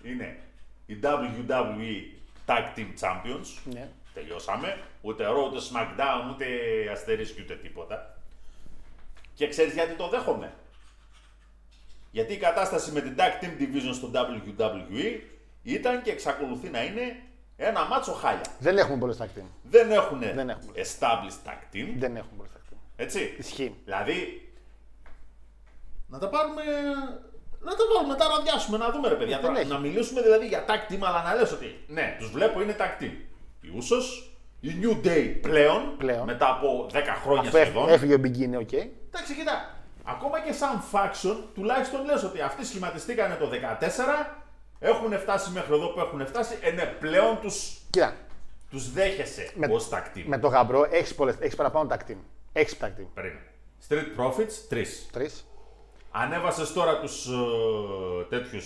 [0.04, 0.40] είναι
[0.86, 3.62] η WWE Tag Team Champions.
[3.64, 3.88] Ναι.
[4.14, 4.78] Τελειώσαμε.
[5.02, 6.46] Ούτε Raw, ούτε SmackDown, ούτε
[6.92, 8.18] αστερίσκη, ούτε τίποτα.
[9.34, 10.54] Και ξέρεις γιατί το δέχομαι;
[12.12, 15.20] Γιατί η κατάσταση με την Tag Team Division στο WWE
[15.64, 17.16] ήταν και εξακολουθεί να είναι
[17.58, 18.42] ένα μάτσο χάλια.
[18.60, 19.44] Δεν έχουμε πολλές tag team.
[19.64, 20.72] Δεν έχουν Δεν έχουμε.
[20.76, 21.94] established tag team.
[21.98, 22.78] Δεν έχουμε πολλές tag team.
[22.96, 23.36] Έτσι.
[23.38, 23.76] Ισχύει.
[23.86, 24.50] Δηλαδή,
[26.08, 26.62] να τα πάρουμε.
[27.60, 29.36] Να τα βάλουμε, να τα αραδιάσουμε, να δούμε ρε παιδιά.
[29.40, 29.70] Δεν Τώρα, έχει.
[29.70, 33.04] να μιλήσουμε δηλαδή για tag team, αλλά να λες ότι ναι, τους βλέπω είναι tag
[33.04, 33.12] team.
[33.62, 34.30] Οι Usos,
[34.60, 36.26] η New Day πλέον, Πλέον.
[36.26, 37.84] μετά από 10 χρόνια Αφού σχεδόν.
[37.90, 38.72] έφ- έφυγε ο Big E, οκ.
[38.74, 39.76] Εντάξει, κοιτά.
[40.04, 44.40] Ακόμα και σαν faction, τουλάχιστον λες ότι αυτοί σχηματιστήκανε το 14,
[44.80, 48.16] έχουν φτάσει μέχρι εδώ που έχουν φτάσει, ε, ναι, πλέον τους, Κοίτα,
[48.70, 50.24] τους δέχεσαι Με- ως tag team.
[50.26, 52.18] με το γαμπρό έχεις έχεις παραπάνω tag team.
[52.54, 53.06] Έχεις tag team.
[53.14, 53.42] Περίμενε.
[53.90, 55.08] Street Profits, τρεις.
[55.12, 55.46] Τρεις.
[56.12, 58.60] Ανέβασες τώρα τους ε, τέτοιου.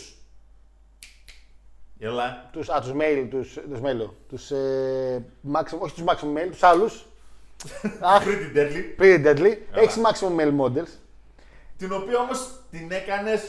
[1.99, 2.49] Έλα.
[2.51, 6.63] Τους, α, τους mail, τους, τους mail, τους, ε, maximum, όχι τους maximum mail, τους
[6.63, 7.05] άλλους.
[7.99, 9.01] Αχ, Pretty Deadly.
[9.01, 9.57] pretty deadly.
[9.73, 10.89] Έχεις maximum mail models.
[11.77, 13.41] Την οποία όμως την έκανες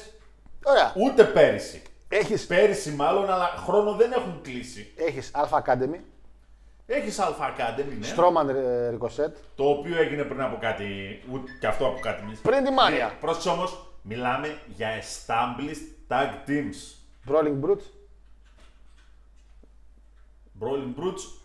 [0.64, 0.92] Ωραία.
[0.96, 1.82] ούτε πέρυσι.
[2.14, 4.92] Έχεις, Πέρυσι μάλλον, αλλά χρόνο δεν έχουν κλείσει.
[4.96, 5.98] έχεις Alpha Academy,
[6.86, 8.06] Έχεις Alpha Academy, ναι.
[8.16, 10.84] Strowman ε, Ricochet, Το οποίο έγινε πριν από κάτι.
[11.32, 12.42] Ούτε και αυτό από κάτι μισή.
[12.42, 13.10] πριν τη Mania.
[13.20, 16.96] Πρόσεξε όμως, μιλάμε για established tag teams.
[17.30, 17.84] Brawling Brutes,
[20.60, 21.40] Brawling Brutes,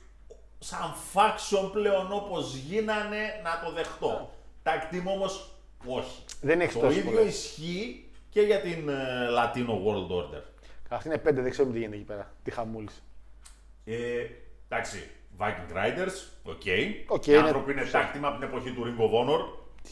[0.59, 4.29] σαν faction πλέον όπως γίνανε να το δεχτώ.
[4.63, 5.49] Tag team όμως
[5.85, 6.23] όχι.
[6.41, 7.27] δεν έχεις Το τόσο ίδιο πολλές.
[7.35, 10.41] ισχύει και για την ε, Latino World Order.
[10.89, 12.31] Αυτή είναι πέντε, δεν ξέρουμε τι γίνεται εκεί πέρα.
[12.43, 13.03] Τι χαμούλης.
[13.85, 13.95] Ε,
[14.69, 15.09] εντάξει,
[15.39, 16.13] Viking Raiders,
[16.43, 16.61] οκ.
[17.07, 19.39] Οκ, Οι είναι- άνθρωποι είναι tag team από την εποχή του Ring of Honor,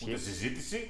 [0.07, 0.89] ούτε συζήτηση.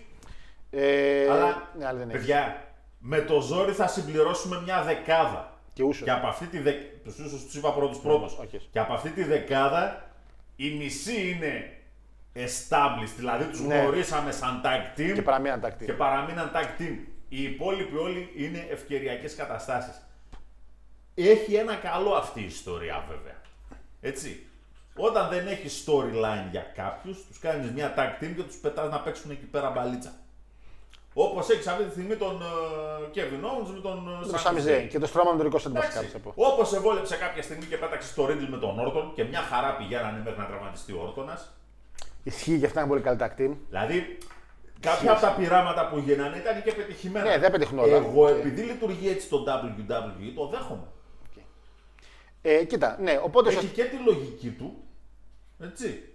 [0.69, 2.19] Ε, Αλλά, ναι, αλλά δεν έχεις.
[2.19, 2.67] παιδιά,
[2.99, 5.53] με το ζόρι θα συμπληρώσουμε μια δεκάδα.
[5.73, 6.03] Και Usos.
[6.03, 6.85] Και από αυτή τη δεκάδα.
[7.03, 8.35] Τους ίσως τους είπα πρώτου πρώτου.
[8.39, 8.49] οκ.
[8.71, 10.09] Και από αυτή τη δεκάδα
[10.55, 11.77] η μισή είναι
[12.33, 13.77] established, δηλαδή τους Ναι.
[13.79, 15.85] γνωρίσαμε σαν tag team Και παραμείναν tag team.
[15.85, 16.95] και παραμείναν tag team.
[17.29, 20.01] Οι υπόλοιποι όλοι είναι ευκαιριακές καταστάσεις.
[21.15, 23.41] Έχει ένα καλό αυτή η ιστορία βέβαια.
[24.01, 24.45] Έτσι.
[24.95, 28.99] Όταν δεν έχεις storyline για κάποιους, τους κάνεις μια tag team και τους πετάς να
[28.99, 30.13] παίξουν εκεί πέρα μπαλίτσα.
[31.13, 32.45] Όπως έχεις αυτή τη στιγμή τον ε,
[33.15, 35.59] Kevin Owens με τον Με uh, το Sami Zayn και το στρώμα με τον Ρικό
[35.59, 36.01] Σεντ βασικά.
[36.01, 36.33] θα πω.
[36.35, 39.75] Όπως σε βόλεψε κάποια στιγμή και πέταξε το Riddle με τον Όρτον και μια χαρά
[39.75, 41.39] πηγαίνανε μέχρι να τραυματιστεί ο Όρτονα.
[42.23, 43.51] Ισχύει και αυτά είναι πολύ καλή τα team.
[43.69, 44.17] Δηλαδή,
[44.85, 47.29] κάποια από τα πειράματα που γίνανε ήταν και πετυχημένα.
[47.29, 47.95] Ναι, δεν πετύχουν όλα.
[47.95, 50.87] Εγώ, επειδή λειτουργεί έτσι το WWE, το δέχομαι.
[52.41, 53.49] Ε, κοίτα, ναι, οπότε.
[53.49, 54.83] Έχει και τη λογική του.
[55.59, 56.09] Έτσι.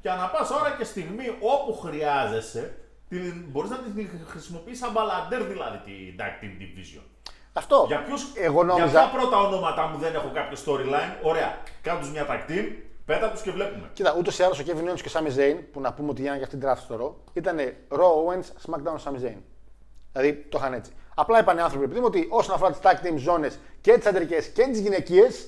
[0.00, 2.78] Και ανά πάσα ώρα και στιγμή όπου χρειάζεσαι,
[3.48, 7.02] μπορείς να τη χρησιμοποιήσει σαν μπαλαντέρ δηλαδή την Tag Team Division.
[7.52, 7.84] Αυτό.
[7.86, 8.98] Για, ποιους, Εγώ για νόμιζα.
[8.98, 11.58] ποια πρώτα ονόματα μου δεν έχω κάποιο storyline, ωραία.
[11.82, 12.66] Κάνε τους μια tag team,
[13.06, 13.90] πέτα τους και βλέπουμε.
[13.92, 16.20] Κοίτα, ούτως ή άλλως ο Kevin Owens και ο Sami Zayn, που να πούμε ότι
[16.20, 19.38] γίνανε και αυτή την draft στο Raw, ήταν Raw Owens, SmackDown Sami Zayn.
[20.12, 20.90] Δηλαδή το είχαν έτσι.
[21.14, 23.50] Απλά είπαν οι άνθρωποι επειδή μου ότι όσον αφορά τις tag team ζώνε
[23.80, 25.46] και τις αντρικές και τις γυναικείες,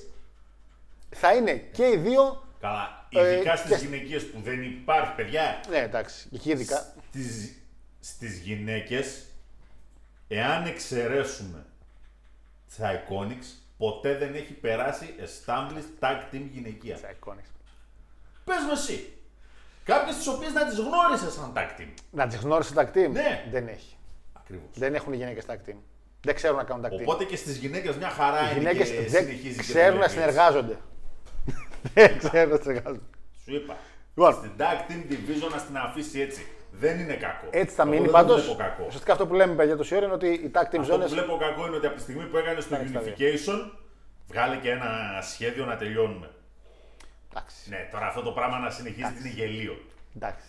[1.09, 2.43] θα είναι και οι δύο.
[2.59, 6.93] Καλά, Ε, ειδικά στις και- γυναικείες που δεν υπάρχει, παιδιά, Ναι, εντάξει, και εκεί ειδικά.
[7.09, 7.53] στις,
[7.99, 9.23] στις γυναίκες,
[10.27, 11.65] εάν εξαιρέσουμε
[12.77, 13.45] τα Iconics,
[13.79, 16.99] ποτέ δεν έχει περάσει established tag team γυναικεία.
[16.99, 17.51] Τα Iconics.
[18.43, 19.13] Πες μου εσύ,
[19.83, 21.87] κάποιες τις οποίες να τις γνώρισες σαν tag team.
[22.11, 23.47] Να τις γνώρισε tag team; Ναι.
[23.51, 23.95] Δεν έχει.
[24.33, 24.69] Ακριβώς.
[24.73, 25.75] Δεν έχουν γυναίκες tag team.
[26.21, 27.01] Δεν ξέρουν να κάνουν tag team.
[27.01, 29.91] Οπότε και στις γυναίκες μια χαρά Οι είναι γυναίκες και δεν συνεχίζει και ξέρουν να
[29.91, 30.15] δουλεύει έτσι.
[30.19, 30.77] συνεργάζονται.
[31.93, 33.03] δεν ξέρουν να συνεργάζονται.
[33.43, 33.77] Σου είπα.
[34.15, 34.33] Λοιπόν.
[34.33, 36.47] Στην tag team division να στην αφήσει έτσι.
[36.71, 37.47] Δεν είναι κακό.
[37.49, 38.35] Έτσι θα Εγώ μείνει δεν πάντως.
[38.35, 38.83] το βλέπω κακό.
[38.87, 41.07] Ουσιαστικά αυτό που λέμε παιδιά τόση ώρα είναι ότι οι tag team Αυτό που zones.
[41.07, 43.13] βλέπω κακό είναι ότι από τη στιγμή που έκανε στο Εντάξει, τα δύο.
[43.17, 43.71] unification,
[44.27, 46.29] βγάλε και ένα σχέδιο να τελειώνουμε.
[47.31, 47.69] Εντάξει.
[47.69, 49.77] Ναι, τώρα αυτό το πράγμα να συνεχίζει είναι γελίο.
[50.15, 50.45] Εντάξει.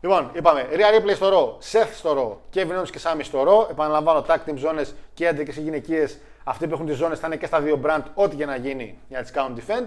[0.00, 3.66] Λοιπόν, είπαμε Rhea Ripley στο ρο, Seth στο ρο, Kevin Owens και Sami στο ρο.
[3.70, 6.18] Επαναλαμβάνω, tag team zones και άντρε και γυναικείες.
[6.44, 8.98] Αυτοί που έχουν τις ζώνε θα είναι και στα δύο brand, ό,τι και να γίνει
[9.08, 9.86] για να τις κάνουν defend.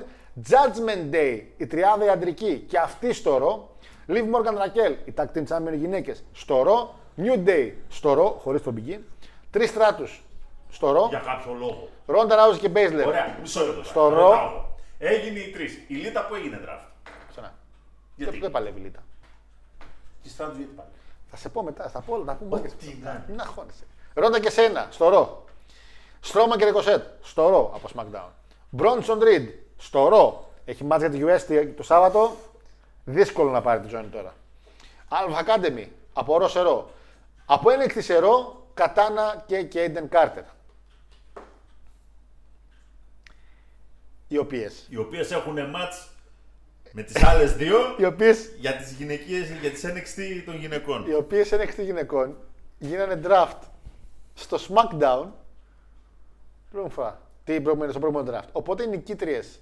[0.49, 3.74] Judgment Day, η τριάδα η αντρική και αυτή στο ρο.
[4.07, 6.93] Liv Morgan Raquel, οι tag team champion οι γυναίκες στο Raw.
[7.17, 8.97] New Day στο Raw, χωρίς τον Big E.
[9.51, 10.23] Trish Stratus
[10.69, 11.05] στο Raw.
[11.09, 11.89] Για κάποιο λόγο.
[12.07, 13.03] Ronda Rousey και Baszler.
[13.07, 13.83] Ωραία, μισό λεπτό.
[13.83, 14.15] Στο τώρα.
[14.15, 14.21] Raw.
[14.29, 14.75] Ρωτάω εγώ.
[14.99, 15.73] Έγινε η Trish.
[15.87, 17.53] Η Lita που έγινε draft; Ξανά.
[18.15, 19.03] Γιατί; Δεν, δεν παλεύει η Lita;
[20.21, 20.89] Και Stratus γιατί πάλι.
[21.29, 22.55] Θα σε πω μετά, θα πω όλα, θα πούμε.
[22.55, 23.23] Ό,τι και- να είναι.
[23.27, 23.83] Μην αγχώνεσαι.
[24.13, 25.43] Ronda και Shayna, στο Raw.
[26.19, 28.29] Strowman και Ricochet, στο Raw από SmackDown.
[28.69, 30.49] Bronson Reed, στο ρο.
[30.65, 32.35] Έχει μάτς για τη US τη- το Σάββατο.
[33.05, 34.33] Δύσκολο να πάρει τη ζώνη τώρα.
[35.09, 36.91] Alpha Academy, από ρο σε ρο.
[37.45, 40.43] Από ένεκτη σε ρο, Κατάνα και Κέιντεν Κάρτερ.
[44.27, 46.09] Οι οποίες, Οι οποίες έχουν μάτς
[46.91, 51.05] με τις άλλες δύο οι οποίες, για τις γυναικείες, για τις NXT των γυναικών.
[51.07, 52.37] οι οποίες ένεκτη γυναικών
[52.79, 53.59] γίνανε draft
[54.33, 55.25] στο SmackDown
[56.71, 57.21] Πρώτη φορά.
[57.43, 58.49] Τι προηγούμενο, στο προηγούμενο draft.
[58.51, 59.59] Οπότε οι νικήτριες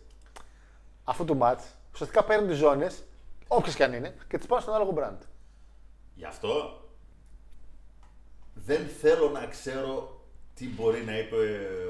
[1.03, 1.63] αυτού του match
[1.93, 3.03] ουσιαστικά παίρνουν τις ζώνες,
[3.47, 5.17] όποιε και αν είναι, και τις πάνε στον άλλο brand.
[6.15, 6.81] Γι' αυτό
[8.53, 10.21] δεν θέλω να ξέρω
[10.55, 11.35] τι μπορεί να είπε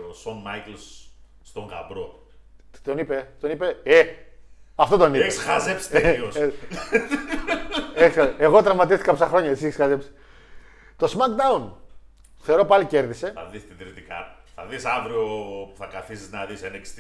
[0.10, 1.10] ο Σον Μάικλς
[1.44, 2.28] στον γαμπρό.
[2.84, 4.04] Τον είπε, τον είπε, Ε!
[4.76, 5.24] Αυτό τον είπε.
[5.24, 6.36] Έχεις χαζέψει τελείως.
[6.36, 6.54] Ε,
[7.96, 10.12] έχεις χα- Εγώ τραυματίστηκα ψα χρόνια, εσύ έχεις χαζέψει.
[10.98, 11.72] Το SmackDown
[12.38, 13.32] θεωρώ πάλι κέρδισε.
[13.36, 14.38] Θα δεις την τρίτη κάρτα.
[14.56, 15.24] Θα δεις αύριο
[15.70, 17.00] που θα καθίσεις να δεις NXT.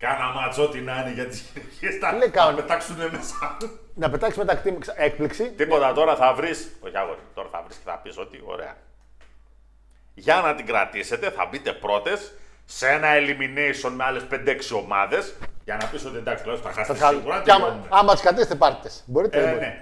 [0.00, 1.44] Κάνα μάτσο ό,τι να είναι για τις
[1.80, 1.98] γυναίκες.
[2.00, 2.54] Θα, λέει θα κάνουν.
[2.54, 3.56] πετάξουνε μέσα.
[3.94, 5.50] Να πετάξεις με τα team ξα- έκπληξη.
[5.50, 6.76] Τίποτα τώρα θα βρεις.
[6.80, 8.76] Όχι αγόρι, τώρα θα βρεις και θα πεις ότι ωραία.
[10.14, 12.32] Για να την κρατήσετε θα μπείτε πρώτες
[12.64, 15.34] σε ένα elimination με άλλες 5-6 ομάδες.
[15.64, 17.36] Για να πεις ότι εντάξει, τουλάχιστον θα Θα χάσετε τις σίγουρα.
[17.36, 17.88] χα- Και άμα, τελειώνουμε.
[17.90, 18.88] άμα τις κρατήσετε, πάρτε.
[18.88, 19.02] τις.
[19.06, 19.38] Μπορείτε.
[19.38, 19.72] Ε, δεν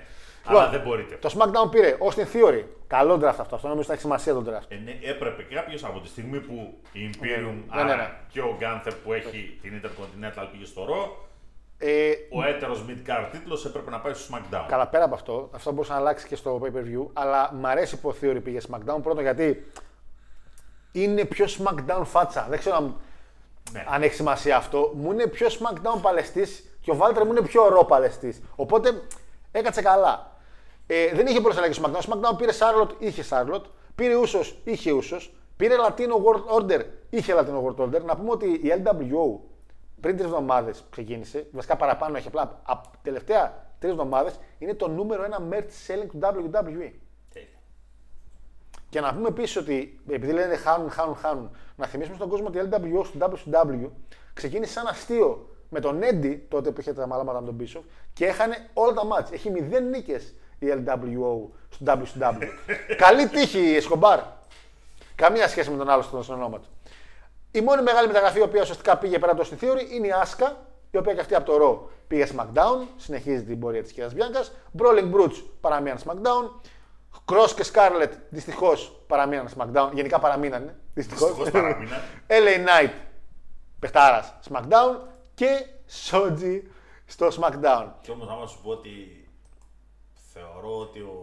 [0.49, 0.57] μπορείτε.
[0.57, 0.57] ναι.
[0.57, 1.17] Λοιπόν, Αλλά δεν μπορείτε.
[1.17, 2.65] Το SmackDown πήρε Austin Theory.
[2.87, 3.55] Καλό draft αυτό.
[3.55, 4.65] Αυτό νομίζω ότι θα έχει σημασία το draft.
[4.69, 8.11] Ε, ναι, έπρεπε κάποιος από τη στιγμή που η Imperium Ναι, ναι, άρα ναι.
[8.29, 11.27] και ο Gunther που έχει την Intercontinental πήγε στο Raw,
[11.79, 14.65] Ε, ο έτερος mid-card τίτλος έπρεπε να πάει στο SmackDown.
[14.69, 17.07] Καλά, πέρα από αυτό, αυτό μπορούσε να αλλάξει και στο pay per view.
[17.13, 18.99] Αλλά μ' αρέσει που ο Theory πήγε SmackDown.
[19.03, 19.71] Πρώτον, γιατί
[20.93, 22.47] είναι πιο SmackDown φάτσα.
[22.49, 22.97] Δεν ξέρω αν,
[23.73, 23.85] Ναι.
[23.89, 24.93] αν έχει σημασία αυτό.
[24.95, 28.43] Μου είναι πιο SmackDown παλαιστής και ο Βάλτερ μου είναι πιο ρο παλαιστής.
[28.57, 29.03] Οπότε
[29.53, 30.37] έκατσε καλά.
[30.91, 32.01] Ε, δεν είχε πολλές αλλαγές στο SmackDown.
[32.01, 33.65] SmackDown πήρε Charlotte, είχε Charlotte.
[33.95, 35.33] Πήρε Ούσος, είχε Ούσος.
[35.57, 38.03] Πήρε Latino World Order, είχε Latino World Order.
[38.05, 39.41] Να πούμε ότι η LWO
[40.01, 42.61] πριν τρεις εβδομάδες ξεκίνησε, βασικά παραπάνω έχει απλά.
[42.63, 46.91] Από τελευταία τρεις εβδομάδες είναι το νούμερο ένα merch selling του WWE.
[47.33, 47.59] Τέλεια.
[48.89, 52.59] Και να πούμε επίσης ότι επειδή λένε χάνουν, χάνουν, χάνουν, να θυμίσουμε στον κόσμο ότι
[52.59, 53.91] η LWO στο WCW
[54.33, 57.83] ξεκίνησε σαν αστείο με τον Eddie τότε που είχε τα μαλάματα με τον Bishop
[58.13, 59.31] και έχανε όλα τα μάτς.
[59.31, 62.49] Έχει μηδέν νίκες η LWO στο WCW.
[62.97, 64.21] Καλή τύχη η Εσκομπάρ.
[65.15, 66.69] Καμία σχέση με τον άλλο στον ονόμα του.
[67.51, 70.13] Η μόνη μεγάλη μεταγραφή η οποία ουσιαστικά πήγε πέρα από το στη Theory είναι η
[70.13, 70.57] Άσκα,
[70.91, 74.53] η οποία και αυτή από το Raw πήγε SmackDown, συνεχίζει την πορεία της κυρία Μπιάνκας.
[74.79, 76.51] Brawling Brutes παραμένει SmackDown.
[77.33, 79.91] Cross και Scarlett δυστυχώς παραμείναν SmackDown.
[79.93, 80.77] Γενικά παραμείνανε.
[80.95, 81.29] Δυστυχώς.
[81.29, 82.01] Δυστυχώς παραμείναν.
[82.45, 82.91] LA Knight,
[83.79, 84.97] παιχτάρας SmackDown
[85.35, 85.67] και
[86.11, 86.61] Shoji
[87.07, 87.87] στο SmackDown.
[88.01, 89.18] Και όμως άμα σου πω ότι
[90.39, 91.15] θεωρώ ότι ο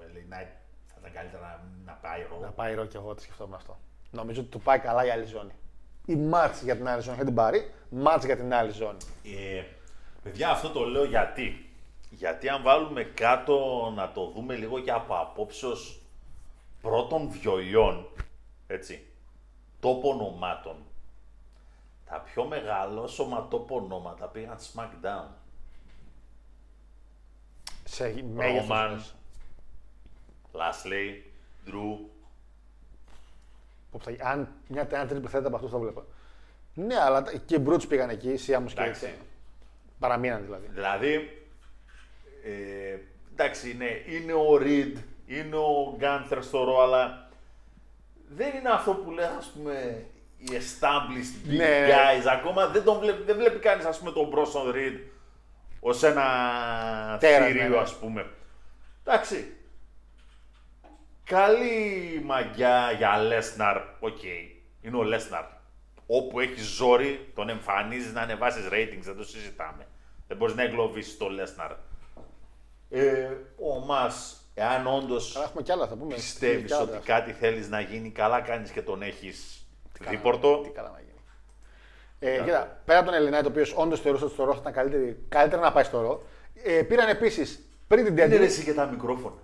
[0.00, 0.50] LA Knight
[0.86, 2.52] θα ήταν καλύτερα να, να πάει Να ρο.
[2.56, 3.78] πάει ρο και εγώ το σκεφτόμουν αυτό.
[4.10, 5.52] Νομίζω ότι του πάει καλά η άλλη ζώνη.
[6.06, 8.98] Η μάτς για την άλλη ζώνη θα την πάρει, μάτς για την άλλη ζώνη.
[9.24, 9.62] Ε,
[10.22, 11.70] παιδιά, αυτό το λέω γιατί.
[12.10, 16.00] Γιατί αν βάλουμε κάτω να το δούμε λίγο και από απόψεως
[16.82, 18.08] πρώτων βιοϊών,
[18.66, 19.06] έτσι,
[19.80, 20.76] τόπο ονομάτων,
[22.10, 25.28] τα πιο μεγαλόσωμα τόπο ονόματα πήγαν SmackDown.
[27.88, 28.66] Σε μέγεθος.
[28.70, 28.98] Roman,
[30.52, 31.22] Lashley,
[31.66, 31.98] Drew,
[33.90, 36.04] Που θα- Αν μια ένα τρίπλη θέτα από αυτούς το βλέπω.
[36.74, 39.04] Ναι, αλλά τα- και οι Brutes πήγαν εκεί, η Σιάμους και Εντάξει.
[39.04, 39.18] έτσι.
[39.98, 40.66] Παραμείναν δηλαδή.
[40.72, 41.42] Δηλαδή,
[42.44, 42.98] ε,
[43.32, 47.28] εντάξει, ναι, είναι ο Reed, είναι ο Gunther στο Raw, αλλά
[48.28, 50.04] δεν είναι αυτό που λένε, ας πούμε,
[50.38, 51.88] οι established big Ναι.
[51.88, 52.26] guys.
[52.38, 54.98] Ακόμα δεν, τον βλέπει, δεν βλέπει κανείς, ας πούμε, τον Bronson Reed
[55.88, 56.24] ως ένα
[57.20, 57.76] Τέρας, θηρίο, ναι, ναι.
[57.78, 58.30] ας πούμε.
[59.04, 59.56] Εντάξει.
[61.24, 64.22] Καλή μαγιά για Lesnar, οκ.
[64.80, 65.44] Είναι ο Lesnar.
[66.06, 69.86] Όπου έχει ζόρι, τον εμφανίζεις να ανεβάσεις ratings, δεν το συζητάμε.
[70.28, 71.70] Δεν μπορείς να εγκλωβίσεις το Lesnar.
[72.90, 76.14] Ε, ο Μας, εάν όντως Αλλά έχουμε κι άλλα, θα πούμε.
[76.14, 79.66] πιστεύεις Κι άλλα, ότι θα- κάτι θέλεις να γίνει, καλά κάνεις και τον έχεις
[79.98, 80.60] καλά- δίπορτο.
[80.62, 81.05] Τι καλά να γίνει.
[82.18, 84.72] Ε, κοίτα, πέρα από τον Ελληνάιτ, ο οποίος όντως θεωρούσε ότι στο ρο θα ήταν
[84.72, 86.22] καλύτερη, καλύτερα να πάει στο ρο.
[86.62, 88.40] Ε, πήραν επίσης πριν την Είναι ρε Deadly.
[88.44, 89.36] εσύ και τα μικρόφωνα.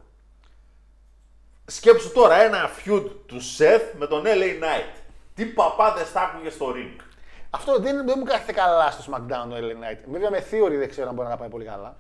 [1.66, 4.97] Σκέψου τώρα ένα feud του Seth με τον LA Knight.
[5.35, 7.01] Τι παπάδες θα άκουγε στο ring.
[7.51, 9.99] Αυτό δεν, δεν μου κάθεται καλά στο SmackDown ο Ελληνάιτ.
[10.11, 11.97] Βέβαια με theory δεν ξέρω αν μπορεί να πάει πολύ καλά.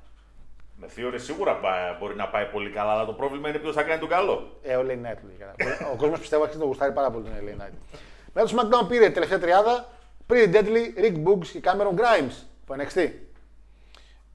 [0.76, 3.82] Με theory σίγουρα πά- μπορεί να πάει πολύ καλά, αλλά το πρόβλημα είναι ποιος θα
[3.82, 4.58] κάνει τον καλό.
[4.62, 5.90] Ε, ο LA Knight του λέει καλά.
[5.92, 7.98] Ο κόσμος πιστεύω αρχίζει να το γουστάρει πάρα πολύ τον LA Knight.
[8.32, 9.88] Μετά το SmackDown πήρε τελευταία τριάδα
[10.32, 13.10] πριν την Deadly, Rick Boogs και Cameron Grimes που NXT.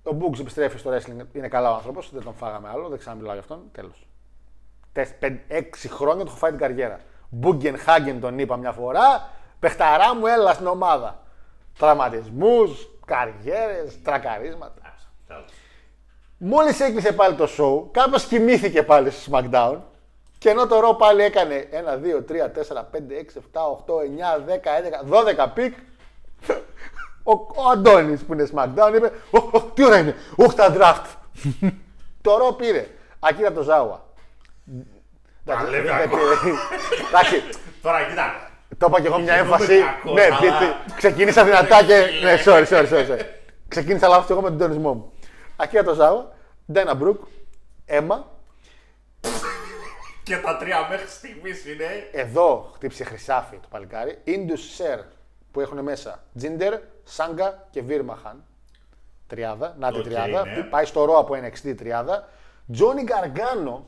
[0.04, 3.32] Ο Boogs επιστρέφει στο wrestling, είναι καλά ο άνθρωπος, δεν τον φάγαμε άλλο, δεν ξαναμιλάω
[3.32, 3.64] για αυτόν.
[3.72, 4.08] Τέλος.
[5.48, 7.00] Έξι χρόνια του έχω φάει την καριέρα.
[7.30, 9.30] Bugenhagen τον είπα μια φορά.
[9.60, 11.24] Παιχταρά μου, έλα στην ομάδα.
[11.78, 14.82] Τραυματισμούς, καριέρες, τρακαρίσματα.
[16.38, 19.78] Μόλις έκλεισε πάλι το show, κάπως κοιμήθηκε πάλι στο SmackDown.
[20.38, 24.40] Και ενώ το Raw πάλι έκανε 1, 2, 3, 4, 5, 6, 7, 8, 9,
[24.46, 25.74] 10, 11, 12 picks.
[27.24, 31.06] Ο, ο Αντώνης που είναι SmackDown είπε: «Οχ, οχ, Τι ώρα είναι, Όχι τα draft.
[32.22, 32.88] το Raw πήρε.
[33.20, 34.06] Ακύρα το Ζάουα.
[35.46, 36.22] Εντάξει, Παλεύει δεν ακόμα.
[36.44, 36.54] πήρε.
[37.08, 37.44] Εντάξει,
[37.82, 38.50] Τώρα κοιτά.
[38.78, 39.80] το είπα και εγώ μια Γινόμαι έμφαση.
[39.80, 40.66] κακός, Ναι, αλλά- γιατί
[40.96, 42.06] ξεκίνησα δυνατά και.
[42.24, 43.08] Ναι, sorry, sorry, sorry.
[43.10, 43.26] sorry.
[43.68, 45.12] Ξεκίνησα λάθος και εγώ με τον τονισμό μου.
[45.56, 46.32] Ακύρα το Ζάουα,
[46.72, 47.24] Ντένα Μπρουκ,
[47.86, 48.28] Έμα.
[50.28, 51.86] Και τα τρία μέχρι στιγμής είναι.
[52.12, 54.18] Εδώ χτύπησε χρυσάφι το παλικάρι.
[54.26, 55.00] Indus Σερ
[55.52, 58.44] που έχουν μέσα Τζίντερ, Σάγκα και Βίρμαχαν.
[59.28, 60.46] Τριάδα, να τη Οκ, τριάδα.
[60.46, 60.56] ναι.
[60.62, 62.28] που Πάει στο Raw από NXT τριάδα.
[62.72, 63.88] Τζόνι Γκαργκάνο.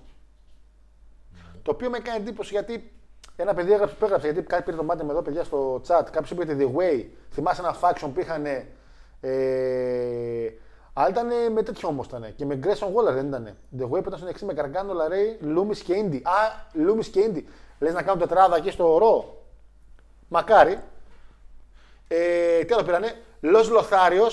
[1.63, 2.91] Το οποίο με έκανε εντύπωση γιατί
[3.35, 6.03] ένα παιδί έγραψε, που έγραψε γιατί κάτι πήρε το μάτι με εδώ παιδιά στο chat.
[6.11, 7.05] Κάποιος είπε ότι The Way.
[7.31, 8.45] Θυμάσαι ένα faction που είχαν.
[9.21, 10.49] Ε,
[10.99, 12.35] αλλά ήταν με τέτοιο όμω ήταν.
[12.35, 13.55] Και με Grayson Waller δεν ήταν.
[13.79, 16.21] The Way που ήταν στο NXT με Γκαργκάνο, Λαρέι, Λούμις και Indi.
[16.23, 16.33] Α,
[16.73, 17.43] Λούμις και Indi.
[17.79, 19.43] Λες να κάνουν τετράδα εκεί στο Raw.
[20.27, 20.79] Μακάρι.
[22.07, 24.25] Ε, τι άλλο πήρανε; Λο Λοθάριο.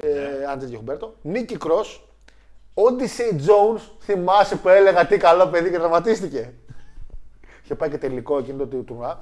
[0.00, 1.14] Ε, Άντζελ και Χουμπέρτο.
[1.22, 1.84] Νίκη Κρό.
[2.74, 3.80] Odyssey Jones.
[4.00, 6.52] Θυμάσαι που έλεγα τι καλό παιδί και τραυματίστηκε.
[7.64, 9.18] Είχε πάει και τελικό εκείνο το τουρνουά.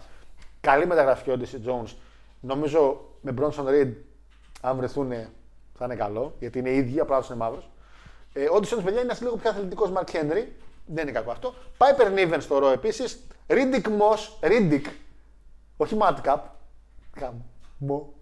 [0.61, 1.95] Καλή μεταγραφή ο Odyssey Jones.
[2.41, 3.93] Νομίζω με Bronson Reed,
[4.61, 5.13] αν βρεθούν,
[5.79, 6.35] θα είναι καλό.
[6.39, 7.71] Γιατί είναι ίδιοι, απλά αυτός είναι μαύρος.
[8.33, 10.47] Ε, ο Odyssey Jones, παιδιά, είναι ένας λίγο πιο αθλητικός Mark Henry.
[10.87, 11.55] Δεν είναι κακό αυτό.
[11.79, 13.27] Piper Niven στο ρο επίσης.
[13.47, 14.49] Riddick Moss.
[14.51, 14.85] Riddick.
[15.77, 16.39] Όχι Madcap.
[17.21, 18.13] Καμό.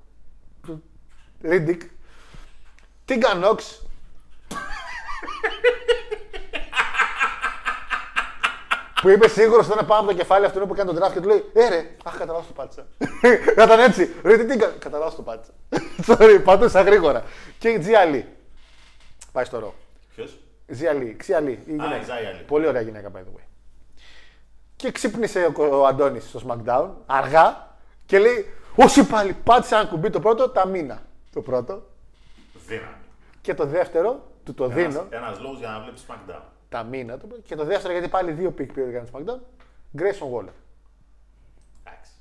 [1.43, 1.81] Riddick.
[3.09, 3.59] Tegan Nox.
[9.03, 11.21] Που είπε σίγουρος ότι ήταν πάνω από το κεφάλι αυτού που έκανε τον draft και
[11.21, 12.87] του λέει Ε ρε, αχ, κατά λάθος το πάτησα.
[13.57, 14.15] Να ήταν έτσι.
[14.25, 14.73] Ρε, τι έκανε.
[14.79, 15.53] Κατά λάθος το πάτησα.
[16.07, 17.25] Sorry, πατούσα γρήγορα.
[17.59, 18.29] Και η Τζιαλή.
[19.33, 19.75] Πάει στο ρο.
[20.15, 21.63] Ποιος; Ζιαλή, Ξιαλή.
[21.65, 22.01] Η γυναίκα.
[22.01, 22.43] η Ζιαλή.
[22.47, 23.45] Πολύ ωραία γυναίκα, by the way.
[24.77, 27.77] Και ξύπνησε ο, ο Αντώνης στο SmackDown, αργά,
[28.07, 31.03] και λέει: Όχι πάλι, πάτησε ένα κουμπί το πρώτο, Ταμίνα.
[31.33, 31.83] Το πρώτο.
[32.67, 32.87] Δύναμη.
[33.41, 36.52] Και το δεύτερο, του το δίνω, Ένας λόγος για να βλέπεις SmackDown.
[36.73, 37.19] Ταμίνα.
[37.19, 37.43] Το πρώτο.
[37.43, 39.41] Και το δεύτερο, γιατί πάλι δύο pick πήρε για το SmackDown,
[40.01, 40.53] Grayson Waller.
[41.85, 42.13] Εντάξει.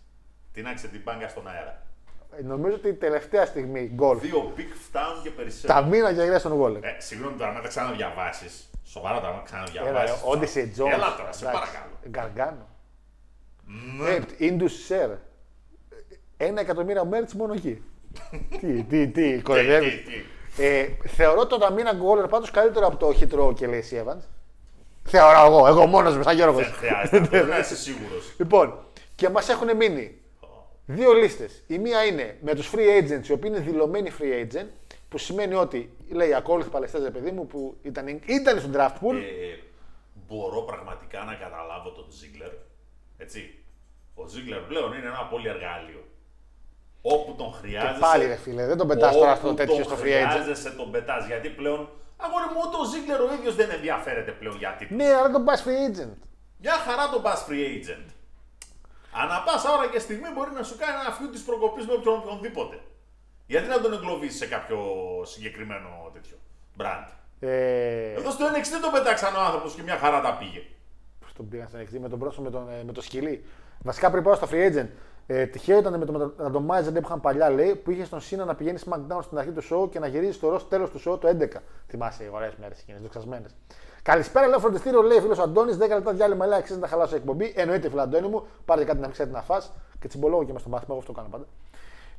[0.54, 1.82] Τίναξε την μπάγκα στον αέρα.
[2.38, 4.20] Ε, Νομίζω ότι η τελευταία στιγμή γκολ.
[4.20, 5.74] Δύο pick φτάνουν και περισσότερο.
[5.74, 6.84] Ταμίνα για Grayson Waller.
[6.84, 8.70] Ε, συγγνώμη τώρα, να τα ξαναδιαβάσεις.
[8.84, 10.14] Σοβαρά τα Έλα, ξαναδιαβάσει.
[10.26, 10.92] Odyssey Jones.
[10.92, 11.60] Έλα τώρα, σε εντάξει.
[11.60, 11.92] παρακαλώ.
[12.10, 12.68] Γκαργκάνο.
[13.98, 14.10] Ναι.
[14.10, 15.16] Ε, Indus Share.
[16.38, 17.84] Ένα εκατομμύριο μέρτς μόνο εκεί.
[18.60, 19.92] τι, τι, τι, Τι, κοροϊδεύεις.
[19.92, 20.24] τι, τι.
[20.64, 24.22] Ε, θεωρώ το Ταμίνα Γκόλερ πάντως καλύτερο από το Χιτρό και Lacey Evans.
[25.12, 26.64] Θεωρώ εγώ, εγώ μόνος μου, σαν Γιώργος.
[26.64, 28.34] Δεν χρειάζεται να το- να είσαι σίγουρος.
[28.38, 28.84] Λοιπόν,
[29.16, 30.16] και μας έχουν μείνει
[30.86, 31.64] δύο λίστες.
[31.68, 34.66] Η μία είναι με τους free agents, οι οποίοι είναι δηλωμένοι free agent,
[35.10, 39.16] που σημαίνει ότι λέει ακόλουθη Παλαιστέ, παιδί μου, που ήταν, ήταν στο draft pool.
[39.16, 39.58] Ε,
[40.28, 42.50] μπορώ πραγματικά να καταλάβω τον Ζίγκλερ.
[43.18, 43.56] Έτσι.
[44.16, 46.04] Ο Ζίγκλερ πλέον είναι ένα πολύ εργάλειο.
[47.02, 48.00] Όπου τον χρειάζεσαι.
[48.00, 50.30] πάλι, ρε φίλε, δεν τον πετάς τώρα στο όπου τέτοιο τον στο free agent.
[50.32, 51.26] Χρειάζεσαι τον πετάς.
[51.26, 51.90] Γιατί πλέον.
[52.26, 54.96] Αγόρι μου, ούτε ο Ζίγκλερ ο ίδιος δεν ενδιαφέρεται πλέον για τίποτα.
[55.04, 56.16] ναι, αλλά δεν τον πα free agent.
[56.64, 58.08] Μια χαρά τον πα free agent.
[59.22, 62.16] Ανά πάσα ώρα και στιγμή μπορεί να σου κάνει ένα φιού της προκοπής με όποιον
[62.20, 62.76] οποιονδήποτε.
[63.46, 64.80] Γιατί να τον εγκλωβίσεις σε κάποιο
[65.26, 66.36] συγκεκριμένο τέτοιο
[66.80, 67.08] brand;
[67.40, 70.62] Ε, Εδώ στο NXT τον πετάξαν ο άνθρωπος και μια χαρά τα πήγε.
[71.20, 73.46] Πώς τον πήγαν στην NXT με τον πρόσωπο με, τον, ε, με το σκυλί.
[73.84, 74.88] Βασικά πριν πάω στο free agent.
[75.34, 78.56] Ε, τυχαίο ήταν με το randomizer που είχαν παλιά λέει που είχε στον Σίνα να
[78.56, 81.38] πηγαίνει SmackDown στην αρχή του show και να γυρίζει στο Raw τέλος του show το
[81.40, 81.60] 11.
[81.88, 83.46] Θυμάσαι οι ωραίες μέρες εκείνες, δοξασμένε.
[84.02, 85.78] Καλησπέρα, λέω φροντιστήριο, λέει φίλος Αντώνης.
[85.78, 87.54] 10 λεπτά διάλειμμα, λέει αξίζει να τα χαλάσω εκπομπή.
[87.56, 89.62] Εννοείται, φίλο Αντώνη μου, πάρτε κάτι να μην ξέρετε να φά
[90.00, 91.46] και τσιμπολόγο και με στο μάθημα, εγώ αυτό κάνω πάντα.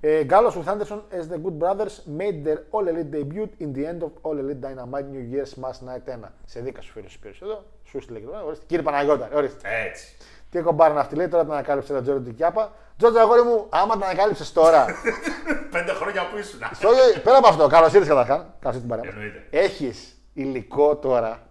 [0.00, 3.86] Ε, Gallows with Anderson as the Good Brothers made their All Elite debut in the
[3.90, 6.28] end of All Elite Dynamite New Year's Smash Night 1.
[6.44, 8.42] Σε δίκα σου φίλου Σπύρου εδώ, σου στείλε και τώρα.
[8.42, 8.64] Ορίστε.
[8.66, 9.68] Κύριε Παναγιώτα, ορίστε.
[9.86, 10.16] Έτσι.
[10.52, 12.72] Τι κομπάρα είναι αυτή, λέει τώρα την ανακάλυψε ο Τζόρντι Κιάπα.
[12.96, 14.86] Τζόρντι, αγόρι μου, άμα την ανακάλυψες τώρα.
[15.74, 16.60] Πέντε χρόνια που ήσουν.
[16.72, 16.88] στο,
[17.22, 18.34] πέρα από αυτό, καλώς ήρθες καταρχά.
[18.36, 19.10] Καλώς ήρθες την παρέα.
[19.10, 19.46] Εννοείται.
[19.50, 21.46] Έχεις υλικό τώρα.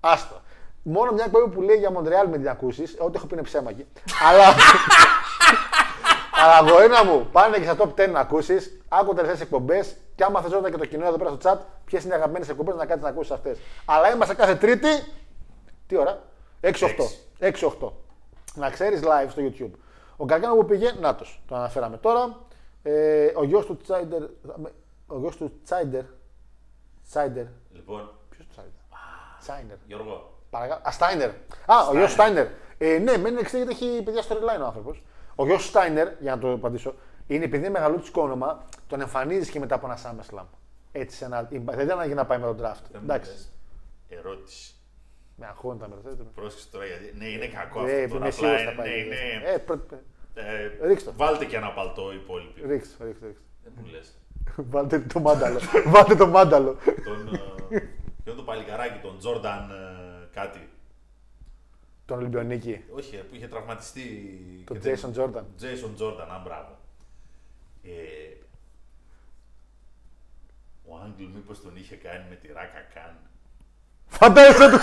[0.00, 0.40] Άστο.
[0.82, 3.70] Μόνο μια εκπομπή που λέει για Μοντρεάλ με την ακούσεις, ό,τι έχω πει είναι ψέμα
[3.70, 3.86] εκεί.
[4.28, 4.44] Αλλά.
[6.42, 10.40] Αλλά γοήνα μου, πάνε και στα top 10 να ακούσεις, άκου τελευταίε εκπομπές και άμα
[10.40, 12.86] θες ρώτα και το κοινό εδώ πέρα στο chat, ποιες είναι οι αγαπημένες εκπομπές να
[12.86, 13.58] κάτσεις να ακούσεις αυτές.
[13.84, 14.88] Αλλά είμαστε κάθε Τρίτη.
[15.86, 16.22] Τι ώρα;
[16.60, 16.70] 6-8.
[17.40, 17.90] 6-8.
[18.54, 19.70] Να ξέρεις live στο YouTube.
[20.16, 22.38] Ο Γκαργκάνο που πήγε, να το αναφέραμε τώρα.
[22.82, 24.22] Ε, ο γιος του Τσάιντερ.
[25.06, 26.04] Ο γιος του Τσάιντερ.
[27.08, 27.44] Τσάιντερ.
[27.72, 28.80] Λοιπόν, Ποιος του Τσάιντερ;
[29.40, 29.76] Τσάιντερ.
[29.86, 30.80] Γιώργο, Παρακαλώ.
[30.88, 31.30] Α, Στάινερ.
[31.66, 32.46] Α, ο γιος Στάινερ.
[32.78, 35.02] Ε, ναι, μένει εξή γιατί έχει παιδιά storyline ο άνθρωπος.
[35.34, 36.94] Ο γιος Στάινερ, για να το απαντήσω,
[37.26, 40.44] είναι επειδή είναι μεγαλούτσικο όνομα, τον εμφανίζεις και μετά από ένα SummerSlam.
[40.92, 42.82] Έτσι, σε ένα, δεν ήταν για να πάει με τον draft.
[42.90, 43.30] δεν μου Εντάξει.
[43.30, 43.52] λες.
[44.08, 44.73] Ερώτηση.
[45.36, 46.24] Με αγχώνει τα μερθέτω.
[46.34, 47.12] Πρόσεξε τώρα γιατί.
[47.18, 47.98] Ναι, είναι κακό Ε, αυτό.
[47.98, 49.00] είμαι Τώρα, σίγουρο απλά θα πάει.
[49.04, 49.14] είναι.
[49.14, 49.92] είναι- Ε, πρω-
[50.34, 51.16] ε, ρίξτε το.
[51.16, 52.52] Βάλτε και ένα παλτό υπόλοιπο.
[52.66, 53.44] Ρίξτε, ρίξτε, ρίξτε.
[53.64, 54.18] Δεν μου λες.
[54.72, 55.58] Βάλτε το μάνταλο.
[55.94, 56.76] Βάλτε το μάνταλο.
[57.04, 57.34] Τον.
[57.34, 57.78] ε,
[58.24, 60.68] Ποιο είναι το παλικαράκι, τον Τζόρνταν ε, κάτι.
[62.06, 62.84] Τον Ολυμπιονίκη.
[62.94, 64.02] Όχι, ε, που είχε τραυματιστεί.
[64.66, 65.42] Τον και δεν- Jason Jordan.
[65.60, 66.78] Jason Jordan, αν μπράβο.
[67.82, 67.90] Ε,
[70.86, 73.16] ο Άγγλ μήπως τον είχε κάνει με τη Ράκα Καν;
[74.18, 74.78] Φαντάζεσαι το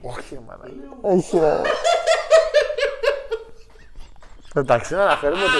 [0.00, 0.64] Όχι, μάνα.
[1.00, 1.60] Όχι, ρε.
[4.54, 5.52] Εντάξει, να αναφέρουμε ότι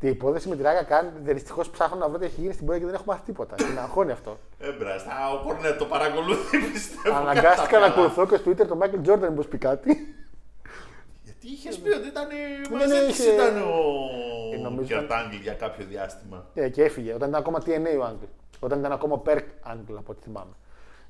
[0.00, 1.10] την υπόθεση με τη Ράγκα κάνει.
[1.22, 3.54] Δυστυχώς ψάχνω να βρω τι έχει γίνει στην πορεία και δεν έχω μάθει τίποτα.
[3.54, 4.38] Και με αγχώνει αυτό.
[4.58, 7.16] Έμπραστα, ο Κορνέτ το παρακολουθεί, πιστεύω.
[7.16, 7.86] Αναγκάστηκα κατά να καλά.
[7.86, 10.14] ακολουθώ και στο Twitter τον Michael Jordan μήπως πει κάτι.
[11.22, 12.26] Γιατί είχες πει ότι ήταν.
[12.70, 16.46] Ναι, Μαζί ναι, της είχε- ήταν Ε, ο νομίζω Κερτ ήταν- Άγγλ για κάποιο διάστημα.
[16.54, 17.14] Ε, και έφυγε.
[17.14, 18.24] Όταν ήταν ακόμα TNA ο Άγγλ.
[18.60, 20.52] Όταν ήταν ακόμα ο Perk Άγγλ, από ό,τι θυμάμαι.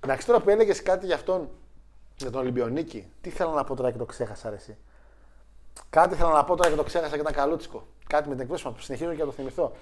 [0.04, 1.48] Εντάξει, τώρα που έλεγες κάτι για αυτόν,
[2.16, 4.76] για τον Ολυμπιονίκη, τι θέλω να πω τώρα και το ξέχασα, ρε, εσύ;
[5.90, 7.86] Κάτι θέλω να πω τώρα και το ξέχασα και ήταν καλούτσικο.
[8.06, 9.72] Κάτι με την εκπρόσωπα που συνεχίζω και να το θυμηθώ.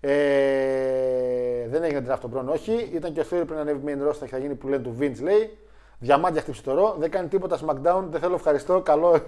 [0.00, 2.90] Ε, δεν έγινε draft τον Μπρόν, όχι.
[2.92, 5.22] Ήταν και ο Theory πριν ανέβει main roster και θα γίνει που λένε του Vince,
[5.22, 5.58] λέει.
[5.98, 6.96] Διαμάντια χτύψει το ρο.
[6.98, 8.04] Δεν κάνει τίποτα SmackDown.
[8.10, 8.80] Δεν θέλω ευχαριστώ.
[8.80, 9.20] Καλό,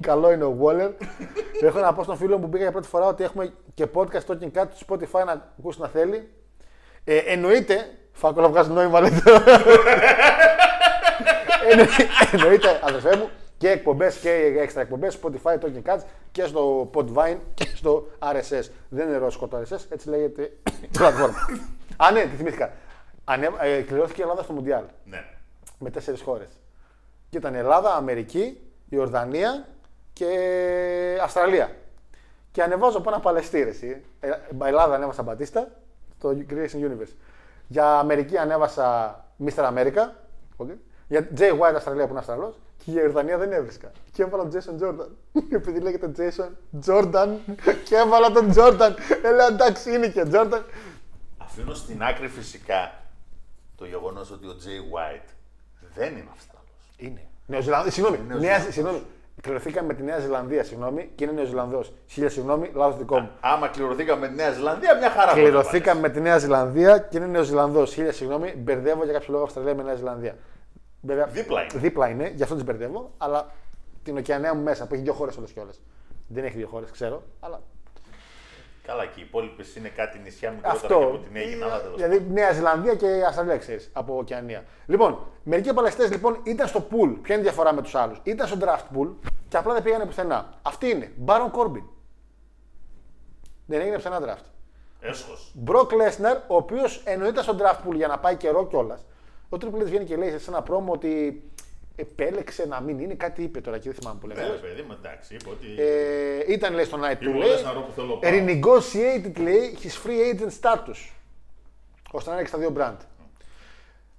[0.00, 0.90] καλό είναι ο Waller.
[1.66, 4.26] Έχω να πω στον φίλο μου που πήγα για πρώτη φορά ότι έχουμε και podcast
[4.26, 6.30] talking κάτι του Spotify να ακούσει να θέλει.
[7.08, 7.90] Ε, εννοείται.
[8.12, 9.20] Φάκολα βγάζει νόημα, λέτε.
[11.70, 11.88] Εννοεί-
[12.32, 13.28] εννοείται, αδερφέ μου,
[13.58, 16.00] και εκπομπές και έξτρα εκπομπές, Spotify, Talking Cats
[16.32, 18.70] και στο Podvine και στο RSS.
[18.88, 20.42] Δεν είναι ρώσικο το RSS, έτσι λέγεται
[20.82, 21.34] η πλατφόρμα.
[21.96, 22.72] Α, ναι, τη θυμήθηκα.
[23.24, 25.24] Ανέ, ε, κληρώθηκε η Ελλάδα στο Μουντιάλ Ναι.
[25.78, 26.48] με τέσσερις χώρες.
[27.30, 29.66] Και ήταν Ελλάδα, Αμερική, Ιορδανία
[30.12, 30.28] και
[31.22, 31.70] Αυστραλία.
[32.52, 33.68] Και ανεβάζω από ένα παλαιστήρι.
[33.68, 34.02] εσύ.
[34.20, 34.30] Ε,
[34.64, 35.68] Ελλάδα ανέβασα Μπατίστα,
[36.34, 37.14] το Creation Universe.
[37.66, 39.72] Για Αμερική ανέβασα Mr.
[39.72, 40.08] America.
[40.56, 40.76] Okay.
[41.08, 42.54] Για Jay White Αυστραλία που είναι Αυστραλός.
[42.84, 43.92] Και για Ιορδανία δεν έβρισκα.
[44.12, 45.08] Και έβαλα τον Jason Jordan.
[45.58, 46.50] Επειδή λέγεται Jason
[46.86, 47.28] Jordan.
[47.88, 48.94] και έβαλα τον Jordan.
[49.22, 50.62] Έλα εντάξει είναι και Jordan.
[51.38, 52.92] Αφήνω στην άκρη φυσικά
[53.76, 55.28] το γεγονός ότι ο Τζέι White
[55.94, 56.94] δεν είναι Αυστραλός.
[56.96, 57.26] Είναι.
[57.46, 57.90] Νεοζηλανδό.
[57.90, 58.16] Συγγνώμη.
[58.26, 58.62] Νεοζηλανδός.
[58.62, 59.02] Νέα, συγγνώμη.
[59.42, 61.84] Κληρωθήκαμε με τη Νέα Ζηλανδία, συγγνώμη, και είναι Νεοζηλανδό.
[62.06, 63.30] Χίλια συγγνώμη, λάθος δικό μου.
[63.40, 65.30] Άμα κληρωθήκαμε με τη Νέα Ζηλανδία, μια χαρά.
[65.30, 67.84] θα το Κληρωθήκαμε με τη Νέα Ζηλανδία και είναι Νεοζηλανδό.
[67.84, 70.36] Χίλια συγγνώμη, μπερδεύω για κάποιο λόγο Αυστραλία με Νέα Ζηλανδία.
[71.00, 71.70] Βέβαια, Δίπλα είναι.
[71.80, 73.50] Δίπλα είναι, γι' αυτό τις μπερδεύω, αλλά
[74.02, 75.80] την Οκεανέα μου μέσα που έχει δύο χώρες όλες και όλες.
[76.28, 77.60] Δεν έχει δύο χώρες, ξέρω, αλλά
[78.86, 80.98] Καλά, και οι υπόλοιπες είναι κάτι νησιά μικρότερα αυτό.
[80.98, 81.64] και από την Αίγυπτο.
[81.64, 82.10] αλλά τέλος πάντων.
[82.10, 84.64] δηλαδή Νέα Ζηλανδία και Αυστραλία, ξέρει, από Οκεανία.
[84.86, 87.16] Λοιπόν, μερικοί παλαιστέ λοιπόν ήταν στο pool.
[87.22, 89.08] Ποια είναι η διαφορά με τους άλλους; Ήταν στο draft pool
[89.48, 90.50] και απλά δεν πήγανε πουθενά.
[90.62, 91.12] Αυτή είναι.
[91.16, 91.84] Μπάρον Κόρμπιν.
[93.66, 94.44] Δεν έγινε πουθενά draft.
[95.00, 95.50] Έσχος.
[95.54, 99.04] Μπροκ Λέσνερ, ο οποίος εννοείται στο draft pool για να πάει καιρό κιόλας.
[99.48, 101.42] Ο Triple H βγαίνει και λέει σε ένα πρόμο ότι
[101.96, 104.54] επέλεξε να μην είναι, κάτι είπε τώρα και δεν θυμάμαι που Ναι, λέγαμε.
[104.54, 105.66] ρε παιδί μου, εντάξει, είπε ότι.
[105.78, 108.30] Ε, ήταν λέει στο Night 2 Είμαι ο λέει, Λέσναρ όπου θέλω πάω.
[108.32, 111.10] renegotiated λέει his free agent status
[112.10, 112.96] ώστε να ρίξει τα δύο brand.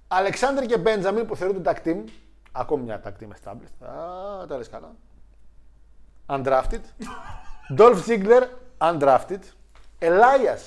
[0.08, 2.04] Αλεξάνδρ και Μπέντζαμιν που θεωρούνται tag team,
[2.52, 4.94] ακόμη μια tag team established, α, τα λες καλά.
[6.26, 6.80] Undrafted.
[7.78, 8.42] Dolph Ziggler,
[8.78, 9.40] undrafted.
[9.98, 10.62] Elias,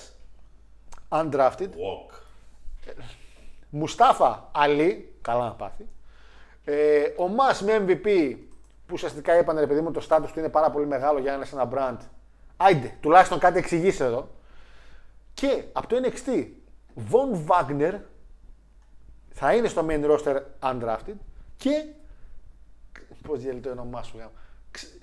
[1.09, 1.69] undrafted.
[1.69, 2.13] Walk.
[3.69, 5.87] Μουστάφα Αλή, καλά να πάθει.
[6.65, 8.35] Ε, ο Μας με MVP
[8.85, 11.35] που ουσιαστικά είπαν ρε παιδί μου το status του είναι πάρα πολύ μεγάλο για να
[11.37, 11.97] είναι σε ένα brand.
[12.57, 14.29] Άιντε, τουλάχιστον κάτι εξηγήσε εδώ.
[15.33, 16.45] Και από το NXT,
[17.11, 17.93] Von Wagner
[19.29, 21.15] θα είναι στο main roster undrafted
[21.57, 21.85] και.
[23.27, 24.31] Πώς διαλύει το όνομά σου, γάμο.
[24.71, 24.93] Ξ-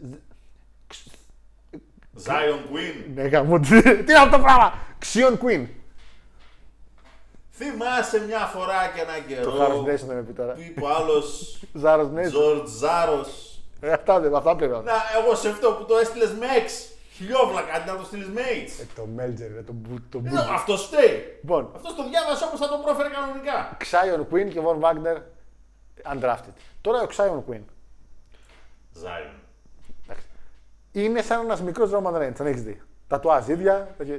[2.24, 3.10] Zion Queen.
[3.14, 4.72] Ναι, γάμο, τι είναι αυτό το πράγμα!
[5.05, 5.66] Xion Queen.
[7.59, 9.51] Θυμάσαι μια φορά και ένα καιρό.
[9.51, 10.52] Το Harris Nation δεν με πει τώρα.
[10.52, 11.26] Που είπε ο άλλος
[11.82, 12.26] Ζάρος Nation.
[12.28, 13.60] Τζορτ Ζάρος.
[13.80, 14.82] Ε, Αυτά δεν αυτά πληρώνω.
[14.82, 16.93] Να, εγώ σε αυτό που το έστειλες με X.
[17.12, 18.80] Χιλιόβλακα αντί να το στείλεις με H.
[18.82, 21.39] Ε, Το Melger, ρε, το μπου- το Ε, μπου- Αυτό φταίει.
[21.43, 23.76] Λοιπόν, Αυτός το διάβασε όπως θα το πρόφερε κανονικά.
[23.90, 25.16] Xion Queen και Von Wagner
[26.12, 26.52] undrafted.
[26.80, 27.62] Τώρα ο Xion Queen
[29.05, 29.32] Zion.
[30.93, 32.82] είναι σαν ένας μικρός Roman Reigns, αν έχεις δει.
[33.09, 33.94] Τατουάζ ίδια.
[33.98, 34.18] τέτοιο.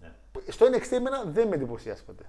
[0.00, 0.08] Ναι.
[0.48, 2.24] Στο NXT εμένα δεν με εντυπωσίασε ποτέ.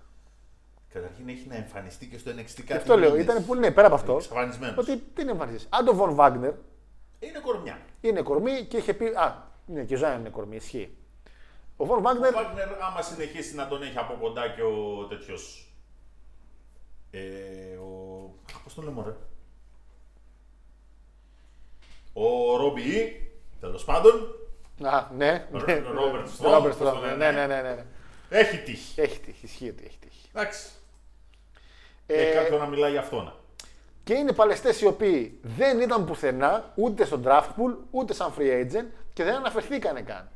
[0.94, 2.74] Καταρχήν έχει να εμφανιστεί και στο NXT Γι' κάτι.
[2.74, 3.24] αυτό λέω, μήνες.
[3.26, 4.16] ήταν πολύ ναι, πέρα από αυτό.
[4.16, 4.78] Εξαφανισμένος.
[4.78, 5.66] Ότι τι είναι εμφανίσει.
[5.70, 6.54] Αν το Von Wagner
[7.20, 7.80] Είναι κορμιά.
[8.02, 9.06] είναι κορμί και είχε πει.
[9.06, 10.96] Α, ναι, και ο Zion είναι κορμί, ισχύει.
[11.78, 15.74] Ο Von Ο Wagner Βάγνερ, άμα συνεχίσει να τον έχει από κοντά και ο τέτοιος.
[17.12, 17.20] Ε,
[17.76, 18.34] ο.
[18.64, 19.14] Πώς τον λέμε, ρε;
[22.14, 24.36] Ο Ρόμπι Ι, τέλος πάντων,
[24.84, 25.48] Α, ναι.
[25.54, 25.82] Ο ναι.
[25.86, 27.16] Robert Ο Strong, Robert πώς το Strong, λένε.
[27.16, 27.74] Ναι, ναι, ναι, ναι.
[27.74, 27.86] ναι.
[28.30, 29.02] έχει τύχη.
[29.02, 30.30] Έχει τύχει, ισχύει ότι έχει τύχει.
[30.34, 30.70] Εντάξει.
[32.12, 33.34] Ε, Έχει κάποιον να μιλάει για αυτόν.
[34.04, 38.66] Και είναι παλαιστές οι οποίοι δεν ήταν πουθενά ούτε στο draft pool ούτε σαν free
[38.66, 40.30] agent και δεν αναφερθήκανε καν.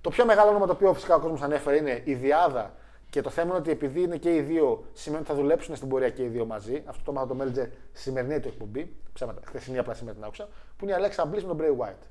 [0.00, 2.74] Το πιο μεγάλο όνομα το οποίο φυσικά ο κόσμος ανέφερε είναι η Διάδα
[3.10, 5.88] και το θέμα είναι ότι επειδή είναι και οι δύο, σημαίνει ότι θα δουλέψουν στην
[5.88, 6.82] πορεία και οι δύο μαζί.
[6.86, 8.96] Αυτό το μάθα το Μέλτζερ σημερινή του εκπομπή.
[9.12, 10.48] Ψέματα, χθεσινή απλά σήμερα την άκουσα.
[10.76, 12.06] Που είναι η Alexa Bliss με τον Bray Wyatt.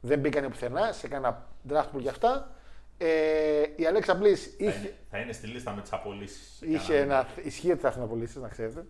[0.00, 2.50] Δεν μπήκανε πουθενά σε κανένα draft pool για αυτά.
[2.98, 6.60] Ε, η Alexa Bliss Θα είχε, είναι, θα είναι στη λίστα με τις απολύσεις.
[6.60, 7.28] Είχε ένα.
[7.44, 8.86] Ισχύει ότι θα έρθουν απολύσεις, να ξέρετε.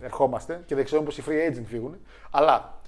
[0.00, 1.96] Ερχόμαστε και δεν ξέρουμε πω οι free agent φύγουν.
[2.30, 2.80] Αλλά.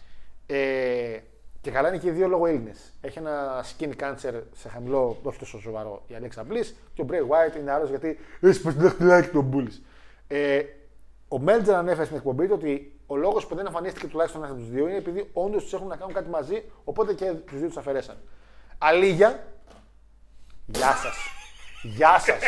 [0.46, 1.18] Ε,
[1.60, 2.92] και καλά είναι και οι δύο λόγω Έλληνες.
[3.00, 7.14] Έχει ένα skin cancer σε χαμηλό, όχι τόσο σοβαρό η Alexa Bliss και ο Bray
[7.14, 9.80] Wyatt είναι άλλος γιατί έχει πως δεν χτυλάκι τον Bullies.
[10.26, 10.62] Ε,
[11.28, 14.60] ο Μέλτζερ ανέφερε στην εκπομπή του ότι ο λόγος που δεν εμφανίστηκε τουλάχιστον ένα από
[14.60, 17.66] τους δύο είναι επειδή όντως τους έχουν να κάνουν κάτι μαζί, οπότε και τους δύο
[17.66, 18.16] τους αφαιρέσαν.
[18.78, 19.46] Αλίγια,
[20.68, 21.16] γεια σας.
[21.82, 22.40] Γεια σας.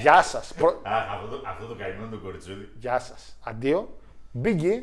[0.00, 0.52] Γεια σας.
[0.82, 2.68] Αχ, αυτό, το- αυτό το καημένο το κοριτσούδι.
[2.78, 3.36] Γεια σας.
[3.44, 3.96] Αντίο.
[4.44, 4.82] Biggie,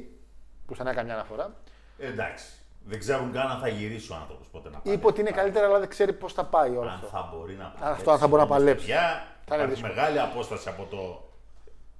[0.65, 1.53] που σαν έκανε μια αναφορά,
[1.97, 2.45] Ε, εντάξει.
[2.87, 4.93] Δεν ξέρουν καν αν θα γυρίσει ο άνθρωπος ποτέ να πάει.
[4.93, 7.07] είπε ότι είναι καλύτερα, αλλά δεν ξέρει πώς θα πάει όλο Αν αυτό.
[7.07, 7.91] θα μπορεί να παλέψει.
[7.99, 8.85] αυτό αν θα μπορεί να όμως, παλέψει.
[8.85, 9.93] παιδιά, Θα είναι υπάρχει δύσκολο.
[9.93, 11.29] μεγάλη απόσταση από το.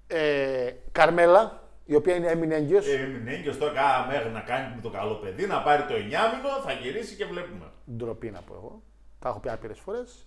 [0.07, 2.87] Ε, Καρμέλα, η οποία είναι έμεινε έγκυος.
[2.87, 5.93] Ε, Έμεινε έγκυος τώρα κα- μέχρι να κάνει με το καλό παιδί, να πάρει το
[5.95, 7.65] εννιάμινο, θα γυρίσει και βλέπουμε.
[7.97, 8.81] Ντροπή να πω εγώ.
[9.25, 10.25] Τα έχω πει άπειρες φορές.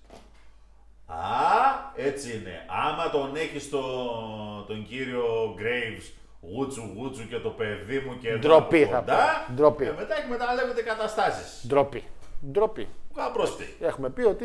[1.07, 1.17] Α,
[1.97, 2.65] έτσι είναι.
[2.87, 3.81] Άμα τον έχεις το,
[4.67, 6.11] τον κύριο Graves,
[6.41, 9.17] γούτσου γούτσου και το παιδί μου και εδώ Ντροπή από θα κοντά,
[9.47, 9.53] πω.
[9.55, 9.85] Ντροπή.
[9.85, 11.65] Και μετά εκμεταλλεύεται καταστάσεις.
[11.67, 12.05] Ντροπή.
[12.51, 12.89] Ντροπή.
[13.17, 13.65] Γαμπρόστε.
[13.81, 14.45] Έχουμε πει ότι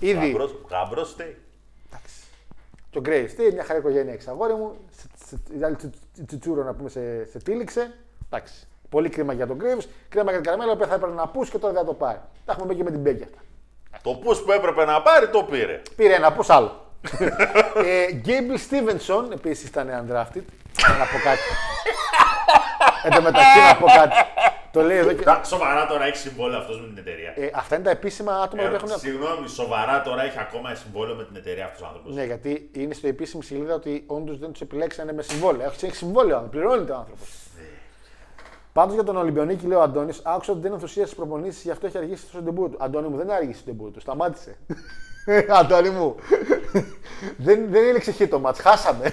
[0.00, 0.36] ήδη.
[0.70, 1.36] Γαμπρόστε.
[1.88, 2.14] Εντάξει.
[2.90, 4.76] Το Grace, τι, μια χαρά οικογένεια εξ αγόρι μου.
[4.90, 7.94] Σε- σε- Η άλλη τσι- τσι- τσιτσούρο να πούμε σε, σε τήληξε.
[8.30, 8.66] Εντάξει.
[8.88, 11.58] Πολύ κρίμα για τον Graves, κρίμα για την Καρμέλα, που θα έπρεπε να πούσει και
[11.58, 12.20] τώρα δεν θα το πάρει.
[12.44, 13.38] Τα έχουμε πει και με την Μπέγκη αυτά.
[14.02, 15.82] Το πούς που έπρεπε να πάρει το πήρε.
[15.96, 16.86] Πήρε ένα, πώς άλλο.
[17.84, 20.42] ε, Γκέιμπλ Στίβενσον επίσης ήταν undrafted.
[20.98, 21.48] να πω κάτι.
[23.02, 24.14] Εν τω μεταξύ να πω κάτι.
[24.72, 25.22] Το λέει εδώ και.
[25.22, 27.32] Τα- Σοβαρά τώρα έχει συμβόλαιο αυτός με την εταιρεία.
[27.36, 28.98] Ε, αυτά είναι τα επίσημα άτομα που Ε, έχουν.
[28.98, 32.14] Συγγνώμη, σοβαρά τώρα έχει ακόμα συμβόλαιο με την εταιρεία αυτός ο άνθρωπος.
[32.14, 35.66] Ναι, γιατί είναι στο επίσημη σελίδα ότι όντως δεν τους επιλέξανε με συμβόλαιο.
[35.70, 37.28] Έχει έχει συμβόλαιο, πληρώνεται ο άνθρωπος.
[38.78, 41.70] Πάντως για τον Ολυμπιονίκη, λέει ο Αντώνης, άκουσα ότι δεν είναι ενθουσίασε στις προπονήσεις, γι'
[41.70, 42.76] αυτό έχει αργήσει στο ντεμπούτο του.
[42.80, 44.56] Αντώνη μου, δεν άργησε στο ντεμπούτο του, σταμάτησε.
[45.60, 46.14] Αντώνη μου.
[47.36, 49.12] δεν, δεν έλεξε χ το ματς, χάσαμε.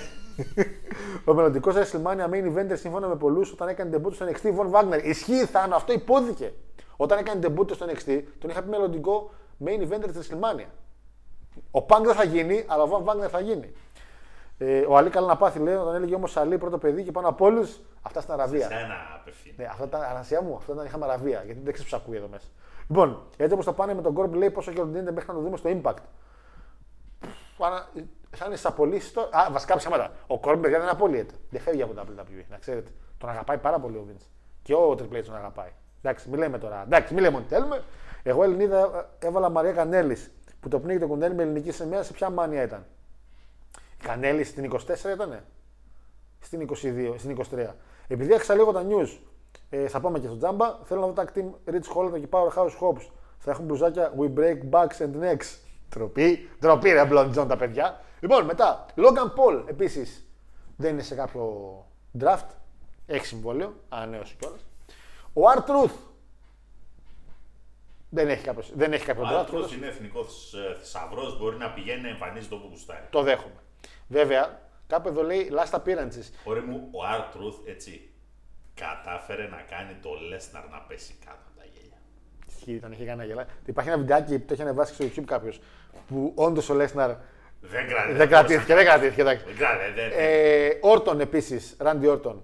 [1.25, 5.03] ο μελλοντικός WrestleMania main eventer σύμφωνα με πολλούς όταν έκανε ντεμπούτο στο NXT Von Wagner.
[5.03, 6.53] Ισχύει, Θάνο, αυτό ειπώθηκε.
[6.95, 9.31] Όταν έκανε ντεμπούτο στο NXT, τον είχα πει μελλοντικό
[9.65, 10.67] main eventer της WrestleMania.
[11.71, 13.73] Ο Πανκ δεν θα γίνει, αλλά ο Von Wagner θα γίνει.
[14.57, 17.27] Ε, ο Αλή καλά να πάθει, λέει, όταν έλεγε όμως Αλή πρώτο παιδί και πάνω
[17.27, 18.68] από όλους, αυτά στην Αραβία.
[18.72, 19.56] Ένα απευθύνει.
[19.57, 22.27] Ναι, αυτά ήταν Ανασία μου, αυτά ήταν είχαμε Αραβία, γιατί δεν ξέρεις που ακούει εδώ
[22.27, 22.48] μέσα.
[22.88, 25.41] Λοιπόν, έτσι όπως το πάνε με τον Κόρμπ, λέει πόσο καιρό δίνεται μέχρι να το
[25.41, 26.03] δούμε στο Impact.
[27.57, 27.88] Πανα...
[28.38, 29.30] Θα είναι στι απολύσει τώρα.
[29.32, 30.11] Α, βασικά ψέματα.
[30.27, 31.34] Ο Κόρμπ παιδιά δεν απολύεται.
[31.49, 32.91] Δεν φεύγει από τα WWE, να ξέρετε.
[33.18, 34.26] Τον αγαπάει πάρα πολύ ο Vince.
[34.61, 35.72] Και ο Triple H τον αγαπάει.
[36.02, 36.82] Εντάξει, μην λέμε τώρα.
[36.86, 37.84] Εντάξει, μην λέμε ότι θέλουμε.
[38.23, 42.30] Εγώ Ελληνίδα έβαλα Μαρία Κανέλης που το πνίγει το κουντέλι με ελληνική σημαία σε ποια
[42.30, 42.86] μάνια ήταν.
[44.01, 44.77] Η Κανέλη στην 24
[45.13, 45.43] ήταν.
[46.39, 47.76] Στην 22, στην 23.
[48.07, 49.17] Επειδή έχασα λίγο τα news,
[49.69, 50.80] ε, θα πάμε και στο τζάμπα.
[50.84, 53.09] Θέλω να δω τα team Rich Holland και Powerhouse Hobbs.
[53.38, 55.59] Θα έχουν μπλουζάκια We break backs and necks.
[55.89, 58.01] Τροπή, τροπή ρε Blond John τα παιδιά.
[58.19, 60.26] Λοιπόν, μετά, Logan Paul επίσης
[60.76, 61.76] δεν είναι σε κάποιο
[62.19, 62.47] draft.
[63.05, 64.65] Έχει συμβόλαιο, ανανέωσε κιόλας.
[65.34, 65.95] Ο R-Truth
[68.09, 69.35] δεν έχει κάποιος, δεν έχει κάποιο Ο draft.
[69.39, 73.07] άνθρωπο είναι εθνικός θησαυρός, μπορεί να πηγαίνει να εμφανίζεται όπου γουστάρει.
[73.09, 73.59] Το δέχομαι.
[74.07, 76.30] Βέβαια, κάπου εδώ λέει last appearances.
[76.44, 78.10] Ωραία μου, ο R-Truth έτσι
[78.73, 81.98] κατάφερε να κάνει το Lesnar να πέσει κάτω από τα γέλια.
[82.57, 83.45] Ισχύει, τον είχε κάνει να γελάει.
[83.65, 85.60] Υπάρχει ένα βιντεάκι που το έχει ανεβάσει στο YouTube κάποιος
[86.07, 87.10] που όντως ο Λέσναρ
[87.61, 88.18] Δεν κρατήθηκε.
[88.18, 88.73] δεν κρατήθηκε.
[88.76, 89.22] Δεν κρατήθηκε.
[89.22, 89.45] εντάξει.
[89.45, 90.02] Δεν κρατήθηκε.
[90.02, 92.44] δεν- Ε, Όρτον επίσης, Ράντι Όρτον,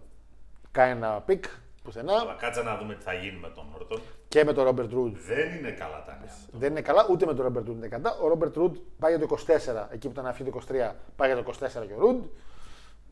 [0.72, 1.46] κάνει ένα pick
[1.84, 4.02] πουθενά Αλλά κάτσε να δούμε τι θα γίνει με τον Όρτον.
[4.28, 5.16] και με τον Ρόμπερτ Ρούντ.
[5.18, 6.36] Δεν είναι καλά τα νέα.
[6.52, 8.18] Δεν είναι καλά, ούτε με τον Ρόμπερτ Ρούντ είναι κατά.
[8.22, 11.34] Ο Ρόμπερτ Ρούντ πάει για το 24, εκεί που ήταν να φύγει το 23, πάει
[11.34, 12.24] για το 24 και ο Ρούντ.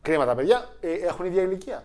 [0.02, 1.84] Κρίμα τα παιδιά, ε, έχουν ίδια ηλικία.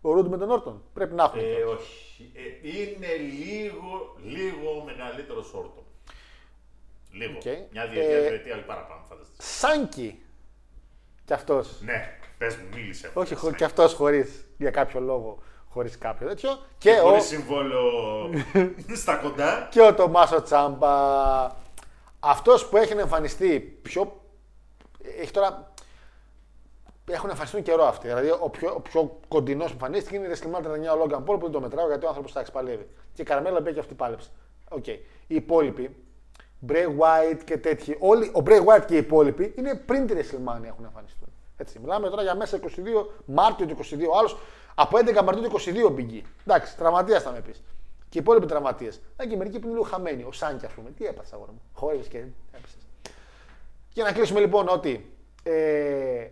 [0.00, 0.82] Ο Ρούντ με τον Όρτον.
[0.92, 1.38] Πρέπει να έχουν.
[1.38, 2.32] Ε, όχι.
[2.34, 5.84] Ε, είναι λίγο, λίγο μεγαλύτερος Όρτον.
[7.12, 7.36] Λίγο.
[7.36, 7.44] Οκ.
[7.72, 9.42] Μια διετία, Ε, τριετία, άλλη παραπάνω φανταστείτε.
[9.42, 10.18] Σάνκι.
[11.24, 11.80] Κι αυτός.
[11.80, 13.10] Ναι, πες μου, μίλησε.
[13.14, 15.42] Όχι, χω, κι αυτός χωρίς για κάποιο λόγο,
[15.74, 16.58] χωρίς κάποιο τέτοιο.
[16.78, 17.82] Και, ο, Χωρίς συμβόλαιο
[19.02, 19.68] στα κοντά.
[19.70, 20.92] και ο Τομάσο Τσιάμπα.
[22.20, 24.20] Αυτός που έχει εμφανιστεί πιο.
[25.20, 25.72] Έχει τώρα.
[27.10, 28.06] Έχουν εμφανιστεί καιρό αυτοί.
[28.06, 31.38] Δηλαδή, ο πιο, ο πιο κοντινός που εμφανίστηκε είναι η WrestleMania 39 ο Logan Paul
[31.38, 32.88] που δεν το μετράω γιατί ο άνθρωπος τα εξπαλεύει.
[33.12, 34.30] Και η Καρμέλα μπήκε και αυτή πάλεψε.
[34.68, 34.86] Οκ.
[34.86, 35.96] Οι υπόλοιποι,
[36.68, 40.64] Bray Wyatt και τέτοιοι, όλοι, ο Bray Wyatt και οι υπόλοιποι είναι πριν τη WrestleMania
[40.64, 41.28] έχουν εμφανιστούν.
[41.56, 42.66] Έτσι, μιλάμε τώρα για μέσα 22
[43.24, 43.82] Μάρτιο του 22.
[44.12, 44.36] Ο άλλος
[44.74, 46.22] από 11 Μαρτίου του 22 μπήκε.
[46.46, 47.62] Εντάξει, τραυματίας θα με πεις.
[48.08, 49.00] Και οι υπόλοιποι τραυματίες.
[49.16, 50.22] Να και μερικοί που είναι λίγο χαμένοι.
[50.22, 50.90] Ο Σάνκι, ας πούμε.
[50.90, 51.62] Τι έπαθες, αγόρι μου.
[51.72, 52.18] Χόρευε και
[52.52, 52.76] έπεσε.
[53.92, 56.26] Για να κλείσουμε λοιπόν ότι ε,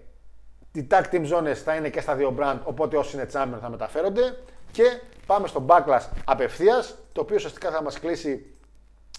[0.73, 3.69] οι tag team zones θα είναι και στα δύο brand, οπότε όσοι είναι champion θα
[3.69, 4.39] μεταφέρονται.
[4.73, 8.53] Και πάμε στο backlash απευθείας, το οποίο ουσιαστικά θα μας κλείσει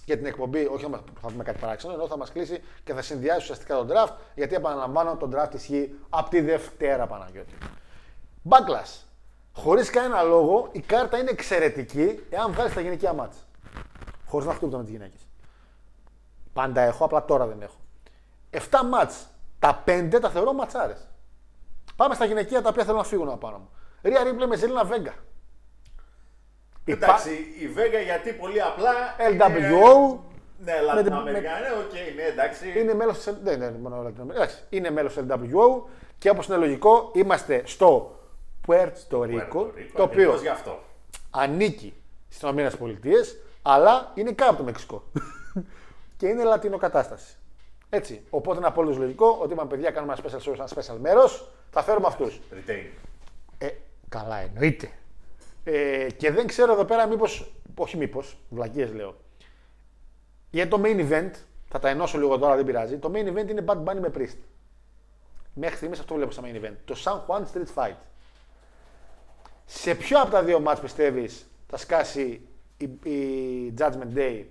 [0.06, 3.02] για την εκπομπή, όχι θα θα πούμε κάτι παράξενο, ενώ θα μας κλείσει και θα
[3.02, 7.54] συνδυάσει ουσιαστικά τον draft, γιατί επαναλαμβάνω, τον draft ισχύει από τη Δευτέρα Παναγιώτη.
[8.50, 9.13] Backlash.
[9.56, 13.40] Χωρίς κανένα λόγο, η κάρτα είναι εξαιρετική εάν βγάλεις τα γυναικεία ματς.
[14.26, 15.28] Χωρίς να χτύπτω με τις γυναίκες.
[16.54, 17.76] Πάντα έχω, απλά τώρα δεν έχω.
[18.50, 18.60] 7
[18.90, 19.28] ματς.
[19.60, 21.08] Τα 5 τα θεωρώ ματσάρες.
[21.96, 23.70] Πάμε στα γυναικεία τα οποία θέλω να φύγουν απάνω μου.
[24.02, 25.14] Ρία Ρίπλεϊ με Ζελίνα Βέγκα.
[26.86, 28.92] Εντάξει, η Βέγα γιατί πολύ απλά.
[29.18, 29.60] LWO.
[29.60, 30.20] είναι-
[30.66, 32.80] Ναι, την- Λατινοαμερικανέ, οκ, ναι, εντάξει.
[32.80, 33.34] Είναι μέλος της.
[33.44, 34.44] Δεν είναι μόνο Λατινοαμερικά.
[34.44, 35.84] Εντάξει, Είναι μέλος της LWO
[36.18, 38.16] και όπως είναι λογικό, είμαστε στο
[38.68, 40.80] Puerto Rico, Puerto Rico, το οποίο ακριβώς γι' αυτό.
[41.30, 41.94] ανήκει
[42.30, 43.10] στις ΗΠΑ,
[43.62, 45.04] αλλά είναι κάτω από το Μεξικό.
[46.18, 47.36] και είναι λατινοκατάσταση.
[47.90, 48.22] Έτσι.
[48.30, 51.84] Οπότε είναι απόλυτο λογικό ότι είπαμε παιδιά, κάνουμε ένα special show, ένα special μέρος, θα
[51.84, 52.40] φέρουμε αυτούς.
[52.52, 52.86] Retain.
[53.58, 53.68] Ε,
[54.10, 54.90] καλά, εννοείται.
[55.64, 57.54] Ε, και δεν ξέρω εδώ πέρα μήπως.
[57.76, 59.16] Όχι μήπως, βλακίες λέω.
[60.50, 61.32] Για το main event,
[61.70, 62.98] θα τα ενώσω λίγο τώρα, δεν πειράζει.
[62.98, 64.38] Το main event είναι Bad Bunny με Priest.
[65.54, 66.76] Μέχρι στιγμής αυτό βλέπω στα main event.
[66.86, 67.96] Το San Juan Street Fight.
[69.66, 72.42] Σε ποιο από τα δύο μάτς πιστεύεις θα σκάσει
[72.78, 74.44] η, η Judgment Day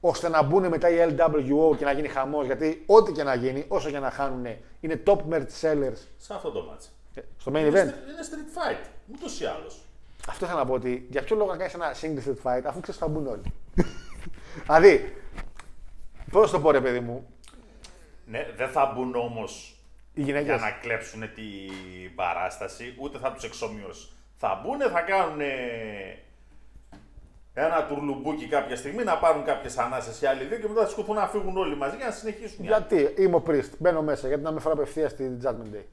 [0.00, 3.64] ώστε να μπουν μετά οι LWO και να γίνει χαμός; Γιατί ό,τι και να γίνει,
[3.68, 4.46] όσο και να χάνουν,
[4.80, 6.92] είναι top merch sellers Σε αυτό το μάτς.
[7.14, 7.86] ε, στο main Είναι, event.
[7.86, 8.86] str- είναι street fight.
[9.14, 9.80] Ούτως ή άλλως.
[10.28, 12.80] Αυτό ήθελα να πω ότι για ποιο λόγο να κάνεις ένα single street fight αφού
[12.80, 13.42] ξέρεις θα μπουν όλοι.
[14.66, 15.16] δηλαδή,
[16.30, 17.26] πώς το πω ρε παιδί μου,
[18.26, 19.76] Ναι, δεν θα μπουν όμως
[20.14, 20.46] οι γυναίκες.
[20.46, 24.12] για να κλέψουν την παράσταση, ούτε θα τους εξομοιώσεις.
[24.44, 25.40] Θα μπουν, θα κάνουν
[27.54, 31.14] ένα τουρλουμπούκι κάποια στιγμή, να πάρουν κάποιες ανάσες οι άλλοι δύο και μετά θα σκουθούν
[31.14, 32.64] να φύγουν όλοι μαζί για να συνεχίσουν.
[32.64, 32.84] οι άλλοι.
[32.88, 35.84] Γιατί είμαι ο Priest, μπαίνω μέσα, γιατί να με φέρω απευθείας στη Judgment Day;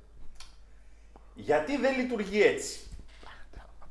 [1.35, 2.79] Γιατί δεν λειτουργεί έτσι.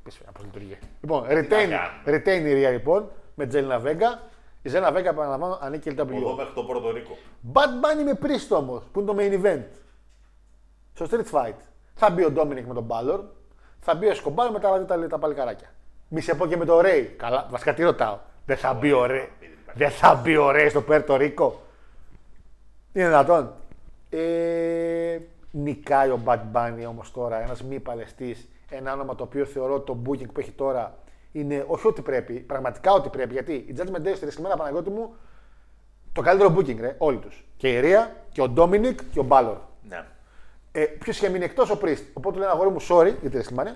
[0.03, 0.79] πεις πώ λειτουργεί.
[1.01, 4.23] Λοιπόν, να retain, κάνουμε; retain η Ρία λοιπόν με Τζέλινα Βέγκα.
[4.63, 6.37] Η Ζέλινα Βέγκα, επαναλαμβάνω, ανήκει Εδώ LWO.
[6.37, 7.17] μέχρι το Πορτορίκο.
[7.53, 9.65] Bad Bunny με Priest όμως, που είναι το main event.
[10.93, 11.59] Στο Street Fight.
[11.95, 13.21] Θα μπει ο Dominic με τον Balor,
[13.81, 15.69] θα μπει ο Escobar με τα, άλλα τα, τα παλικαράκια.
[16.09, 17.07] Μη σε πω και με το Ray.
[17.17, 18.19] Καλά, βασικά τι ρωτάω.
[18.47, 19.29] Δεν θα μπει ο Ray.
[19.75, 21.61] Δεν θα μπει ο Ray στο Πέρτο Ρίκο.
[22.93, 23.53] Είναι δυνατόν;
[24.11, 25.19] Ε,
[25.51, 29.97] νικάει ο Bad Bunny όμως τώρα, ένας μη παλαιστής, ένα όνομα το οποίο θεωρώ το
[30.07, 30.99] booking που έχει τώρα
[31.33, 33.33] είναι όχι ό,τι πρέπει, πραγματικά ό,τι πρέπει.
[33.33, 35.15] Γιατί η Judgment Day στη ρισκημένα Παναγιώτη μου
[36.13, 37.45] το καλύτερο booking, ρε, όλοι τους.
[37.57, 39.57] Και η Ρία και ο Ντόμινικ και ο Μπάλορ.
[40.79, 40.85] Ναι.
[40.85, 42.03] Ε, Ποιος είχε μείνει εκτός ο Priest.
[42.13, 43.75] Οπότε του λένε αγόρι μου, sorry για τη WrestleMania.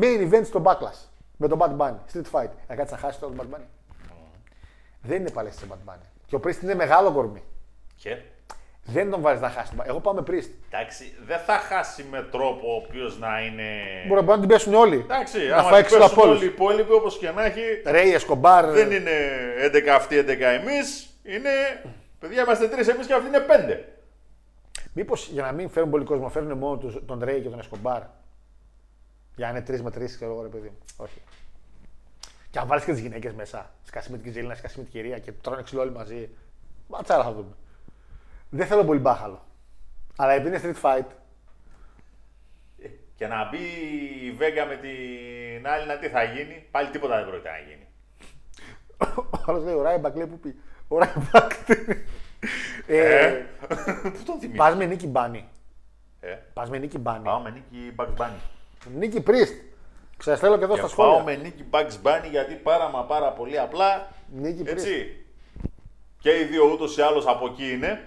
[0.00, 1.06] Main event στο Backlash.
[1.36, 1.94] Με τον Bad Bunny.
[2.12, 2.48] Street fight.
[2.68, 3.64] Να κάτσει να χάσει τώρα τον Bad Bunny.
[5.02, 6.06] Δεν είναι παλαιστή ο Bad Bunny.
[6.26, 7.42] Και ο Priest είναι μεγάλο κορμί.
[7.96, 8.16] Και;
[8.84, 9.70] Δεν τον βάζεις να χάσει.
[9.70, 10.48] τον Bad- Εγώ πάω με Priest.
[10.70, 13.70] εντάξει, δεν θα χάσει με τρόπο ο οποίος να είναι.
[14.08, 14.96] Μπορεί να την πέσουν όλοι.
[14.96, 16.52] Εντάξει, να άμα φάει την ξύλο από πέσουν όλοι οι όλου.
[16.52, 18.66] υπόλοιποι όπως και να έχει, Ρέι, Εσκομπάρ.
[18.66, 19.10] δεν είναι
[19.64, 21.06] 11 αυτοί, 11 εμείς.
[21.22, 21.50] Είναι.
[22.18, 23.84] Παιδιά, είμαστε τρεις εμείς και αυτοί είναι πέντε.
[24.92, 28.02] Μήπως για να μην φέρουν πολύ κόσμο, φέρουν μόνο τους, τον Ρέι και τον Εσκομπάρ.
[29.36, 30.78] Για να είναι τρεις με τρεις, ξέρω εγώ, ρε παιδί μου.
[30.96, 31.20] Όχι.
[32.50, 35.18] Και αν βάλεις και τις γυναίκες μέσα, σκάσει με την Κιζέλινα, σκάσει με την κυρία
[35.18, 36.28] και τρώνε ξύλο όλοι μαζί.
[36.88, 37.54] Ματσάρα θα δούμε.
[38.50, 39.44] Δεν θέλω πολύ μπάχαλο.
[40.16, 41.06] Αλλά επειδή είναι street fight,
[43.16, 43.58] Και να μπει
[44.24, 46.66] η Βέγα με την άλλη, να τι θα γίνει.
[46.70, 47.86] Πάλι τίποτα δεν πρόκειται να γίνει.
[49.30, 50.56] ο άλλος λέει: Ο Ράιμπακ λέει που πει.
[50.88, 51.52] Ο Ράιμπακ.
[52.86, 53.30] ε,
[54.02, 54.56] Πού τον θυμίζει.
[54.56, 55.48] Πας με νίκη Μπάνι.
[56.20, 57.24] Ε, Πας με νίκη Μπάνι.
[57.24, 58.38] πάω με νίκη Bugs Bunny.
[58.94, 59.54] Νίκη Πρίστ.
[60.16, 61.24] Ξαστέλω και εδώ στα Και πάω σχόλια.
[61.24, 64.08] με νίκη Bugs Bunny γιατί πάρα μα πάρα πολύ απλά.
[64.32, 64.86] Νίκη Πρίστ.
[64.86, 65.24] Έτσι.
[66.18, 68.06] Και οι δύο ούτως ή άλλως από εκεί είναι.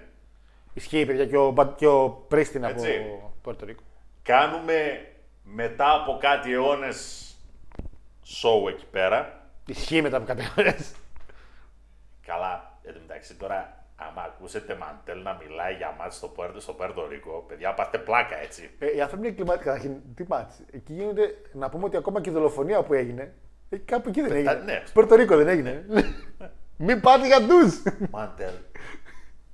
[0.73, 3.05] Ισχύει, παιδιά, και ο, Μπα- και ο Πρίστ είναι από Έτσι.
[3.41, 3.83] Πορτορίκο.
[4.23, 5.07] Κάνουμε
[5.43, 7.29] μετά από κάτι αιώνες
[8.25, 9.41] show εκεί πέρα.
[9.65, 10.75] Ισχύει μετά από κάποιε ώρε.
[12.25, 16.73] Καλά, εν τω μεταξύ τώρα, άμα ακούσετε Μαντέλ να μιλάει για μάτς στο, Πουέρτο- στο
[16.73, 18.69] Πέρτο Ρίκο, παιδιά, πάτε πλάκα έτσι.
[18.79, 19.63] Ε, οι άνθρωποι είναι κλιματικοί.
[19.65, 20.55] Καταρχήν, τι μάτς.
[20.71, 23.33] Εκεί γίνονται, να πούμε ότι ακόμα και η δολοφονία που έγινε,
[23.69, 24.53] ε, κάπου εκεί δεν έγινε.
[24.53, 24.81] ναι.
[24.85, 25.85] Στο Πορτορίκο δεν έγινε.
[26.77, 27.73] Μην πάτε για ντουζ.
[28.11, 28.53] Μαντέλ.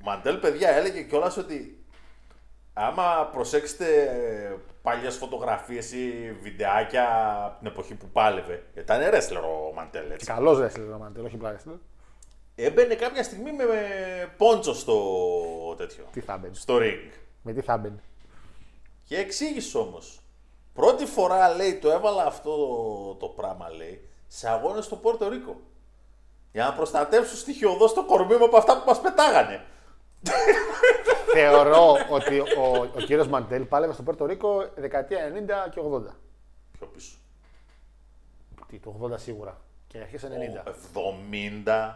[0.03, 1.83] Μαντέλ, παιδιά, έλεγε κιόλας ότι
[2.73, 3.85] άμα προσέξετε
[4.81, 7.05] παλιές φωτογραφίες ή βιντεάκια
[7.45, 10.25] από την εποχή που πάλευε, ήταν wrestler ο Μαντέλ, έτσι.
[10.25, 11.59] Καλός ρέσλερ ο Μαντέλ, όχι πλάκα.
[12.55, 13.81] Έμπαινε κάποια στιγμή με, με
[14.37, 14.95] πόντσο στο
[15.77, 16.55] τέτοιο, Τι θα μπαίνει.
[16.55, 17.11] στο ring.
[17.41, 17.99] Με τι θα μπαίνει.
[19.03, 20.19] Και εξήγησε όμως.
[20.73, 25.59] Πρώτη φορά λέει το έβαλα αυτό το, το πράγμα λέει σε αγώνες στο Πόρτο Ρίκο.
[26.51, 29.65] Για να προστατεύσουν στοιχειοδό το κορμί μου από αυτά που μας πετάγανε.
[31.33, 35.31] Θεωρώ ότι ο, ο κύριος Μαντέλ πάλευε στο Πορτορίκο δεκαετία
[35.67, 36.01] 90 και 80.
[36.71, 37.15] Πιο πίσω.
[38.67, 39.61] Τι, το 80 σίγουρα.
[39.87, 40.27] Και αρχές
[40.65, 40.67] 90.
[41.67, 41.93] 70,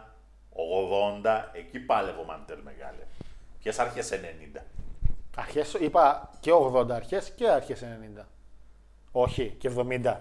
[1.24, 3.02] 80, εκεί πάλευε ο Μαντέλ μεγάλε.
[3.62, 4.12] Ποιες αρχές
[4.56, 4.60] 90.
[5.36, 7.84] Αρχές, είπα και 80 αρχές και αρχές
[8.18, 8.24] 90.
[9.12, 10.16] Όχι, και 70.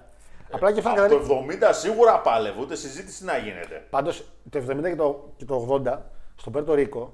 [0.51, 3.85] Απλά και φάνηκε Από το 70 σίγουρα πάλευε, ούτε συζήτηση να γίνεται.
[3.89, 5.97] Πάντως το 70 και το, και το 80
[6.35, 7.13] στο Πέρτο Ρίκο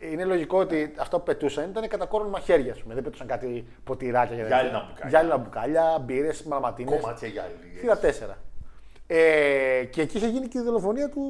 [0.00, 2.72] ε, είναι λογικό ότι αυτό που πετούσαν ήταν κατά κόρον μαχαίρια.
[2.72, 2.94] ας πούμε.
[2.94, 5.08] Δεν πετούσαν κάτι ποτηράκια για Γυάλινα μπουκάλια.
[5.08, 6.96] Γυάλινα μπουκάλια, μπύρες, μαλαματίνε.
[6.96, 7.80] Κομμάτια για λίγες.
[7.80, 8.45] Θύρα 4.
[9.06, 11.20] Ε, και εκεί είχε γίνει και η δολοφονία του